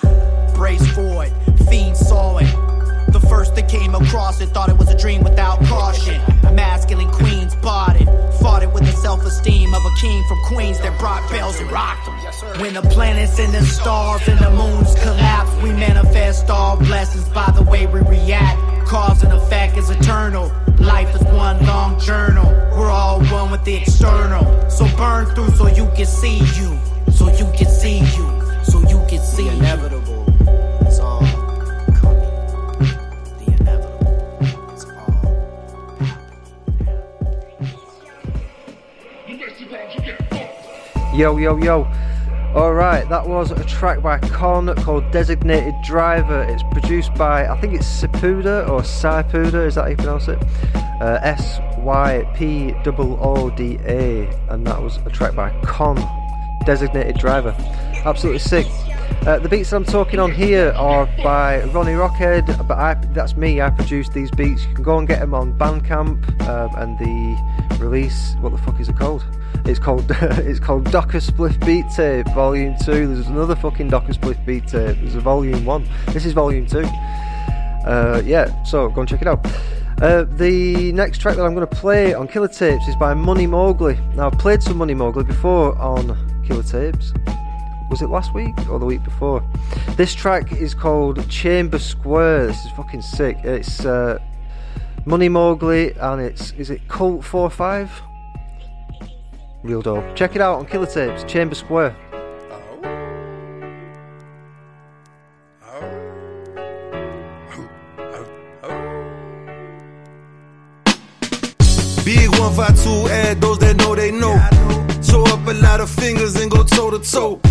Brace 0.53 0.85
for 0.93 1.25
it. 1.25 1.33
Fiends 1.67 1.99
saw 2.07 2.38
it. 2.38 2.45
The 3.11 3.19
first 3.27 3.55
that 3.55 3.67
came 3.67 3.95
across 3.95 4.39
it 4.41 4.47
thought 4.47 4.69
it 4.69 4.77
was 4.77 4.89
a 4.89 4.97
dream 4.97 5.23
without 5.23 5.59
caution. 5.65 6.21
Masculine 6.53 7.09
queens 7.11 7.55
bought 7.55 7.95
it, 7.99 8.05
fought 8.39 8.61
it 8.61 8.71
with 8.71 8.85
the 8.85 8.91
self 8.91 9.25
esteem 9.25 9.73
of 9.73 9.83
a 9.83 9.95
king 9.99 10.23
from 10.27 10.38
Queens 10.45 10.79
that 10.81 10.97
brought 10.99 11.27
bells 11.31 11.59
and 11.59 11.71
rocked 11.71 12.05
them. 12.05 12.61
When 12.61 12.73
the 12.73 12.81
planets 12.81 13.39
and 13.39 13.53
the 13.53 13.61
stars 13.63 14.27
and 14.27 14.38
the 14.39 14.51
moons 14.51 14.93
collapse, 15.01 15.55
we 15.63 15.71
manifest 15.71 16.49
all 16.49 16.77
blessings 16.77 17.27
by 17.29 17.51
the 17.55 17.63
way 17.63 17.88
we 17.88 18.01
react. 18.01 18.59
Cause 18.88 19.23
and 19.23 19.33
effect 19.33 19.77
is 19.77 19.89
eternal. 19.89 20.51
Life 20.80 21.15
is 21.15 21.23
one 21.23 21.63
long 21.65 21.99
journal. 21.99 22.45
We're 22.78 22.89
all 22.89 23.19
one 23.25 23.51
with 23.51 23.63
the 23.63 23.75
external. 23.75 24.69
So 24.69 24.86
burn 24.97 25.25
through 25.34 25.49
so 25.51 25.67
you 25.67 25.89
can 25.95 26.05
see 26.05 26.38
you. 26.55 26.78
So 27.11 27.30
you 27.30 27.51
can 27.57 27.67
see 27.67 27.99
you. 27.99 28.28
So 28.63 28.80
you 28.88 29.03
can 29.09 29.19
see 29.19 29.43
the 29.43 29.53
inevitable. 29.53 30.25
It's 30.82 30.99
all 30.99 31.21
coming. 31.99 32.19
The 33.39 33.45
inevitable. 33.59 34.73
It's 34.73 34.86
all 34.86 35.11
happening. 35.11 36.38
Yo, 41.15 41.38
yo, 41.38 41.57
yo. 41.57 41.88
Alright, 42.58 43.08
that 43.10 43.28
was 43.28 43.51
a 43.51 43.64
track 43.66 44.01
by 44.01 44.18
Con 44.18 44.74
called 44.78 45.12
Designated 45.12 45.76
Driver. 45.84 46.41
It's 46.49 46.64
produced 46.72 47.14
by, 47.14 47.45
I 47.47 47.55
think 47.62 47.76
it's 47.76 47.86
Sepuda 47.86 48.68
or 48.68 48.82
Sypuda, 48.82 49.68
is 49.68 49.76
that 49.76 49.84
how 49.84 49.88
you 49.89 49.95
pronounce 49.95 50.28
it? 50.28 50.39
Uh, 50.99 51.20
S 51.22 51.60
Y 51.78 52.28
P 52.36 52.74
O 52.88 53.18
O 53.22 53.51
D 53.51 53.78
A. 53.86 54.28
And 54.49 54.66
that 54.66 54.82
was 54.82 54.97
a 55.05 55.12
track 55.12 55.36
by 55.36 55.51
Con, 55.62 55.97
Designated 56.66 57.20
Driver. 57.20 57.55
Absolutely 58.03 58.39
sick. 58.39 58.66
Uh, 59.28 59.38
the 59.38 59.49
beats 59.49 59.70
that 59.70 59.76
I'm 59.76 59.86
talking 59.86 60.20
on 60.20 60.32
here 60.32 60.72
are 60.72 61.05
by 61.24 61.64
Ronnie 61.66 61.91
Rockhead, 61.91 62.68
but 62.68 62.76
I, 62.80 62.95
that's 63.14 63.36
me. 63.36 63.62
I 63.62 63.70
produced 63.70 64.14
these 64.14 64.32
beats. 64.32 64.66
You 64.66 64.74
can 64.74 64.84
go 64.84 64.97
and 64.97 65.08
get 65.08 65.20
them 65.20 65.36
on 65.36 65.55
Bandcamp, 65.60 66.41
um, 66.47 66.76
and 66.76 66.97
the 66.97 67.78
release. 67.78 68.34
What 68.39 68.51
the 68.51 68.58
fuck 68.58 68.80
is 68.80 68.89
it 68.89 68.97
called? 68.97 69.24
It's 69.66 69.80
called 69.80 70.06
it's 70.12 70.60
called 70.60 70.89
Docker 70.91 71.20
Spliff 71.20 71.64
Beat 71.66 71.86
Tape 71.95 72.28
Volume 72.34 72.76
Two. 72.84 73.14
There's 73.14 73.28
another 73.28 73.56
fucking 73.56 73.89
Docker 73.89 74.14
Spliff 74.14 74.43
Beat 74.45 74.68
Tape. 74.68 74.98
There's 75.00 75.16
a 75.16 75.20
Volume 75.20 75.66
One. 75.66 75.88
This 76.08 76.26
is 76.26 76.34
Volume 76.34 76.66
Two. 76.66 76.86
Uh, 77.86 78.22
yeah, 78.26 78.64
so 78.64 78.89
go 78.89 79.02
and 79.02 79.10
check 79.10 79.22
it 79.22 79.28
out. 79.28 79.45
Uh, 80.02 80.26
the 80.36 80.91
next 80.91 81.20
track 81.20 81.36
that 81.38 81.43
I'm 81.43 81.56
going 81.56 81.66
to 81.66 81.76
play 81.76 82.14
on 82.14 82.28
Killer 82.28 82.48
Tapes 82.48 82.88
is 82.88 82.95
by 82.98 83.14
Money 83.16 83.48
Mowgli. 83.48 83.98
Now 84.14 84.28
I've 84.28 84.38
played 84.38 84.62
some 84.62 84.78
Money 84.78 84.93
Mowgli 84.93 85.24
before 85.24 85.76
on 85.80 86.43
Killer 86.45 86.62
Tapes. 86.62 87.14
Was 87.89 88.02
it 88.02 88.10
last 88.10 88.34
week 88.34 88.54
or 88.70 88.78
the 88.78 88.86
week 88.86 89.04
before? 89.04 89.41
This 89.95 90.14
track 90.14 90.52
is 90.52 90.74
called 90.74 91.28
Chamber 91.30 91.80
Square. 91.80 92.48
This 92.48 92.66
is 92.66 92.72
fucking 92.72 93.02
sick. 93.02 93.38
It's 93.43 93.86
uh, 93.86 94.20
Money 95.06 95.30
Mowgli 95.30 95.93
and 95.93 96.22
it's 96.22 96.52
is 96.52 96.70
it 96.70 96.88
Cult 96.89 97.24
45? 97.24 97.89
Real 99.64 99.82
dope. 99.82 100.16
Check 100.16 100.36
it 100.36 100.41
out 100.41 100.60
on 100.60 100.66
Killer 100.66 100.86
Tapes, 100.86 101.24
Chamber 101.24 101.55
Square. 101.55 101.95
Big 112.05 112.30
152, 112.39 113.10
add 113.10 113.41
those 113.41 113.58
that 113.60 113.76
know 113.76 113.93
they 113.93 114.12
know. 114.12 114.38
Show 115.03 115.24
up 115.24 115.45
a 115.47 115.53
lot 115.62 115.82
of 115.82 115.89
fingers 115.89 116.36
and 116.38 116.49
go 116.49 116.64
toe 116.64 116.91
to 116.91 116.99
toe. 116.99 117.41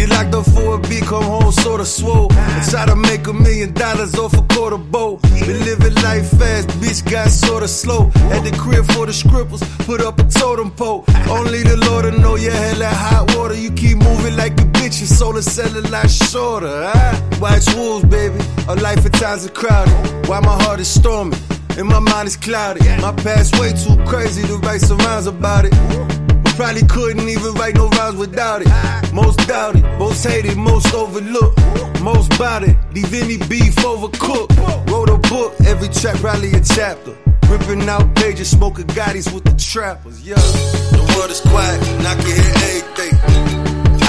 Get 0.00 0.08
locked 0.08 0.34
up 0.34 0.46
for 0.46 0.76
a 0.76 0.78
beat, 0.78 1.02
come 1.02 1.24
home 1.24 1.52
sorta 1.52 1.84
swole. 1.84 2.32
And 2.32 2.70
try 2.70 2.86
to 2.86 2.96
make 2.96 3.26
a 3.26 3.34
million 3.34 3.74
dollars 3.74 4.14
off 4.14 4.32
a 4.32 4.40
quarter 4.54 4.78
bowl. 4.78 5.18
Been 5.46 5.62
living 5.66 5.94
life 5.96 6.26
fast, 6.38 6.68
bitch 6.80 7.04
got 7.10 7.28
sorta 7.28 7.68
slow. 7.68 8.10
At 8.32 8.42
the 8.42 8.56
crib 8.58 8.86
for 8.92 9.04
the 9.04 9.12
scribbles, 9.12 9.62
put 9.84 10.00
up 10.00 10.18
a 10.18 10.24
totem 10.24 10.70
pole. 10.70 11.04
Only 11.28 11.62
the 11.64 11.76
Lord 11.76 12.06
will 12.06 12.18
know 12.18 12.36
you 12.36 12.50
had 12.50 12.78
that 12.78 12.94
hot 12.96 13.36
water. 13.36 13.54
You 13.54 13.70
keep 13.72 13.98
moving 13.98 14.38
like 14.38 14.52
a 14.52 14.64
bitch, 14.72 15.00
your 15.00 15.08
soul 15.18 15.36
is 15.36 15.44
selling 15.44 15.84
a 15.84 15.88
lot 15.90 16.08
shorter. 16.08 16.90
Ah, 16.94 17.20
White 17.38 17.68
wolves, 17.76 18.06
baby. 18.06 18.38
A 18.68 18.76
life 18.76 19.04
at 19.04 19.12
times 19.12 19.44
are 19.44 19.50
crowded. 19.50 19.92
Why 20.30 20.40
my 20.40 20.56
heart 20.64 20.80
is 20.80 20.88
storming? 20.88 21.38
And 21.76 21.86
my 21.86 21.98
mind 21.98 22.26
is 22.26 22.38
clouded. 22.38 22.84
My 23.02 23.12
past 23.16 23.60
way 23.60 23.74
too 23.74 24.02
crazy 24.06 24.46
to 24.46 24.56
write 24.64 24.80
some 24.80 24.96
rhymes 24.96 25.26
about 25.26 25.66
it. 25.66 26.19
Probably 26.60 26.86
couldn't 26.88 27.26
even 27.26 27.54
write 27.54 27.74
no 27.74 27.88
rhymes 27.88 28.18
without 28.18 28.60
it. 28.60 28.68
Most 29.14 29.38
doubted, 29.48 29.82
most 29.98 30.22
hated, 30.22 30.58
most 30.58 30.92
overlooked, 30.92 31.58
most 32.02 32.28
bout 32.38 32.62
it. 32.62 32.76
Leave 32.92 33.14
any 33.14 33.38
beef 33.48 33.74
overcooked. 33.76 34.52
Wrote 34.90 35.08
a 35.08 35.16
book, 35.30 35.54
every 35.64 35.88
track 35.88 36.16
probably 36.16 36.52
a 36.52 36.60
chapter. 36.60 37.16
Ripping 37.48 37.88
out 37.88 38.14
pages, 38.14 38.50
smoking 38.50 38.86
Gottis 38.88 39.32
with 39.32 39.44
the 39.44 39.56
trappers, 39.56 40.20
yeah. 40.20 40.34
The 40.34 41.02
world 41.16 41.30
is 41.30 41.40
quiet, 41.40 41.80
and 41.96 42.06
I 42.06 42.14
can 42.20 42.34
hear 42.40 42.52
everything. 42.68 43.14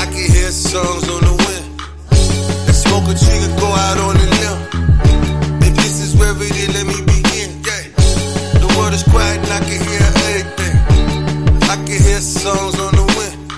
I 0.04 0.06
can 0.12 0.26
hear 0.36 0.52
songs 0.52 1.08
on 1.08 1.22
the 1.30 1.36
wind. 1.46 1.66
And 2.68 2.76
smoke 2.76 3.08
a 3.08 3.16
tree 3.16 3.40
go 3.64 3.70
out 3.86 3.98
on 4.08 4.14
the 4.20 4.28
limb. 4.42 5.64
If 5.64 5.74
this 5.78 6.02
is 6.04 6.18
where 6.20 6.36
it 6.36 6.56
is, 6.64 6.70
let 6.76 6.86
me 6.86 7.00
begin, 7.16 7.50
yeah. 7.64 8.60
The 8.60 8.68
world 8.78 8.94
is 8.94 9.04
quiet, 9.04 9.40
and 9.40 9.54
I 9.54 9.60
can 9.70 9.88
hear. 9.88 10.01
I 11.72 11.76
can 11.76 11.88
hear 11.88 12.20
songs 12.20 12.78
on 12.82 12.92
the 13.00 13.06
wind. 13.16 13.50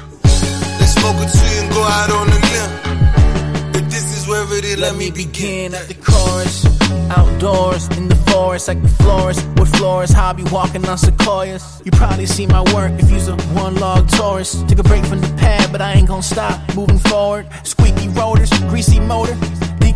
Let's 0.80 0.94
smoke 0.94 1.18
a 1.18 1.26
tree 1.34 1.58
and 1.58 1.74
go 1.74 1.82
out 1.82 2.12
on 2.12 2.28
the 2.28 2.40
limb. 2.54 3.74
If 3.74 3.90
this 3.90 4.06
is 4.16 4.28
where 4.28 4.46
it 4.56 4.64
is, 4.64 4.78
Let 4.78 4.96
me 4.98 5.10
begin 5.10 5.74
at 5.74 5.88
the 5.88 5.96
chorus. 5.96 6.64
Outdoors, 7.10 7.88
in 7.98 8.10
the 8.10 8.16
forest, 8.30 8.68
like 8.68 8.84
the 8.84 8.94
florist. 9.02 9.44
With 9.58 9.74
I 10.16 10.34
be 10.34 10.44
walking 10.52 10.88
on 10.88 11.00
sequoias. 11.00 11.82
You 11.86 11.92
probably 11.92 12.28
see 12.28 12.46
my 12.46 12.62
work 12.76 12.92
if 13.02 13.10
you's 13.10 13.30
a 13.30 13.36
one 13.58 13.78
log 13.78 14.08
tourist. 14.10 14.70
Took 14.70 14.78
a 14.78 14.84
break 14.84 15.04
from 15.06 15.22
the 15.22 15.34
pad, 15.36 15.72
but 15.72 15.82
I 15.82 15.94
ain't 15.94 16.08
gonna 16.08 16.22
stop. 16.22 16.62
Moving 16.76 17.00
forward, 17.00 17.48
squeaky 17.64 18.10
rotors, 18.10 18.52
greasy 18.70 19.00
motor, 19.00 19.36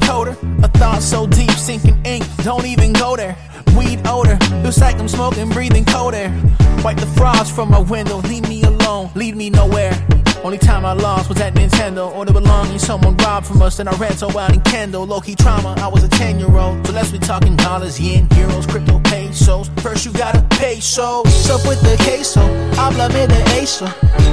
decoder. 0.08 0.64
A 0.64 0.68
thought 0.68 1.01
so 1.01 1.28
deep, 1.28 1.51
sinking 1.51 1.99
ink, 2.05 2.26
don't 2.43 2.66
even 2.66 2.93
go 2.93 3.16
there. 3.16 3.36
Weed 3.78 4.01
odor, 4.08 4.38
looks 4.64 4.80
like 4.80 4.99
I'm 4.99 5.08
smoking, 5.08 5.49
breathing 5.49 5.86
cold 5.86 6.14
air. 6.14 6.30
Wipe 6.84 6.97
the 6.97 7.08
frost 7.18 7.53
from 7.53 7.72
my 7.72 7.80
window, 7.80 8.18
leave 8.18 8.47
me 8.47 8.64
alone, 8.64 9.10
lead 9.16 9.36
me 9.36 9.49
nowhere. 9.49 9.93
Only 10.44 10.58
time 10.58 10.86
I 10.86 10.94
lost 10.94 11.30
was 11.30 11.40
at 11.42 11.54
Nintendo. 11.56 12.14
Or 12.16 12.26
the 12.26 12.34
belongings 12.34 12.84
someone 12.84 13.18
robbed 13.18 13.48
from 13.48 13.62
us, 13.62 13.78
then 13.78 13.88
I 13.88 13.96
ran 13.98 14.16
so 14.18 14.28
out 14.38 14.54
in 14.54 14.62
Kendall. 14.62 15.06
Low 15.06 15.20
key 15.20 15.36
trauma, 15.36 15.76
I 15.78 15.88
was 15.88 16.04
a 16.04 16.10
10 16.10 16.40
year 16.40 16.56
old. 16.58 16.86
So 16.86 16.94
let's 16.94 17.12
be 17.12 17.20
talking 17.20 17.56
dollars, 17.56 18.00
yen, 18.00 18.28
euros, 18.30 18.68
crypto, 18.68 19.00
pesos. 19.00 19.70
First 19.82 20.06
you 20.06 20.12
gotta 20.14 20.42
pay 20.58 20.80
so. 20.80 21.24
Sup 21.26 21.66
with 21.68 21.82
the 21.82 21.96
queso, 22.04 22.42
habla 22.76 23.10
me 23.10 23.28
de 23.28 23.42
eso. 23.62 23.86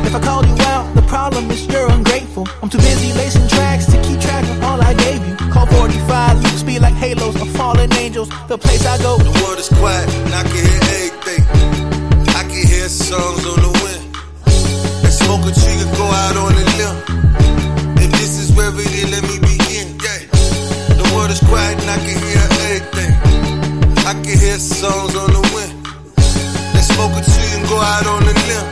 If 0.06 0.14
I 0.14 0.20
called 0.20 0.46
you 0.46 0.56
out, 0.66 0.94
the 0.94 1.02
problem 1.02 1.50
is 1.50 1.66
you're 1.66 1.90
ungrateful. 1.90 2.46
I'm 2.62 2.68
too 2.68 2.78
busy 2.78 3.12
lacing 3.14 3.48
tracks 3.48 3.86
to 3.86 4.00
keep 4.02 4.20
track 4.20 4.44
of 4.44 4.62
all 4.62 4.80
I 4.80 4.94
gave 4.94 5.26
you. 5.26 5.34
Call 5.52 5.66
45, 5.66 6.42
you 6.42 6.48
speed 6.58 6.80
like 6.80 6.94
halos 6.94 7.40
of 7.40 7.48
fallen 7.56 7.92
angels. 7.94 8.28
The 8.48 8.58
place 8.58 8.86
I 8.86 8.98
go. 8.98 9.16
The 9.18 9.42
world 9.42 9.58
is 9.58 9.68
quiet, 9.68 10.08
and 10.26 10.34
I 10.34 10.42
can 10.42 10.62
hear 10.68 10.80
everything. 10.96 11.42
I 12.28 12.42
can 12.42 12.66
hear 12.66 12.88
songs 12.88 13.46
on 13.46 13.60
the 13.60 13.80
wind. 13.82 14.03
Smoke 15.24 15.46
a 15.46 15.52
tree 15.52 15.80
and 15.80 15.92
go 15.96 16.04
out 16.04 16.36
on 16.36 16.52
the 16.54 16.64
limb. 16.78 16.96
If 17.98 18.10
this 18.12 18.38
is 18.38 18.52
where 18.56 18.72
it 18.72 18.92
is, 18.92 19.10
let 19.10 19.22
me 19.24 19.38
begin. 19.40 19.86
Yeah. 20.04 20.20
The 21.00 21.06
world 21.14 21.30
is 21.30 21.40
quiet, 21.40 21.80
and 21.80 21.90
I 21.90 21.98
can 22.06 22.18
hear 22.26 22.44
everything. 22.60 23.12
I 24.06 24.12
can 24.12 24.38
hear 24.38 24.58
songs 24.58 25.16
on 25.16 25.30
the 25.32 25.42
wind. 25.54 25.74
Let's 26.74 26.88
smoke 26.94 27.12
a 27.16 27.22
tree 27.24 27.52
and 27.56 27.68
go 27.68 27.78
out 27.78 28.06
on 28.06 28.22
the 28.28 28.34
limb. 28.48 28.66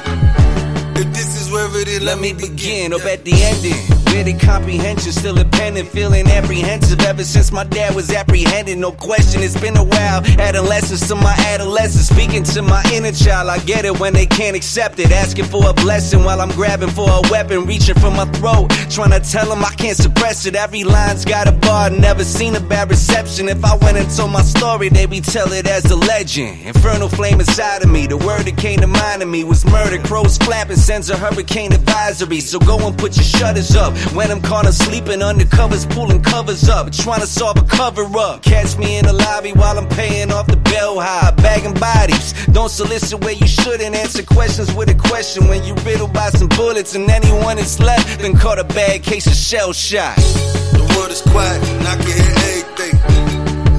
If 0.97 1.15
this 1.15 1.41
is 1.41 1.51
where 1.51 1.69
it 1.81 1.89
is, 1.89 2.03
Let 2.03 2.21
me 2.21 2.33
begin, 2.33 2.93
up 2.93 3.05
at 3.07 3.25
the 3.25 3.33
ending. 3.33 4.02
Really 4.13 4.35
comprehension, 4.35 5.13
still 5.13 5.39
independent, 5.39 5.89
feeling 5.89 6.27
apprehensive 6.29 7.01
ever 7.01 7.25
since 7.25 7.51
my 7.51 7.65
dad 7.65 7.95
was 7.95 8.11
apprehended. 8.13 8.79
No 8.79 8.93
question, 8.93 9.43
it's 9.43 9.59
been 9.59 9.77
a 9.77 9.85
while. 9.85 10.25
Adolescence 10.39 11.09
to 11.09 11.15
my 11.15 11.35
adolescence, 11.49 12.09
speaking 12.09 12.43
to 12.45 12.63
my 12.63 12.83
inner 12.93 13.13
child. 13.13 13.49
I 13.49 13.59
get 13.61 13.85
it 13.85 13.99
when 13.99 14.13
they 14.13 14.27
can't 14.27 14.57
accept 14.57 14.99
it. 14.99 15.11
Asking 15.11 15.47
for 15.47 15.69
a 15.69 15.73
blessing 15.73 16.25
while 16.25 16.41
I'm 16.41 16.51
grabbing 16.51 16.91
for 16.91 17.09
a 17.09 17.23
weapon, 17.31 17.65
reaching 17.67 17.95
for 17.95 18.11
my 18.11 18.27
throat. 18.37 18.71
Trying 18.91 19.11
to 19.11 19.21
tell 19.21 19.49
them 19.49 19.65
I 19.65 19.71
can't 19.75 19.97
suppress 19.97 20.45
it. 20.47 20.57
Every 20.57 20.85
line's 20.85 21.25
got 21.25 21.49
a 21.49 21.53
bar, 21.53 21.91
never 21.91 22.25
seen 22.25 22.55
a 22.55 22.61
bad 22.61 22.91
reception. 22.91 23.49
If 23.49 23.65
I 23.65 23.77
went 23.77 23.97
and 23.97 24.09
told 24.15 24.33
my 24.33 24.43
story, 24.43 24.89
they 24.89 25.07
be 25.07 25.21
tell 25.21 25.53
it 25.53 25.67
as 25.67 25.91
a 25.91 25.97
legend. 25.97 26.61
Infernal 26.67 27.09
flame 27.09 27.41
inside 27.41 27.83
of 27.83 27.91
me, 27.91 28.07
the 28.07 28.19
word 28.19 28.45
that 28.45 28.57
came 28.57 28.81
to 28.81 28.87
mind 28.87 29.23
of 29.23 29.29
me 29.29 29.43
was 29.43 29.65
murder. 29.65 29.99
Crows 29.99 30.37
flapping 30.37 30.77
sends 30.77 31.09
a 31.11 31.17
hurricane 31.17 31.73
advisory. 31.73 32.41
So 32.41 32.59
go 32.59 32.77
and 32.87 32.97
put 32.99 33.17
your 33.17 33.25
shutters 33.25 33.75
up. 33.75 33.95
When 34.15 34.31
I'm 34.31 34.43
caught 34.43 34.67
sleeping 34.75 35.21
undercovers, 35.21 35.89
pulling 35.95 36.23
covers 36.23 36.69
up, 36.69 36.93
trying 36.93 37.21
to 37.21 37.27
solve 37.27 37.57
a 37.59 37.63
cover 37.65 38.05
up. 38.19 38.43
Catch 38.43 38.77
me 38.77 38.99
in 38.99 39.07
the 39.07 39.13
lobby 39.13 39.53
while 39.53 39.79
I'm 39.79 39.89
paying 39.89 40.31
off 40.31 40.47
the 40.47 40.57
bell 40.57 41.01
high, 41.01 41.31
bagging 41.33 41.75
bodies. 41.75 42.35
Don't 42.53 42.71
solicit 42.71 43.25
where 43.25 43.33
you 43.33 43.47
shouldn't 43.47 43.95
answer 43.95 44.23
questions 44.23 44.75
with 44.75 44.89
a 44.91 44.95
question 44.95 45.49
when 45.49 45.65
you 45.65 45.75
riddled 45.87 46.13
by 46.13 46.31
some 46.31 46.49
bullets 46.49 46.95
and 46.95 47.09
anyone 47.11 47.57
that's 47.57 47.81
left 47.81 48.21
then 48.21 48.37
caught 48.37 48.59
a 48.59 48.65
bad 48.65 49.03
case 49.03 49.27
of 49.27 49.35
shell 49.35 49.73
shock. 49.73 50.17
The 50.17 50.85
world 50.97 51.11
is 51.11 51.23
quiet, 51.23 51.63
and 51.63 51.89
I 51.89 51.97
can 51.97 52.07
hear 52.07 52.35
everything. 52.53 52.95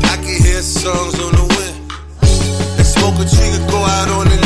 I 0.03 0.15
can 0.15 0.43
hear 0.43 0.61
songs 0.61 1.15
on 1.19 1.31
the 1.31 1.45
wind. 1.55 1.91
Let's 2.77 2.93
smoke 2.93 3.15
a 3.15 3.25
tree 3.29 3.51
and 3.53 3.69
go 3.69 3.77
out 3.77 4.09
on 4.09 4.25
the 4.29 4.42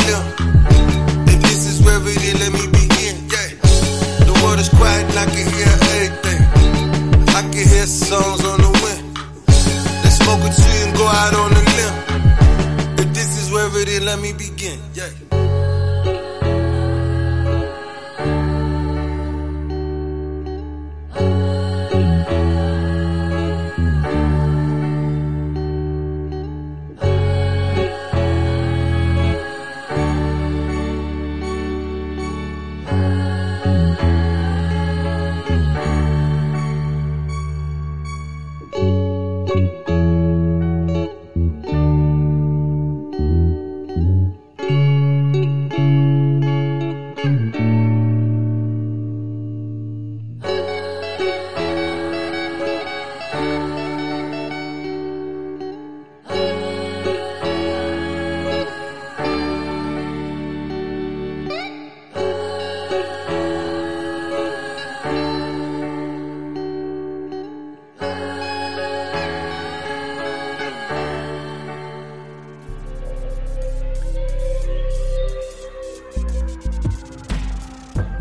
quiet, 4.78 5.04
and 5.10 5.18
I 5.18 5.26
can 5.34 5.46
hear 5.56 5.72
everything. 5.90 6.40
I 7.38 7.42
can 7.52 7.64
hear 7.72 7.86
songs 7.86 8.42
on 8.50 8.58
the 8.66 8.72
wind. 8.84 9.04
Let's 10.02 10.16
smoke 10.22 10.42
a 10.48 10.50
tree 10.60 10.80
and 10.86 10.96
go 10.96 11.06
out 11.06 11.34
on 11.42 11.50
the 11.56 11.62
limb. 11.76 11.94
If 13.02 13.08
this 13.14 13.30
is 13.40 13.50
where 13.52 13.68
it 13.82 13.88
is, 13.88 14.02
let 14.02 14.18
me 14.20 14.32
begin. 14.32 14.78
Yeah. 14.94 15.47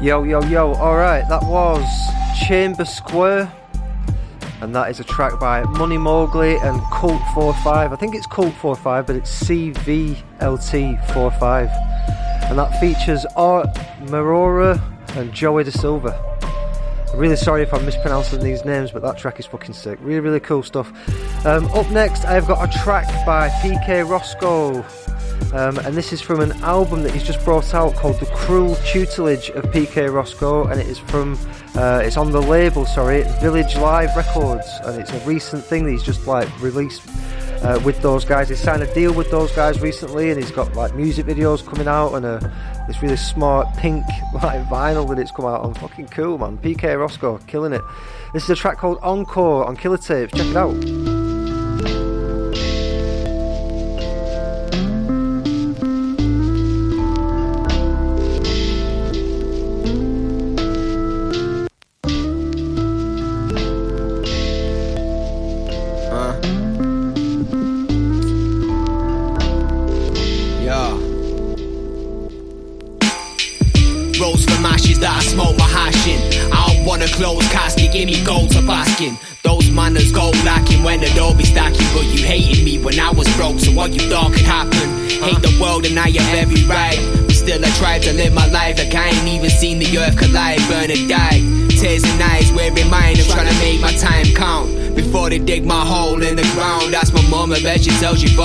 Yo, 0.08 0.24
yo, 0.24 0.42
yo. 0.44 0.74
Alright, 0.76 1.28
that 1.28 1.44
was 1.44 1.84
Chamber 2.48 2.86
Square. 2.86 3.52
And 4.62 4.74
that 4.74 4.90
is 4.90 5.02
a 5.02 5.04
track 5.04 5.38
by 5.38 5.64
Money 5.64 5.98
Mowgli 5.98 6.56
and 6.56 6.82
Cult 6.94 7.22
45. 7.34 7.92
I 7.92 7.96
think 7.98 8.16
it's 8.16 8.26
Cult 8.26 8.54
45, 8.54 9.06
but 9.06 9.18
it's 9.18 9.44
CVLT 9.44 11.14
45. 11.14 11.70
And 12.50 12.58
that 12.58 12.80
features 12.80 13.26
Art 13.36 13.68
Marora 14.06 14.82
and 15.18 15.34
Joey 15.34 15.66
De 15.66 15.72
Silva. 15.72 16.18
I'm 17.12 17.20
really 17.20 17.36
sorry 17.36 17.64
if 17.64 17.74
I'm 17.74 17.86
mispronouncing 17.86 18.42
these 18.42 18.64
names, 18.64 18.92
but 18.92 19.02
that 19.02 19.18
track 19.18 19.42
is 19.42 19.46
fucking 19.46 19.74
sick. 19.74 20.00
Really, 20.02 20.22
really 20.22 20.40
cool 20.40 20.64
stuff. 20.64 20.90
Um, 21.46 21.66
up 21.74 21.90
next, 21.92 22.24
I've 22.24 22.48
got 22.48 22.64
a 22.64 22.80
track 22.80 23.08
by 23.26 23.50
PK 23.50 24.10
Roscoe. 24.10 24.86
Um, 25.58 25.80
and 25.80 25.96
this 25.96 26.14
is 26.14 26.22
from 26.22 26.40
an 26.40 26.52
album 26.62 27.02
that 27.02 27.12
he's 27.14 27.24
just 27.24 27.44
brought 27.44 27.74
out 27.74 27.96
called 27.96 28.20
The 28.20 28.28
Cruel 28.28 28.76
Tutelage 28.76 29.50
of 29.50 29.66
PK 29.72 30.14
Roscoe, 30.14 30.68
and 30.68 30.80
it 30.80 30.86
is 30.86 31.00
from, 31.00 31.34
uh, 31.74 32.02
it's 32.04 32.16
on 32.16 32.32
the 32.32 32.40
label, 32.40 32.86
sorry, 32.86 33.24
Village 33.42 33.76
Live 33.76 34.16
Records, 34.16 34.68
and 34.84 35.02
it's 35.02 35.12
a 35.12 35.20
recent 35.22 35.64
thing 35.64 35.86
that 35.86 35.92
he's 35.92 36.04
just 36.04 36.28
like 36.28 36.48
released 36.62 37.02
uh, 37.64 37.82
with 37.84 38.00
those 38.04 38.24
guys. 38.24 38.50
He 38.50 38.56
signed 38.56 38.84
a 38.84 38.94
deal 38.94 39.12
with 39.16 39.32
those 39.32 39.52
guys 39.52 39.82
recently, 39.82 40.30
and 40.30 40.40
he's 40.40 40.52
got 40.52 40.76
like 40.76 40.94
music 40.94 41.26
videos 41.26 41.66
coming 41.66 41.88
out 41.88 42.14
and 42.14 42.24
a, 42.24 42.86
this 42.88 43.02
really 43.02 43.18
smart 43.18 43.68
pink 43.78 44.06
like 44.36 44.64
vinyl 44.66 45.10
that 45.10 45.18
it's 45.18 45.32
come 45.32 45.46
out 45.46 45.62
on. 45.62 45.74
Fucking 45.74 46.10
cool, 46.10 46.38
man. 46.38 46.60
PK 46.60 47.00
Roscoe, 47.00 47.40
killing 47.48 47.74
it. 47.74 47.82
This 48.32 48.44
is 48.44 48.52
a 48.52 48.56
track 48.56 48.78
called 48.78 49.00
Encore 49.02 49.66
on 49.66 49.76
Killer 49.76 49.98
Tapes. 49.98 50.38
Check 50.38 50.46
it 50.46 50.56
out. 50.56 51.17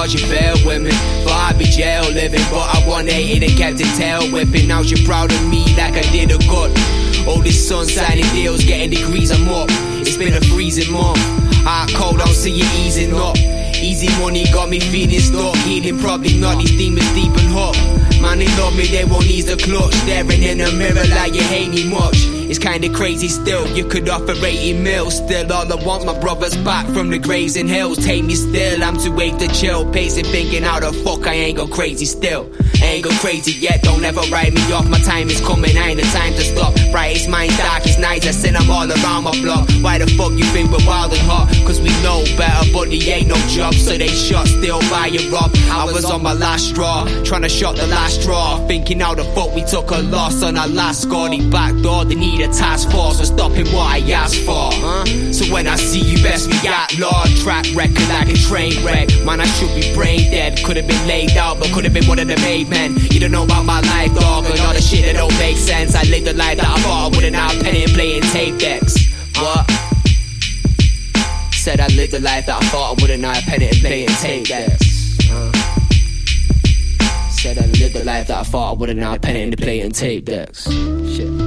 Tells 0.03 0.14
you 0.14 0.28
failed 0.28 0.64
with 0.64 0.82
me. 0.82 0.90
But 1.24 1.32
I 1.32 1.53
be 1.57 1.64
jail 1.64 2.03
living, 2.11 2.40
but 2.50 2.66
I 2.74 2.86
180 2.86 3.46
and 3.46 3.57
kept 3.57 3.80
it 3.80 3.96
tail 3.96 4.22
whipping. 4.32 4.66
Now 4.66 4.82
she 4.82 5.05
proud 5.05 5.32
of 5.32 5.48
me 5.48 5.64
like 5.76 5.94
I 5.94 6.03
did 6.11 6.30
a 6.32 6.38
good. 6.48 6.76
All 7.26 7.40
this 7.40 7.68
sun 7.68 7.86
signing 7.86 8.24
deals, 8.34 8.64
getting 8.64 8.90
degrees, 8.90 9.30
I'm 9.30 9.48
up. 9.48 9.68
It's 10.00 10.16
been 10.16 10.34
a 10.34 10.40
freezing 10.40 10.92
month. 10.92 11.20
Hot 11.64 11.88
cold, 11.94 12.20
I'll 12.20 12.26
see 12.28 12.50
you 12.50 12.64
easing 12.84 13.14
up. 13.14 13.36
Easy 13.83 14.07
money 14.20 14.45
got 14.53 14.70
me 14.70 14.78
feeling 14.78 15.18
stuck, 15.18 15.57
healing 15.66 15.99
probably 15.99 16.39
not 16.39 16.59
these 16.59 16.70
demons 16.78 17.12
deep 17.14 17.33
and 17.37 17.51
hot. 17.51 17.76
Man, 18.22 18.39
they 18.39 18.47
love 18.57 18.76
me, 18.76 18.87
they 18.87 19.05
won't 19.05 19.26
ease 19.26 19.47
the 19.47 19.57
clutch. 19.57 19.93
Staring 19.95 20.43
in 20.43 20.59
the 20.59 20.70
mirror 20.78 21.05
like 21.16 21.35
you 21.35 21.43
hate 21.43 21.70
me 21.70 21.91
much. 21.91 22.14
It's 22.49 22.61
kinda 22.61 22.89
crazy 22.91 23.26
still, 23.26 23.66
you 23.76 23.85
could 23.85 24.09
offer 24.09 24.35
80 24.35 24.74
mils. 24.74 25.16
Still, 25.16 25.53
all 25.53 25.72
I 25.72 25.85
want 25.85 26.07
my 26.07 26.16
brothers 26.20 26.57
back 26.59 26.87
from 26.95 27.11
the 27.11 27.18
graves 27.18 27.57
and 27.57 27.68
hills. 27.68 27.99
Take 27.99 28.24
me 28.24 28.35
still, 28.37 28.85
I'm 28.85 28.99
too 28.99 29.11
weak 29.11 29.39
to 29.39 29.49
chill. 29.49 29.85
Pacing, 29.91 30.26
thinking 30.26 30.62
how 30.62 30.78
the 30.78 30.93
fuck 30.93 31.26
I 31.26 31.35
ain't 31.35 31.57
go 31.57 31.66
crazy 31.66 32.05
still. 32.05 32.49
Ain't 32.93 33.05
go 33.05 33.11
crazy 33.24 33.53
yet, 33.53 33.82
don't 33.82 34.05
ever 34.05 34.20
write 34.30 34.53
me 34.53 34.61
off. 34.70 34.86
My 34.86 34.99
time 34.99 35.30
is 35.30 35.40
coming, 35.40 35.74
ain't 35.78 35.99
the 35.99 36.07
time 36.12 36.34
to 36.34 36.43
stop. 36.43 36.74
Brightest 36.90 37.26
mind, 37.26 37.57
darkest 37.57 37.99
nights, 37.99 38.26
I 38.26 38.32
send 38.32 38.55
them 38.55 38.70
all 38.70 38.84
around 38.84 39.24
my 39.24 39.30
block. 39.40 39.66
Why 39.80 39.97
the 39.97 40.07
fuck 40.09 40.32
you 40.32 40.45
think 40.53 40.70
we're 40.70 40.86
wild 40.86 41.14
and 41.14 41.22
hot? 41.22 41.49
Cause 41.64 41.80
we 41.80 41.88
know 42.03 42.22
better, 42.36 42.70
but 42.70 42.90
they 42.90 43.01
ain't 43.09 43.28
no 43.28 43.36
job, 43.49 43.72
so 43.72 43.97
they 43.97 44.09
shot 44.09 44.47
still 44.47 44.80
by 44.90 45.09
up. 45.32 45.51
I 45.72 45.90
was 45.90 46.05
on 46.05 46.22
my 46.22 46.34
last 46.34 46.68
straw, 46.68 47.09
trying 47.24 47.40
to 47.43 47.49
shot 47.49 47.76
the 47.76 47.86
last 47.86 48.20
straw. 48.20 48.59
Thinking 48.66 49.01
how 49.01 49.14
the 49.14 49.24
fuck 49.32 49.55
we 49.55 49.64
took 49.64 49.90
a 49.90 50.03
loss 50.03 50.43
on 50.43 50.59
our 50.59 50.68
last 50.68 51.01
score. 51.01 51.30
They 51.30 51.40
backdoor, 51.49 52.05
they 52.05 52.14
need 52.14 52.43
a 52.43 52.53
task 52.53 52.90
force 52.90 53.20
for 53.20 53.24
stopping 53.24 53.72
what 53.72 53.88
I 53.88 54.01
asked 54.12 54.45
for. 54.45 54.68
Huh? 54.68 55.07
So 55.32 55.51
when 55.51 55.66
I 55.66 55.76
see 55.76 56.01
you, 56.01 56.22
best 56.22 56.51
be 56.51 56.59
outlawed. 56.68 57.28
Track 57.40 57.64
record 57.74 58.07
like 58.11 58.28
a 58.28 58.36
train 58.36 58.74
wreck. 58.84 59.09
Man, 59.24 59.40
I 59.40 59.47
should 59.47 59.74
be 59.74 59.95
brain 59.95 60.30
dead. 60.30 60.62
Could 60.62 60.76
have 60.76 60.86
been 60.86 61.09
laid 61.09 61.38
out, 61.38 61.59
but 61.59 61.72
could 61.72 61.84
have 61.84 61.95
been 61.95 62.07
one 62.07 62.18
of 62.18 62.28
the 62.28 62.36
made 62.36 62.68
men. 62.68 62.82
You 62.91 63.20
don't 63.20 63.30
know 63.30 63.45
about 63.45 63.64
my 63.64 63.80
life, 63.80 64.12
dog, 64.14 64.45
and 64.47 64.59
all 64.61 64.74
the 64.74 64.80
shit 64.80 65.05
that 65.05 65.14
don't 65.14 65.33
make 65.39 65.57
sense. 65.57 65.95
I 65.95 66.03
lived 66.05 66.26
the 66.26 66.35
life 66.35 66.59
that 66.59 66.66
I 66.66 66.80
thought 66.80 67.12
I 67.12 67.16
wouldn't 67.16 67.37
have 67.37 67.62
penny 67.62 67.85
and 67.85 67.93
playing 67.93 68.22
tape 68.22 68.59
decks. 68.59 68.97
What? 69.37 69.70
Said 71.55 71.78
I 71.80 71.87
lived 71.89 72.12
the 72.12 72.20
life 72.20 72.47
that 72.47 72.61
I 72.61 72.66
thought 72.66 72.99
I 72.99 73.03
wouldn't 73.03 73.24
have 73.24 73.45
penny 73.45 73.68
and 73.68 73.76
playing 73.76 74.09
tape 74.09 74.47
decks. 74.47 75.18
Uh. 75.30 75.53
Said 77.30 77.59
I 77.59 77.66
lived 77.66 77.95
the 77.95 78.05
life 78.05 78.26
that 78.26 78.41
I 78.41 78.43
thought 78.43 78.70
I 78.72 78.74
wouldn't 78.76 79.01
have 79.01 79.22
penny 79.22 79.43
and 79.43 79.57
playing 79.57 79.93
tape 79.93 80.24
decks. 80.24 80.64
Shit. 80.64 81.41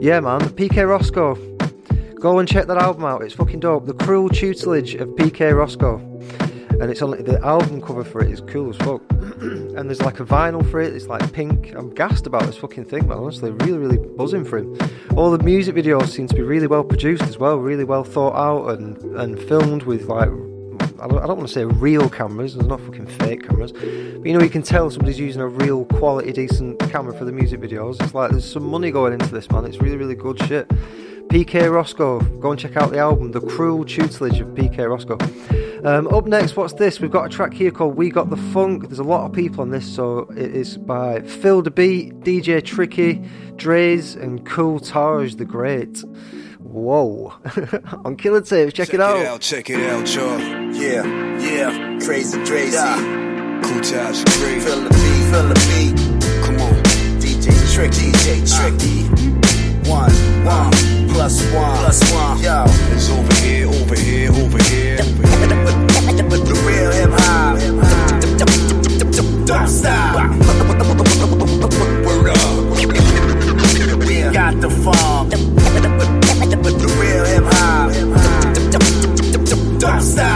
Yeah, 0.00 0.18
man, 0.20 0.40
PK 0.40 0.88
Roscoe. 0.88 1.34
Go 2.14 2.38
and 2.38 2.48
check 2.48 2.66
that 2.68 2.78
album 2.78 3.04
out. 3.04 3.22
It's 3.22 3.34
fucking 3.34 3.60
dope. 3.60 3.84
The 3.84 3.92
Cruel 3.92 4.30
Tutelage 4.30 4.94
of 4.94 5.10
PK 5.10 5.54
Roscoe. 5.54 5.98
And 6.80 6.90
it's 6.90 7.02
only 7.02 7.20
the 7.20 7.38
album 7.44 7.82
cover 7.82 8.02
for 8.02 8.24
it 8.24 8.30
is 8.30 8.40
cool 8.40 8.70
as 8.70 8.76
fuck. 8.78 9.02
and 9.10 9.90
there's 9.90 10.00
like 10.00 10.18
a 10.18 10.24
vinyl 10.24 10.68
for 10.70 10.80
it. 10.80 10.94
It's 10.94 11.06
like 11.06 11.30
pink. 11.34 11.74
I'm 11.74 11.90
gassed 11.90 12.26
about 12.26 12.44
this 12.44 12.56
fucking 12.56 12.86
thing, 12.86 13.08
man. 13.08 13.18
Honestly, 13.18 13.50
really, 13.50 13.76
really 13.76 13.98
buzzing 13.98 14.46
for 14.46 14.56
him. 14.56 14.74
All 15.18 15.30
the 15.30 15.44
music 15.44 15.74
videos 15.74 16.06
seem 16.08 16.26
to 16.28 16.34
be 16.34 16.40
really 16.40 16.66
well 16.66 16.82
produced 16.82 17.24
as 17.24 17.36
well, 17.36 17.58
really 17.58 17.84
well 17.84 18.02
thought 18.02 18.36
out 18.36 18.78
and 18.78 18.96
and 19.18 19.38
filmed 19.38 19.82
with 19.82 20.06
like 20.06 20.30
I 21.00 21.08
don't, 21.08 21.26
want 21.26 21.48
to 21.48 21.48
say 21.48 21.64
real 21.64 22.10
cameras. 22.10 22.54
There's 22.54 22.66
not 22.66 22.80
fucking 22.80 23.06
fake 23.06 23.48
cameras, 23.48 23.72
but 23.72 24.26
you 24.26 24.34
know 24.34 24.42
you 24.42 24.50
can 24.50 24.62
tell 24.62 24.90
somebody's 24.90 25.18
using 25.18 25.40
a 25.40 25.48
real 25.48 25.86
quality, 25.86 26.32
decent 26.32 26.78
camera 26.90 27.14
for 27.16 27.24
the 27.24 27.32
music 27.32 27.60
videos. 27.60 28.02
It's 28.02 28.14
like 28.14 28.32
there's 28.32 28.50
some 28.50 28.64
money 28.64 28.90
going 28.90 29.14
into 29.14 29.28
this, 29.28 29.50
man. 29.50 29.64
It's 29.64 29.78
really, 29.78 29.96
really 29.96 30.14
good 30.14 30.38
shit. 30.46 30.68
PK 31.28 31.72
Roscoe, 31.72 32.20
go 32.20 32.50
and 32.50 32.60
check 32.60 32.76
out 32.76 32.90
the 32.90 32.98
album, 32.98 33.30
The 33.30 33.40
Cruel 33.40 33.84
Tutelage 33.84 34.40
of 34.40 34.48
PK 34.48 34.90
Roscoe. 34.90 35.16
Um, 35.88 36.08
up 36.08 36.26
next, 36.26 36.56
what's 36.56 36.72
this? 36.72 37.00
We've 37.00 37.10
got 37.10 37.26
a 37.26 37.28
track 37.28 37.54
here 37.54 37.70
called 37.70 37.96
We 37.96 38.10
Got 38.10 38.28
the 38.28 38.36
Funk. 38.36 38.88
There's 38.88 38.98
a 38.98 39.04
lot 39.04 39.24
of 39.24 39.32
people 39.32 39.60
on 39.62 39.70
this, 39.70 39.86
so 39.86 40.28
it 40.36 40.54
is 40.54 40.76
by 40.76 41.20
Phil 41.20 41.62
the 41.62 41.70
Beat, 41.70 42.20
DJ 42.20 42.62
Tricky, 42.62 43.22
Dre's, 43.54 44.16
and 44.16 44.44
Cool 44.44 44.80
Taj 44.80 45.36
the 45.36 45.44
Great. 45.44 46.02
Whoa. 46.70 47.32
on 48.04 48.16
Killer 48.16 48.42
Tapes, 48.42 48.72
check, 48.72 48.86
check 48.86 48.94
it 48.94 49.00
out. 49.00 49.16
Check 49.16 49.24
it 49.24 49.26
out. 49.26 49.40
Check 49.40 49.70
it 49.70 49.90
out, 49.90 50.14
y'all. 50.14 50.38
Yeah, 50.72 51.04
yeah. 51.40 51.98
Crazy 51.98 52.38
Drazy. 52.38 52.74
Yeah. 52.74 53.60
Cool 53.64 53.80
the 53.80 54.24
Great. 54.38 54.62
Feel 54.62 54.80
the 54.80 54.90
beat, 54.90 55.24
feel 55.30 55.48
the 55.48 55.54
beat. 55.66 55.98
Come 56.44 56.60
on. 56.60 56.72
DJ 57.18 57.50
Tricky, 57.74 58.12
DJ 58.12 58.46
Tricky. 58.46 59.10
Ah. 59.10 59.90
One, 59.90 60.12
one, 60.44 60.54
ah. 60.54 60.70
plus 61.12 61.42
one, 61.52 61.76
plus 61.78 62.12
one. 62.12 62.38
Yo, 62.40 62.64
it's 62.94 63.10
over 63.10 63.34
here, 63.44 63.66
over 63.66 63.96
here, 63.96 64.30
over 64.30 64.62
here. 64.70 64.98
The 66.30 66.54
real 66.64 66.92
hip 66.92 67.10
hop. 67.10 67.58
Don't 69.44 69.68
stop. 69.68 70.14
Word 72.06 72.30
up. 72.30 72.38
We 74.06 74.22
got 74.32 74.60
the 74.60 74.70
funk. 74.70 75.79
Don't 79.80 80.02
stop. 80.02 80.29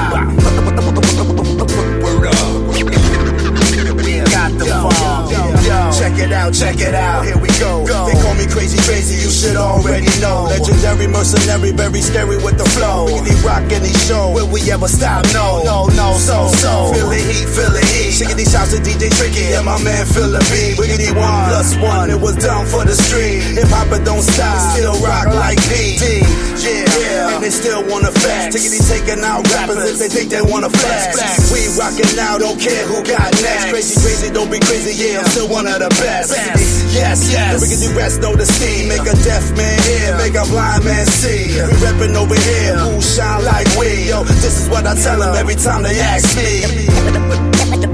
Check 6.15 6.31
it 6.31 6.33
out, 6.33 6.55
check 6.55 6.79
it 6.79 6.95
out. 6.95 7.27
Here 7.27 7.35
we 7.35 7.51
go. 7.59 7.83
They 7.83 8.15
call 8.23 8.39
me 8.39 8.47
crazy, 8.47 8.79
crazy. 8.87 9.19
You 9.19 9.31
should 9.35 9.59
already 9.59 10.07
know. 10.23 10.47
Legendary, 10.47 11.11
mercenary, 11.11 11.75
very 11.75 11.99
scary 11.99 12.39
with 12.39 12.55
the 12.55 12.63
flow. 12.71 13.11
Really 13.11 13.35
rock 13.43 13.67
any 13.75 13.91
show. 14.07 14.31
Will 14.31 14.47
we 14.47 14.63
ever 14.71 14.87
stop? 14.87 15.27
No, 15.35 15.67
no, 15.67 15.91
no. 15.99 16.15
So, 16.15 16.47
so. 16.55 16.95
Feel 16.95 17.11
the 17.11 17.19
heat, 17.19 17.51
feel 17.51 17.67
the 17.67 17.83
heat. 17.83 18.15
Shiggity 18.15 18.47
shouts 18.47 18.71
to 18.71 18.79
DJ 18.79 19.11
Tricky 19.11 19.59
and 19.59 19.67
my 19.67 19.75
man 19.83 20.07
Phil 20.07 20.31
the 20.31 20.39
beat. 20.55 20.79
Wiggity 20.79 21.11
one 21.19 21.51
plus 21.51 21.75
one. 21.83 22.07
It 22.15 22.21
was 22.23 22.39
down 22.39 22.63
for 22.71 22.87
the 22.87 22.95
street. 22.95 23.43
Hip 23.59 23.67
hop 23.75 23.91
it 23.91 24.07
don't 24.07 24.23
stop. 24.23 24.79
Still 24.79 24.95
rock 25.03 25.27
like 25.35 25.59
P. 25.67 25.99
D. 25.99 26.23
Yeah, 26.63 26.87
yeah. 26.95 27.35
And 27.35 27.43
they 27.43 27.51
still 27.51 27.83
wanna 27.91 28.15
flex. 28.15 28.55
Tickety 28.55 28.79
taking 28.87 29.19
out 29.27 29.43
rappers 29.51 29.83
if 29.91 29.99
they 29.99 30.07
think 30.07 30.31
they 30.31 30.47
wanna 30.47 30.71
flex. 30.71 31.51
We 31.51 31.67
rockin' 31.75 32.15
now, 32.15 32.39
don't 32.39 32.55
care 32.55 32.87
who 32.87 33.03
got 33.03 33.35
next. 33.43 33.75
Crazy, 33.75 33.99
crazy, 33.99 34.31
don't 34.31 34.47
be 34.47 34.63
crazy. 34.63 34.95
Yeah, 34.95 35.19
I'm 35.19 35.27
still 35.27 35.51
one 35.51 35.67
of 35.67 35.83
the 35.83 35.91
best. 35.91 36.04
Yes, 36.05 37.33
yes. 37.33 37.61
The 37.61 37.67
rickety 37.67 37.89
rest 37.97 38.21
know 38.21 38.37
the 38.37 38.47
steam. 38.47 38.89
Make 38.89 39.03
a 39.03 39.15
deaf 39.25 39.57
man 39.57 39.83
hear, 39.83 40.17
make 40.17 40.35
a 40.35 40.45
blind 40.47 40.85
man 40.85 41.07
see. 41.07 41.57
We 41.57 41.75
reppin' 41.81 42.15
over 42.15 42.35
here, 42.35 42.77
who 42.77 43.01
shine 43.01 43.45
like 43.45 43.67
we. 43.79 44.09
Yo, 44.09 44.25
this 44.25 44.61
is 44.61 44.69
what 44.69 44.87
I 44.87 44.95
tell 44.95 45.19
them 45.19 45.35
every 45.35 45.57
time 45.57 45.83
they 45.83 45.99
ask 46.01 46.37
me. 46.37 46.61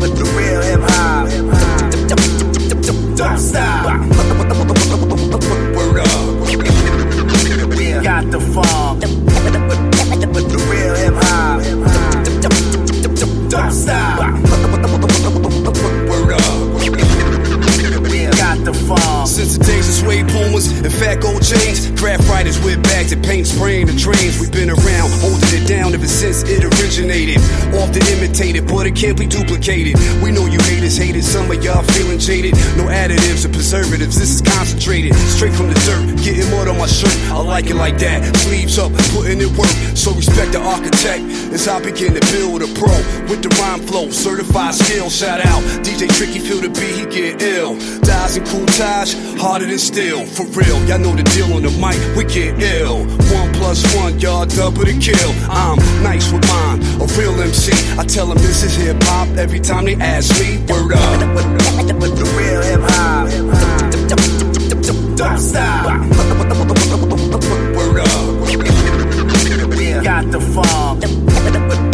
The 0.01 0.27
real 0.37 0.63
hip 0.63 0.81
hop. 0.83 1.29
Don't 3.17 3.39
stop. 3.39 3.87
Word 5.77 6.01
up. 6.01 6.09
We 7.77 7.93
got 8.03 8.31
the 8.31 8.41
funk. 8.41 8.70
Imitated, 28.41 28.69
but 28.69 28.87
it 28.87 28.97
can't 28.97 29.19
be 29.19 29.27
duplicated. 29.27 29.95
We 30.23 30.31
know 30.31 30.47
you 30.47 30.59
haters 30.61 30.97
hated, 30.97 31.25
some 31.25 31.51
of 31.51 31.63
y'all 31.63 31.83
feeling 31.83 32.19
jaded. 32.19 32.55
No 32.77 32.85
additives 32.87 33.45
or 33.45 33.51
preservatives, 33.51 34.19
this 34.19 34.31
is 34.35 34.41
concentrated. 34.41 35.15
Straight 35.15 35.53
from 35.53 35.69
the 35.69 35.75
dirt, 35.85 36.25
getting 36.25 36.51
mud 36.51 36.69
on 36.69 36.79
my 36.79 36.87
shirt. 36.87 37.15
I 37.31 37.41
like 37.43 37.67
it 37.67 37.77
like 37.77 37.99
that. 37.99 38.25
Sleeves 38.37 38.79
up, 38.79 38.93
putting 39.13 39.41
in 39.41 39.55
work. 39.57 39.69
So 39.95 40.13
respect 40.15 40.53
the 40.53 40.61
architect 40.61 41.23
as 41.53 41.69
I 41.69 41.81
begin 41.81 42.15
to 42.15 42.21
build 42.33 42.63
a 42.63 42.67
pro 42.79 42.95
with 43.29 43.43
the 43.43 43.49
rhyme 43.61 43.81
flow. 43.81 44.11
Certified 44.11 44.75
skill, 44.75 45.11
shout 45.11 45.41
out. 45.41 45.63
DJ 45.85 46.09
Tricky 46.17 46.39
feel 46.39 46.61
the 46.61 46.69
beat, 46.69 46.95
he 46.95 47.07
get 47.07 47.43
ill. 47.43 47.77
Dies 48.01 48.37
and 48.37 48.47
cool 48.47 48.67
ties, 48.67 49.15
harder 49.39 49.67
than 49.67 49.79
steel. 49.79 50.25
For 50.27 50.45
real, 50.47 50.79
y'all 50.87 50.99
know 50.99 51.15
the 51.15 51.23
deal 51.35 51.53
on 51.55 51.63
the 51.63 51.71
mic, 51.83 51.99
we 52.17 52.25
get 52.25 52.61
ill. 52.63 53.05
One 53.35 53.53
plus 53.55 53.83
one, 53.97 54.19
y'all 54.21 54.47
double 54.47 54.85
the 54.85 54.97
kill. 54.99 55.33
I'm 55.51 55.79
nice 56.03 56.33
with 56.33 56.47
mine, 56.49 56.83
a 57.01 57.07
real 57.19 57.35
MC. 57.41 57.73
I 57.99 58.05
tell 58.05 58.27
them 58.27 58.39
this 58.39 58.63
is 58.63 58.75
hip 58.77 59.03
hop 59.03 59.29
every 59.37 59.61
time 59.61 59.85
they 59.85 59.97
ask 59.97 60.31
me. 60.41 60.59
Word 60.69 60.93
up. 60.93 61.21
The 62.01 62.27
real 62.37 62.63
hip 62.63 62.81
hop. 62.83 63.29
Don't 65.17 65.39
stop. 65.39 67.20
Got 70.21 70.33
the 70.33 70.41
farm. 70.41 71.90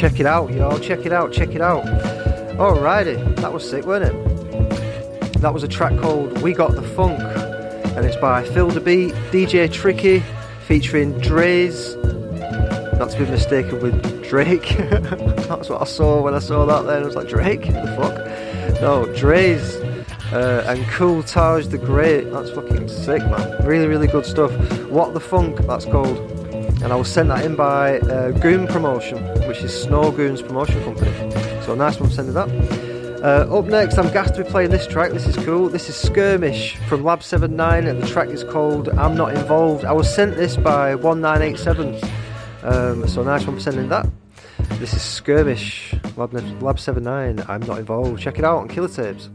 Check 0.00 0.18
it 0.18 0.24
out, 0.24 0.50
y'all. 0.50 0.78
Check 0.78 1.04
it 1.04 1.12
out. 1.12 1.30
Check 1.30 1.54
it 1.54 1.60
out. 1.60 1.84
Alrighty, 2.56 3.36
that 3.36 3.52
was 3.52 3.68
sick, 3.68 3.84
wasn't 3.84 4.16
it? 4.16 5.32
That 5.42 5.52
was 5.52 5.62
a 5.62 5.68
track 5.68 6.00
called 6.00 6.40
"We 6.40 6.54
Got 6.54 6.74
the 6.74 6.80
Funk," 6.80 7.20
and 7.20 8.06
it's 8.06 8.16
by 8.16 8.42
Phil 8.42 8.70
the 8.70 8.80
Beat, 8.80 9.12
DJ 9.30 9.70
Tricky, 9.70 10.22
featuring 10.66 11.18
Dre's. 11.20 11.96
Not 12.98 13.10
to 13.10 13.18
be 13.18 13.30
mistaken 13.30 13.78
with 13.82 14.24
Drake. 14.26 14.74
That's 14.78 15.68
what 15.68 15.82
I 15.82 15.84
saw 15.84 16.22
when 16.22 16.32
I 16.32 16.38
saw 16.38 16.64
that. 16.64 16.86
Then 16.86 17.02
I 17.02 17.04
was 17.04 17.14
like, 17.14 17.28
Drake, 17.28 17.66
the 17.66 17.94
fuck? 17.98 18.80
No, 18.80 19.04
Dre's. 19.14 19.76
Uh, 20.32 20.64
and 20.66 20.82
Cool 20.86 21.22
Taj 21.22 21.66
the 21.66 21.76
Great. 21.76 22.32
That's 22.32 22.48
fucking 22.52 22.88
sick, 22.88 23.20
man. 23.26 23.66
Really, 23.66 23.86
really 23.86 24.06
good 24.06 24.24
stuff. 24.24 24.50
What 24.88 25.12
the 25.12 25.20
Funk, 25.20 25.58
that's 25.66 25.84
called. 25.84 26.39
And 26.82 26.92
I 26.92 26.96
was 26.96 27.12
sent 27.12 27.28
that 27.28 27.44
in 27.44 27.56
by 27.56 27.98
uh, 28.00 28.30
Goon 28.30 28.66
Promotion, 28.66 29.22
which 29.46 29.58
is 29.58 29.82
Snow 29.82 30.10
Goon's 30.10 30.40
promotion 30.40 30.82
company. 30.82 31.10
So 31.62 31.74
nice 31.74 32.00
one 32.00 32.10
sending 32.10 32.34
that. 32.34 32.48
Uh, 33.22 33.58
up 33.58 33.66
next, 33.66 33.98
I'm 33.98 34.10
gassed 34.12 34.34
to 34.36 34.44
be 34.44 34.50
playing 34.50 34.70
this 34.70 34.86
track. 34.86 35.12
This 35.12 35.26
is 35.26 35.36
cool. 35.44 35.68
This 35.68 35.90
is 35.90 35.94
Skirmish 35.94 36.76
from 36.88 37.04
Lab 37.04 37.22
79, 37.22 37.86
and 37.86 38.02
the 38.02 38.06
track 38.06 38.28
is 38.28 38.42
called 38.44 38.88
I'm 38.88 39.14
Not 39.14 39.36
Involved. 39.36 39.84
I 39.84 39.92
was 39.92 40.12
sent 40.12 40.36
this 40.36 40.56
by 40.56 40.94
1987. 40.94 42.00
Um, 42.62 43.06
so 43.06 43.22
nice 43.22 43.46
one 43.46 43.56
for 43.56 43.60
sending 43.60 43.90
that. 43.90 44.08
This 44.78 44.94
is 44.94 45.02
Skirmish, 45.02 45.94
Lab, 46.16 46.32
Lab 46.62 46.80
79. 46.80 47.44
I'm 47.46 47.60
Not 47.60 47.78
Involved. 47.78 48.22
Check 48.22 48.38
it 48.38 48.44
out 48.46 48.56
on 48.56 48.68
Killer 48.68 48.88
Tapes. 48.88 49.28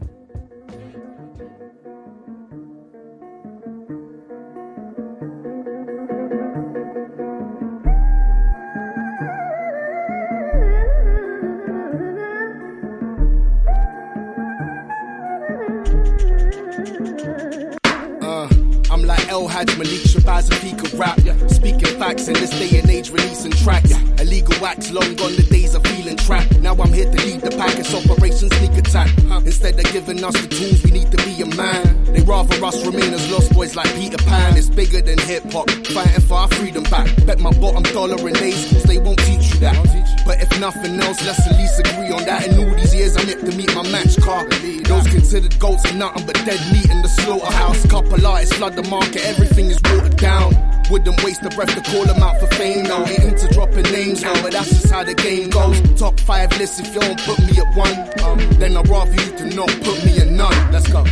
Hajj 19.56 19.78
Malik 19.78 20.02
Shabazz 20.02 20.52
if 20.52 20.60
he 20.60 20.72
rap. 20.98 21.18
Speaking 21.50 21.85
facts 22.06 22.28
in 22.28 22.34
this 22.34 22.50
day 22.50 22.78
and 22.78 22.88
age, 22.88 23.10
releasing 23.10 23.50
tracks. 23.50 23.90
Illegal 24.20 24.64
acts, 24.64 24.92
long 24.92 25.14
gone 25.16 25.34
the 25.34 25.42
days 25.50 25.74
of 25.74 25.82
feeling 25.82 26.16
trapped. 26.16 26.60
Now 26.60 26.74
I'm 26.74 26.92
here 26.92 27.10
to 27.10 27.18
lead 27.26 27.40
the 27.40 27.50
pack, 27.50 27.74
it's 27.78 27.92
Operation 27.92 28.48
Sneak 28.48 28.78
Attack. 28.78 29.10
Instead 29.44 29.74
of 29.78 29.86
giving 29.92 30.22
us 30.22 30.34
the 30.40 30.46
tools, 30.46 30.84
we 30.84 30.90
need 30.92 31.10
to 31.10 31.18
be 31.26 31.42
a 31.42 31.46
man. 31.56 32.04
They 32.14 32.22
rather 32.22 32.64
us 32.64 32.78
remain 32.86 33.12
as 33.12 33.30
lost 33.32 33.52
boys 33.54 33.74
like 33.74 33.92
Peter 33.96 34.18
Pan. 34.18 34.56
It's 34.56 34.70
bigger 34.70 35.02
than 35.02 35.18
hip 35.18 35.50
hop, 35.50 35.68
fighting 35.94 36.22
for 36.22 36.34
our 36.34 36.48
freedom 36.48 36.84
back. 36.84 37.08
Bet 37.26 37.40
my 37.40 37.50
bottom 37.58 37.82
dollar 37.94 38.18
in 38.28 38.34
day 38.34 38.52
schools, 38.52 38.84
they 38.84 38.98
won't 38.98 39.18
teach 39.18 39.54
you 39.54 39.58
that. 39.66 39.76
But 40.24 40.40
if 40.40 40.50
nothing 40.60 41.00
else, 41.00 41.18
let's 41.26 41.44
at 41.46 41.58
least 41.58 41.80
agree 41.80 42.10
on 42.14 42.24
that. 42.30 42.46
In 42.46 42.54
all 42.62 42.74
these 42.76 42.94
years, 42.94 43.16
I'm 43.16 43.26
yet 43.26 43.40
to 43.40 43.52
meet 43.56 43.74
my 43.74 43.82
match 43.90 44.14
car. 44.20 44.46
Those 44.86 45.06
considered 45.10 45.58
goats 45.58 45.84
are 45.90 45.98
nothing 45.98 46.24
but 46.24 46.36
dead 46.46 46.60
meat 46.72 46.88
in 46.88 47.02
the 47.02 47.08
slaughterhouse. 47.08 47.84
Couple 47.86 48.24
artists 48.24 48.54
flood 48.54 48.76
the 48.76 48.84
market, 48.84 49.26
everything 49.26 49.66
is 49.66 49.80
watered 49.90 50.16
down. 50.16 50.65
Wouldn't 50.90 51.22
waste 51.24 51.42
a 51.42 51.48
breath 51.50 51.74
to 51.74 51.90
call 51.90 52.04
them 52.04 52.22
out 52.22 52.38
for 52.38 52.46
fame, 52.54 52.84
no. 52.84 53.04
Ain't 53.04 53.24
into 53.24 53.48
dropping 53.48 53.82
names, 53.90 54.22
no, 54.22 54.32
but 54.34 54.52
that's 54.52 54.68
just 54.68 54.90
how 54.90 55.02
the 55.02 55.14
game 55.14 55.50
goes. 55.50 55.80
Top 55.98 56.18
five 56.20 56.56
list 56.58 56.78
if 56.80 56.94
you 56.94 57.00
don't 57.00 57.20
put 57.20 57.38
me 57.40 57.58
at 57.58 57.76
one, 57.76 57.94
um, 58.24 58.38
then 58.60 58.76
I'd 58.76 58.88
rather 58.88 59.10
you 59.12 59.36
to 59.38 59.54
not 59.56 59.68
put 59.82 60.04
me 60.04 60.18
at 60.18 60.28
none. 60.28 60.72
Let's 60.72 60.86
go. 60.88 61.04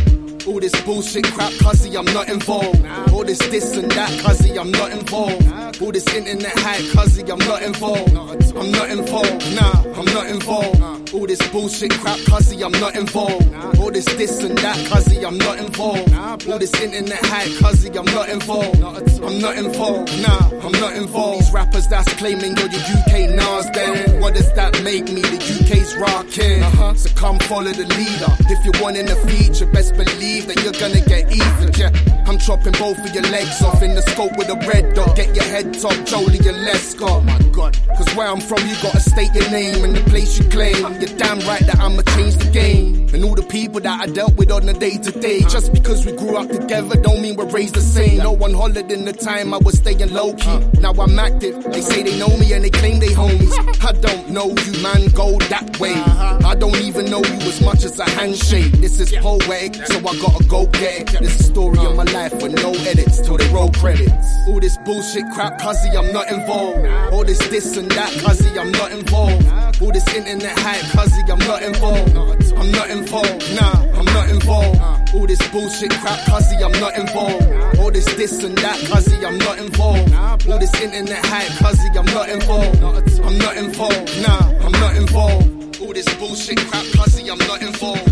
All 0.47 0.59
this 0.59 0.79
bullshit 0.83 1.25
crap, 1.25 1.51
cuzzy, 1.53 1.97
I'm 1.97 2.05
not 2.13 2.29
involved. 2.29 2.85
All 3.11 3.25
this 3.25 3.39
this 3.39 3.75
and 3.75 3.91
that, 3.91 4.09
cuzzy, 4.21 4.57
I'm 4.57 4.71
not 4.71 4.91
involved. 4.91 5.81
All 5.81 5.91
this 5.91 6.07
internet 6.13 6.57
hype, 6.59 6.81
cuzzy, 6.93 7.29
I'm 7.29 7.39
not 7.39 7.61
involved. 7.61 8.15
I'm 8.55 8.71
not 8.71 8.89
involved, 8.89 9.55
nah, 9.55 9.83
I'm 9.99 10.05
not 10.05 10.27
involved. 10.27 11.04
All 11.15 11.25
this 11.25 11.39
bullshit 11.49 11.91
crap, 11.91 12.19
cuzzy, 12.27 12.61
I'm 12.61 12.73
not 12.73 12.97
involved. 12.97 13.55
All 13.79 13.89
this 13.89 14.03
this 14.03 14.43
and 14.43 14.57
that, 14.57 14.75
cuzzy, 14.89 15.25
I'm 15.25 15.37
not 15.37 15.59
involved. 15.59 16.13
All 16.13 16.59
this 16.59 16.73
internet 16.81 17.25
hype, 17.25 17.47
cuzzy, 17.63 17.95
I'm 17.97 18.05
not 18.13 18.27
involved. 18.27 18.81
I'm 19.23 19.39
not 19.39 19.55
involved, 19.55 20.11
nah, 20.21 20.49
I'm 20.61 20.73
not 20.73 20.93
involved. 20.97 21.39
These 21.39 21.53
rappers 21.53 21.87
that's 21.87 22.13
claiming 22.15 22.57
you're 22.57 22.67
the 22.67 22.77
UK 22.77 23.29
Nas, 23.31 23.69
then 23.71 24.19
what 24.19 24.33
does 24.33 24.51
that 24.53 24.83
make 24.83 25.05
me? 25.05 25.21
The 25.21 25.39
UK's 25.39 25.95
rocking. 25.95 26.61
Uh-huh. 26.61 26.93
So 26.95 27.09
come 27.15 27.39
follow 27.39 27.71
the 27.71 27.87
leader. 27.95 28.31
If 28.51 28.65
you're 28.65 28.83
wanting 28.83 29.09
a 29.09 29.15
feature, 29.27 29.65
best 29.67 29.95
believe 29.95 30.47
that 30.47 30.61
you're 30.63 30.73
gonna 30.73 30.99
get 30.99 31.31
even. 31.31 31.71
Yeah, 31.79 31.95
I'm 32.27 32.37
chopping 32.39 32.73
both 32.73 32.99
of 32.99 33.15
your 33.15 33.23
legs 33.31 33.61
off 33.61 33.81
in 33.81 33.95
the 33.95 34.01
scope 34.01 34.35
with 34.37 34.49
a 34.49 34.59
red 34.67 34.93
dot. 34.93 35.15
Get 35.15 35.33
your 35.33 35.45
head 35.45 35.79
top, 35.79 35.95
Jolie 36.05 36.43
and 36.43 36.67
Lesko. 36.67 37.07
Oh 37.07 37.21
my 37.21 37.39
god. 37.55 37.77
Cause 37.95 38.13
where 38.15 38.27
I'm 38.27 38.41
from, 38.41 38.67
you 38.67 38.75
gotta 38.83 38.99
state 38.99 39.33
your 39.33 39.49
name 39.49 39.85
and 39.85 39.95
the 39.95 40.03
place 40.09 40.37
you 40.37 40.43
claim. 40.49 41.04
You're 41.05 41.17
damn 41.17 41.39
right 41.41 41.61
that 41.67 41.77
I'ma 41.79 42.01
change 42.15 42.35
the 42.37 42.49
game. 42.51 43.07
And 43.13 43.23
all 43.23 43.35
the 43.35 43.43
people 43.43 43.79
that 43.79 44.01
I 44.01 44.07
dealt 44.07 44.35
with 44.35 44.51
on 44.51 44.65
the 44.65 44.73
day 44.73 44.97
to 44.97 45.11
day. 45.19 45.41
Just 45.41 45.71
because 45.71 46.03
we 46.05 46.11
grew 46.13 46.35
up 46.35 46.49
together, 46.49 46.99
don't 46.99 47.21
mean 47.21 47.35
we're 47.35 47.45
raised 47.45 47.75
the 47.75 47.81
same. 47.81 48.17
No 48.17 48.31
one 48.31 48.53
hollered 48.53 48.91
in 48.91 49.05
the 49.05 49.13
time 49.13 49.53
I 49.53 49.57
was 49.57 49.77
staying 49.77 50.11
low 50.11 50.33
key. 50.33 50.59
Now 50.79 50.93
I'm 50.93 51.17
active. 51.19 51.63
They 51.71 51.81
say 51.81 52.01
they 52.01 52.17
know 52.17 52.35
me 52.37 52.51
and 52.53 52.63
they 52.63 52.71
claim 52.71 52.99
they 52.99 53.09
homies. 53.09 53.53
I 53.85 53.91
don't 53.91 54.29
know 54.31 54.47
you, 54.47 54.81
man, 54.81 55.07
go 55.09 55.37
that 55.53 55.79
way. 55.79 55.93
I 55.93 56.55
don't 56.55 56.75
even 56.77 57.05
know 57.11 57.19
you 57.19 57.39
as 57.47 57.61
much 57.61 57.83
as 57.83 57.99
a 57.99 58.09
handshake. 58.09 58.71
This 58.73 58.99
is 58.99 59.11
poetic, 59.13 59.75
so 59.85 59.99
I 59.99 60.19
gotta 60.19 60.43
go 60.45 60.65
get 60.67 61.13
it. 61.13 61.21
This 61.21 61.39
is 61.39 61.45
story 61.45 61.77
of 61.85 61.95
my 61.95 62.03
life 62.03 62.33
with 62.41 62.55
no 62.55 62.71
edits 62.71 63.21
till 63.21 63.37
they 63.37 63.47
roll 63.53 63.69
credits. 63.71 64.27
All 64.47 64.59
this 64.59 64.77
bullshit 64.79 65.23
crap, 65.33 65.59
cuzzy, 65.59 65.95
I'm 65.95 66.11
not 66.11 66.31
involved. 66.31 66.85
All 67.13 67.23
this 67.23 67.39
this 67.47 67.77
and 67.77 67.89
that, 67.91 68.11
cuzzy, 68.23 68.57
I'm 68.57 68.71
not 68.71 68.91
involved. 68.91 69.81
All 69.81 69.91
this 69.91 70.07
internet 70.13 70.57
hype, 70.59 70.83
cuzzy, 70.95 71.29
I'm 71.29 71.39
not 71.39 71.61
involved. 71.61 72.15
I'm 72.57 72.71
not 72.71 72.89
involved, 72.89 73.55
nah, 73.55 73.99
I'm 73.99 74.05
not 74.05 74.29
involved. 74.29 74.79
All 75.13 75.27
this 75.27 75.41
bullshit 75.49 75.91
crap, 75.91 76.19
cuzzy, 76.29 76.55
I'm 76.63 76.71
not 76.79 76.97
involved. 76.97 77.77
All 77.79 77.91
this 77.91 78.05
this 78.15 78.43
and 78.43 78.57
that, 78.59 78.79
cuzzy, 78.89 79.23
I'm 79.23 79.37
not 79.37 79.57
involved. 79.59 80.13
All 80.47 80.59
this 80.59 80.73
internet 80.81 81.25
hype, 81.25 81.51
cuzzy, 81.63 81.89
I'm 81.95 82.05
not 82.05 82.29
involved. 82.29 82.81
I'm 83.23 83.37
not 83.37 83.57
involved, 83.57 84.21
nah, 84.21 84.65
I'm 84.65 84.71
not 84.83 84.95
involved. 84.95 85.81
All 85.81 85.93
this 85.93 86.07
bullshit 86.15 86.57
crap, 86.57 86.85
cuzzy, 86.97 87.29
I'm 87.29 87.37
not 87.49 87.61
involved. 87.61 88.09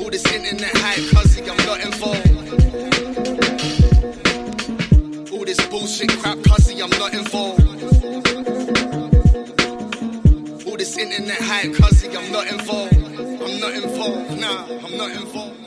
All 0.00 0.10
this 0.10 0.26
internet 0.32 0.76
hype, 0.76 1.04
cuzzy, 1.14 1.48
I'm 1.48 1.56
not 1.66 1.80
involved. 1.80 2.28
All 5.32 5.44
this 5.44 5.60
bullshit 5.68 6.10
crap, 6.20 6.38
cuzzy, 6.38 6.82
I'm 6.82 6.90
not 6.98 7.14
involved. 7.14 7.59
Hype, 11.28 11.74
I'm 11.82 12.16
I'm 12.16 12.32
not 12.32 12.46
involved. 12.46 12.94
I'm 12.94 13.60
not 13.60 13.74
involved. 13.74 14.40
Nah, 14.40 14.64
I'm 14.64 14.96
not 14.96 15.10
involved. 15.10 15.60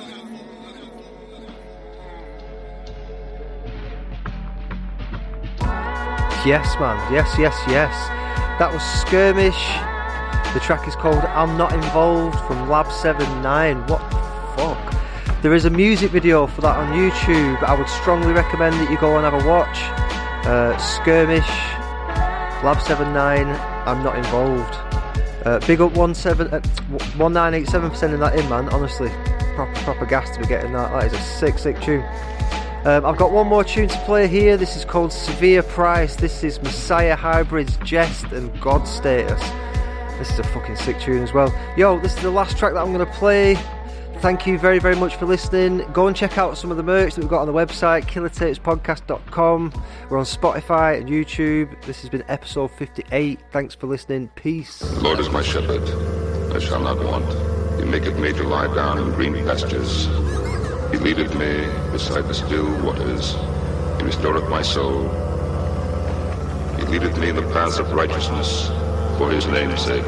Yes, 6.45 6.75
man. 6.79 7.13
Yes, 7.13 7.35
yes, 7.37 7.57
yes. 7.67 7.93
That 8.59 8.71
was 8.73 8.83
Skirmish. 8.83 9.55
The 10.53 10.59
track 10.59 10.87
is 10.87 10.95
called 10.95 11.23
I'm 11.23 11.57
Not 11.57 11.73
Involved 11.73 12.37
from 12.47 12.69
Lab 12.69 12.91
79. 12.91 13.87
What 13.87 14.01
the 14.11 14.17
fuck? 14.57 15.41
There 15.41 15.53
is 15.53 15.65
a 15.65 15.69
music 15.69 16.11
video 16.11 16.47
for 16.47 16.61
that 16.61 16.77
on 16.77 16.93
YouTube. 16.93 17.63
I 17.63 17.75
would 17.75 17.89
strongly 17.89 18.33
recommend 18.33 18.75
that 18.75 18.91
you 18.91 18.97
go 18.97 19.17
and 19.17 19.25
have 19.25 19.33
a 19.33 19.47
watch. 19.47 19.77
Uh, 20.45 20.77
Skirmish, 20.77 21.47
Lab 22.63 22.81
79, 22.81 23.47
I'm 23.87 24.03
Not 24.03 24.17
Involved. 24.17 24.92
Uh, 25.45 25.59
big 25.67 25.81
up 25.81 25.93
17, 25.93 26.53
uh, 26.53 26.61
1987 27.17 27.89
for 27.89 27.95
sending 27.95 28.19
that 28.19 28.37
in, 28.39 28.47
man. 28.49 28.69
Honestly, 28.69 29.09
proper, 29.55 29.73
proper 29.81 30.05
gas 30.05 30.29
to 30.31 30.39
be 30.39 30.47
getting 30.47 30.71
that. 30.71 30.91
That 30.91 31.05
is 31.05 31.13
a 31.13 31.21
sick, 31.21 31.59
sick 31.59 31.79
tune. 31.81 32.03
Um, 32.85 33.05
I've 33.05 33.17
got 33.17 33.31
one 33.31 33.47
more 33.47 33.63
tune 33.63 33.89
to 33.89 33.97
play 33.99 34.27
here. 34.27 34.57
This 34.57 34.75
is 34.75 34.85
called 34.85 35.11
Severe 35.11 35.63
Price. 35.63 36.15
This 36.15 36.43
is 36.43 36.61
Messiah 36.61 37.15
Hybrid's 37.15 37.77
Jest 37.77 38.25
and 38.31 38.57
God 38.61 38.87
Status. 38.87 39.41
This 40.17 40.31
is 40.31 40.39
a 40.39 40.43
fucking 40.43 40.77
sick 40.77 40.99
tune 40.99 41.23
as 41.23 41.33
well. 41.33 41.53
Yo, 41.75 41.99
this 41.99 42.15
is 42.15 42.21
the 42.21 42.31
last 42.31 42.57
track 42.57 42.73
that 42.73 42.79
I'm 42.79 42.93
going 42.93 43.05
to 43.05 43.13
play. 43.13 43.57
Thank 44.23 44.47
you 44.47 44.57
very, 44.57 44.79
very 44.79 44.95
much 44.95 45.17
for 45.17 45.25
listening. 45.25 45.79
Go 45.91 46.07
and 46.07 46.15
check 46.15 46.37
out 46.37 46.57
some 46.57 46.71
of 46.71 46.77
the 46.77 46.83
merch 46.83 47.15
that 47.15 47.19
we've 47.19 47.29
got 47.29 47.41
on 47.41 47.47
the 47.47 47.51
website, 47.51 48.05
killertapespodcast.com. 48.05 49.83
We're 50.09 50.17
on 50.17 50.23
Spotify 50.23 50.97
and 50.97 51.09
YouTube. 51.09 51.75
This 51.81 51.99
has 51.99 52.09
been 52.09 52.23
episode 52.29 52.71
58. 52.71 53.41
Thanks 53.51 53.75
for 53.75 53.87
listening. 53.87 54.29
Peace. 54.35 54.79
The 54.79 55.01
Lord 55.01 55.19
is 55.19 55.29
my 55.29 55.41
shepherd, 55.41 55.83
I 56.55 56.59
shall 56.59 56.79
not 56.79 57.03
want. 57.03 57.25
He 57.77 57.83
maketh 57.83 58.17
me 58.17 58.31
to 58.31 58.43
lie 58.43 58.73
down 58.73 58.97
in 58.97 59.11
green 59.11 59.33
pastures. 59.43 60.05
He 60.89 60.99
leadeth 60.99 61.37
me 61.37 61.67
beside 61.91 62.21
the 62.21 62.33
still 62.33 62.81
waters. 62.81 63.33
He 63.97 64.05
restoreth 64.05 64.47
my 64.49 64.61
soul. 64.61 65.01
He 66.77 66.85
leadeth 66.85 67.19
me 67.19 67.27
in 67.27 67.35
the 67.35 67.49
paths 67.51 67.77
of 67.77 67.91
righteousness 67.91 68.69
for 69.17 69.29
his 69.31 69.47
name's 69.47 69.81
sake. 69.81 70.05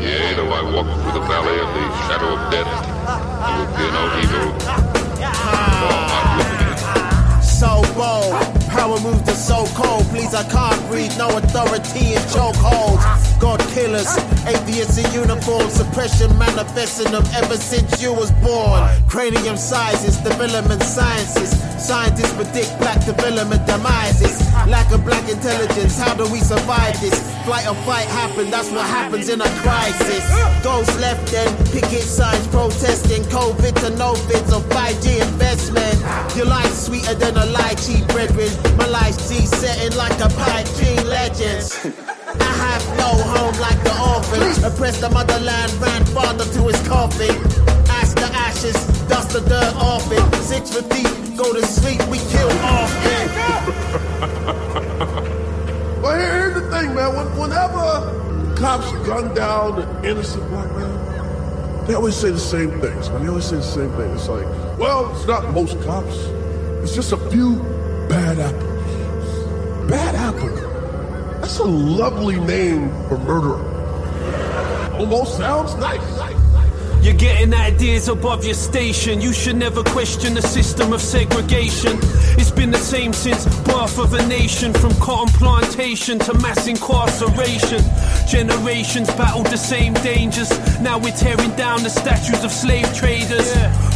Yea, 0.00 0.34
though 0.34 0.52
I 0.52 0.62
walk 0.62 0.86
through 0.86 1.12
the 1.12 1.26
valley 1.26 1.58
of 1.58 1.68
the 1.74 1.84
shadow 2.06 2.30
of 2.34 2.50
death, 2.52 2.70
will 3.58 3.66
fear 3.74 3.90
no 3.90 4.04
evil. 4.22 4.46
So 7.42 7.82
bold, 7.98 8.38
power 8.70 9.00
moves 9.00 9.22
the 9.22 9.34
so 9.34 9.66
cold. 9.74 10.04
Please, 10.14 10.32
I 10.34 10.44
can't 10.48 10.80
breathe. 10.88 11.10
No 11.18 11.36
authority 11.36 12.14
in 12.14 12.22
chokeholds. 12.30 13.02
God 13.40 13.58
killers, 13.74 14.16
atheists 14.46 14.98
in 14.98 15.12
uniform, 15.12 15.68
suppression 15.68 16.30
manifesting 16.38 17.10
them 17.10 17.24
ever 17.34 17.56
since 17.56 18.00
you 18.00 18.12
was 18.12 18.30
born. 18.38 18.88
Cranium 19.08 19.56
sizes, 19.56 20.16
development 20.18 20.82
sciences. 20.84 21.50
Scientists 21.84 22.34
predict 22.34 22.78
black 22.78 23.04
development 23.04 23.66
demises. 23.66 24.38
Lack 24.68 24.92
of 24.92 25.04
black 25.04 25.28
intelligence, 25.28 25.98
how 25.98 26.14
do 26.14 26.30
we 26.30 26.38
survive 26.38 27.00
this? 27.00 27.37
Flight 27.48 27.66
or 27.66 27.80
fight 27.88 28.04
happen, 28.08 28.50
that's 28.50 28.70
what 28.70 28.84
happens 28.84 29.30
in 29.30 29.40
a 29.40 29.48
crisis. 29.64 30.22
Ghosts 30.62 31.00
left 31.00 31.32
then, 31.32 31.48
picket 31.72 32.02
signs 32.02 32.46
protesting 32.48 33.22
COVID 33.32 33.72
to 33.80 33.96
no 33.96 34.12
bids 34.28 34.52
of 34.52 34.64
5G 34.64 35.22
investment. 35.22 35.96
Your 36.36 36.44
life's 36.44 36.84
sweeter 36.84 37.14
than 37.14 37.38
a 37.38 37.46
lychee, 37.46 38.06
brethren. 38.08 38.50
My 38.76 38.86
life's 38.88 39.30
G 39.30 39.46
setting 39.46 39.96
like 39.96 40.20
a 40.20 40.28
pipe 40.28 40.68
dream 40.76 41.02
legends. 41.06 41.72
I 42.38 42.52
have 42.68 42.84
no 42.98 43.16
home 43.32 43.58
like 43.62 43.82
the 43.82 43.96
orphan. 43.96 44.42
Oppressed 44.70 45.00
the 45.00 45.08
motherland, 45.08 45.72
ran 45.80 46.04
father 46.04 46.44
to 46.44 46.60
his 46.68 46.86
coffin. 46.86 47.34
Ash 47.88 48.12
the 48.12 48.28
ashes, 48.44 48.76
dust 49.08 49.30
the 49.30 49.40
dirt 49.40 49.74
off 49.76 50.06
it. 50.12 50.20
Six 50.42 50.76
for 50.76 50.82
deep, 50.82 51.08
go 51.38 51.54
to 51.54 51.64
sleep, 51.64 52.06
we 52.08 52.18
kill 52.28 52.50
often. 52.60 53.24
Well, 56.08 56.18
here- 56.18 56.32
here's 56.40 56.54
the 56.54 56.70
thing, 56.70 56.94
man. 56.94 57.14
When, 57.14 57.26
whenever 57.36 58.54
cops 58.56 58.90
gun 59.06 59.34
down 59.34 59.78
an 59.82 60.04
innocent 60.06 60.48
black 60.48 60.74
man, 60.74 61.86
they 61.86 61.92
always 61.92 62.16
say 62.16 62.30
the 62.30 62.38
same 62.38 62.80
things. 62.80 63.10
Man, 63.10 63.22
they 63.22 63.28
always 63.28 63.44
say 63.44 63.56
the 63.56 63.62
same 63.62 63.90
thing. 63.92 64.10
It's 64.12 64.26
like, 64.26 64.46
well, 64.78 65.12
it's 65.14 65.26
not 65.26 65.52
most 65.52 65.78
cops. 65.82 66.16
It's 66.82 66.94
just 66.94 67.12
a 67.12 67.18
few 67.28 67.56
bad 68.08 68.38
apples. 68.38 69.90
Bad 69.90 70.14
apple. 70.14 70.48
That's 71.42 71.58
a 71.58 71.64
lovely 71.64 72.40
name 72.40 72.88
for 73.10 73.18
murderer. 73.18 73.60
Almost 74.98 75.36
sounds 75.36 75.74
nice. 75.74 76.00
You're 77.02 77.14
getting 77.14 77.54
ideas 77.54 78.08
above 78.08 78.44
your 78.44 78.54
station. 78.54 79.20
You 79.20 79.32
should 79.32 79.56
never 79.56 79.82
question 79.82 80.34
the 80.34 80.42
system 80.42 80.92
of 80.92 81.00
segregation. 81.00 81.98
It's 82.38 82.50
been 82.50 82.70
the 82.70 82.78
same 82.78 83.12
since 83.12 83.44
birth 83.64 83.98
of 83.98 84.14
a 84.14 84.26
nation, 84.26 84.72
from 84.74 84.92
cotton 84.96 85.32
plantation 85.34 86.18
to 86.20 86.34
mass 86.34 86.66
incarceration. 86.66 87.82
Generations 88.28 89.08
battled 89.14 89.46
the 89.46 89.56
same 89.56 89.94
dangers. 89.94 90.50
Now 90.80 90.98
we're 90.98 91.16
tearing 91.16 91.54
down 91.56 91.82
the 91.82 91.90
statues 91.90 92.44
of 92.44 92.50
slave 92.50 92.92
traders, 92.94 93.50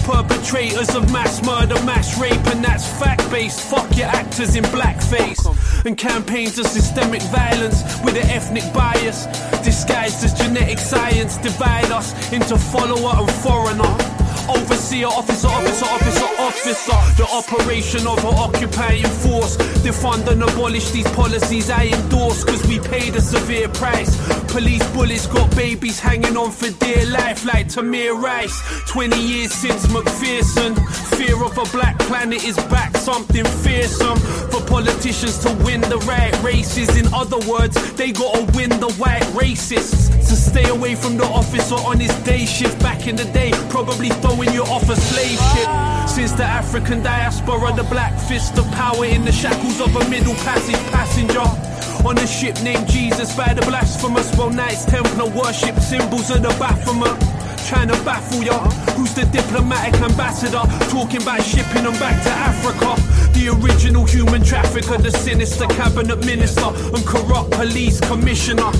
perpetrators 0.04 0.94
of 0.94 1.12
mass 1.12 1.44
murder, 1.44 1.74
mass 1.84 2.18
rape, 2.20 2.46
and 2.46 2.64
that's 2.64 2.86
fact 2.98 3.28
based. 3.30 3.60
Fuck 3.70 3.96
your 3.96 4.08
actors 4.08 4.56
in 4.56 4.64
blackface 4.64 5.42
and 5.84 5.96
campaigns 5.98 6.58
of 6.58 6.66
systemic 6.66 7.22
violence 7.22 7.82
with 8.04 8.16
an 8.16 8.28
ethnic 8.30 8.62
bias 8.72 9.26
disguised 9.64 10.24
as 10.24 10.34
genetic 10.34 10.78
science 10.78 11.36
divide 11.38 11.90
us 11.90 12.32
into 12.32 12.56
follower 12.56 13.14
and 13.16 13.30
foreigner. 13.42 13.96
Overseer, 14.48 15.06
officer, 15.06 15.48
officer, 15.48 15.86
officer, 15.86 16.28
officer. 16.38 16.98
The 17.16 17.28
operation 17.32 18.06
of 18.06 18.18
an 18.18 18.34
occupying 18.34 19.06
force. 19.06 19.56
Defund 19.82 20.26
and 20.28 20.42
abolish 20.42 20.90
these 20.90 21.10
policies 21.12 21.70
I 21.70 21.86
endorse, 21.86 22.44
cause 22.44 22.66
we 22.66 22.78
paid 22.80 23.14
a 23.16 23.20
severe 23.20 23.68
price. 23.68 24.41
Police 24.52 24.86
bullets 24.90 25.26
got 25.26 25.48
babies 25.56 25.98
hanging 25.98 26.36
on 26.36 26.50
for 26.50 26.68
dear 26.84 27.06
life, 27.06 27.46
like 27.46 27.68
Tamir 27.68 28.12
Rice. 28.20 28.60
20 28.86 29.18
years 29.18 29.50
since 29.50 29.90
Macpherson. 29.90 30.74
Fear 31.16 31.42
of 31.42 31.56
a 31.56 31.64
black 31.72 31.98
planet 32.00 32.44
is 32.44 32.56
back, 32.68 32.94
something 32.98 33.46
fearsome. 33.64 34.18
For 34.52 34.60
politicians 34.66 35.38
to 35.38 35.48
win 35.64 35.80
the 35.80 35.96
right 36.06 36.36
races. 36.42 36.94
In 36.98 37.06
other 37.14 37.38
words, 37.48 37.74
they 37.94 38.12
gotta 38.12 38.44
win 38.54 38.68
the 38.78 38.92
white 39.00 39.24
racists. 39.32 40.10
To 40.28 40.36
stay 40.36 40.68
away 40.68 40.96
from 40.96 41.16
the 41.16 41.24
officer 41.24 41.76
on 41.76 41.98
his 41.98 42.14
day 42.22 42.44
shift 42.44 42.78
back 42.80 43.06
in 43.06 43.16
the 43.16 43.24
day, 43.32 43.52
probably 43.70 44.10
throwing 44.20 44.52
you 44.52 44.64
off 44.64 44.86
a 44.90 44.96
slave 44.96 45.40
ship. 45.52 45.68
Since 46.06 46.32
the 46.32 46.44
African 46.44 47.02
diaspora, 47.02 47.72
the 47.72 47.84
black 47.84 48.20
fist 48.28 48.58
of 48.58 48.70
power 48.72 49.06
in 49.06 49.24
the 49.24 49.32
shackles 49.32 49.80
of 49.80 49.96
a 49.96 50.06
middle 50.10 50.34
passage 50.44 50.76
passenger. 50.92 51.71
On 52.04 52.18
a 52.18 52.26
ship 52.26 52.60
named 52.62 52.88
Jesus 52.88 53.34
by 53.36 53.54
the 53.54 53.60
blasphemous, 53.62 54.36
well, 54.36 54.50
Knights 54.50 54.84
Templar 54.86 55.30
worship 55.30 55.78
symbols 55.78 56.30
of 56.30 56.42
the 56.42 56.48
Baphomet. 56.58 57.41
Trying 57.66 57.88
to 57.88 58.04
baffle 58.04 58.42
ya. 58.42 58.58
Who's 58.96 59.14
the 59.14 59.24
diplomatic 59.24 60.00
ambassador? 60.00 60.62
Talking 60.90 61.22
about 61.22 61.42
shipping 61.42 61.84
them 61.84 61.94
back 61.94 62.22
to 62.24 62.30
Africa. 62.30 63.00
The 63.32 63.48
original 63.48 64.04
human 64.04 64.42
trafficker, 64.42 64.98
the 64.98 65.10
sinister 65.10 65.66
cabinet 65.66 66.24
minister, 66.26 66.66
and 66.66 67.06
corrupt 67.06 67.50
police 67.52 67.98
commissioner. 68.00 68.70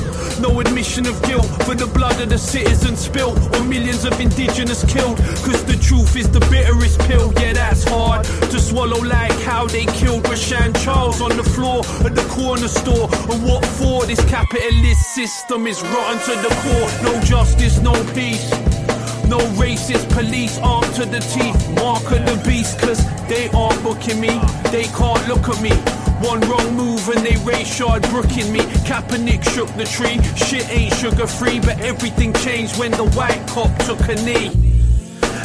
No 0.41 0.61
admission 0.61 1.07
of 1.07 1.21
guilt 1.23 1.47
for 1.65 1.75
the 1.75 1.87
blood 1.87 2.21
of 2.21 2.29
the 2.29 2.39
citizens 2.39 3.01
spilt, 3.01 3.39
or 3.55 3.65
millions 3.65 4.05
of 4.05 4.21
indigenous 4.21 4.85
killed. 4.85 5.17
Cause 5.43 5.65
the 5.65 5.79
truth 5.81 6.15
is 6.17 6.29
the 6.29 6.41
bitterest 6.51 7.01
pill, 7.01 7.33
yeah, 7.41 7.55
that's 7.55 7.85
hard 7.85 8.25
to 8.25 8.61
swallow, 8.61 9.01
like 9.01 9.33
how 9.41 9.67
they 9.67 9.87
killed 9.87 10.25
Rashan 10.25 10.77
Charles 10.85 11.21
on 11.23 11.37
the 11.37 11.45
floor 11.45 11.81
at 12.05 12.15
the 12.15 12.27
corner 12.29 12.69
store. 12.69 13.09
And 13.31 13.43
what 13.43 13.65
for? 13.65 14.05
This 14.05 14.23
capitalist 14.27 15.15
system 15.15 15.67
is 15.67 15.81
rotten 15.83 16.19
to 16.27 16.35
the 16.43 16.53
core. 16.63 17.13
No 17.13 17.21
justice, 17.23 17.81
no 17.81 17.95
peace. 18.13 18.72
No 19.33 19.39
racist 19.57 20.11
police 20.11 20.59
armed 20.59 20.95
to 20.97 21.07
the 21.07 21.21
teeth. 21.21 21.57
Mark 21.77 22.05
of 22.13 22.21
the 22.27 22.39
beast, 22.47 22.79
cause 22.79 23.03
they 23.29 23.49
aren't 23.57 23.83
booking 23.83 24.21
me. 24.21 24.29
They 24.71 24.85
can't 24.93 25.27
look 25.27 25.49
at 25.49 25.59
me. 25.63 25.71
One 26.21 26.43
wrong 26.43 26.77
move 26.77 27.09
and 27.09 27.25
they 27.25 27.37
Rayshard 27.41 28.03
brooking 28.11 28.53
me. 28.53 28.61
Kaepernick 28.85 29.43
shook 29.55 29.71
the 29.81 29.87
tree. 29.87 30.21
Shit 30.37 30.69
ain't 30.69 30.93
sugar 30.97 31.27
free, 31.27 31.61
but 31.61 31.81
everything 31.81 32.35
changed 32.45 32.79
when 32.79 32.91
the 32.91 33.09
white 33.17 33.43
cop 33.47 33.75
took 33.87 34.07
a 34.07 34.17
knee. 34.17 34.49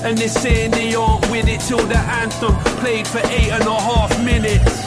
And 0.04 0.18
they're 0.18 0.28
saying 0.28 0.72
they 0.72 0.94
aren't 0.94 1.22
with 1.32 1.48
it 1.48 1.62
till 1.62 1.86
the 1.88 1.98
anthem 1.98 2.56
played 2.82 3.08
for 3.08 3.20
eight 3.20 3.52
and 3.52 3.64
a 3.64 3.80
half 3.90 4.12
minutes. 4.22 4.87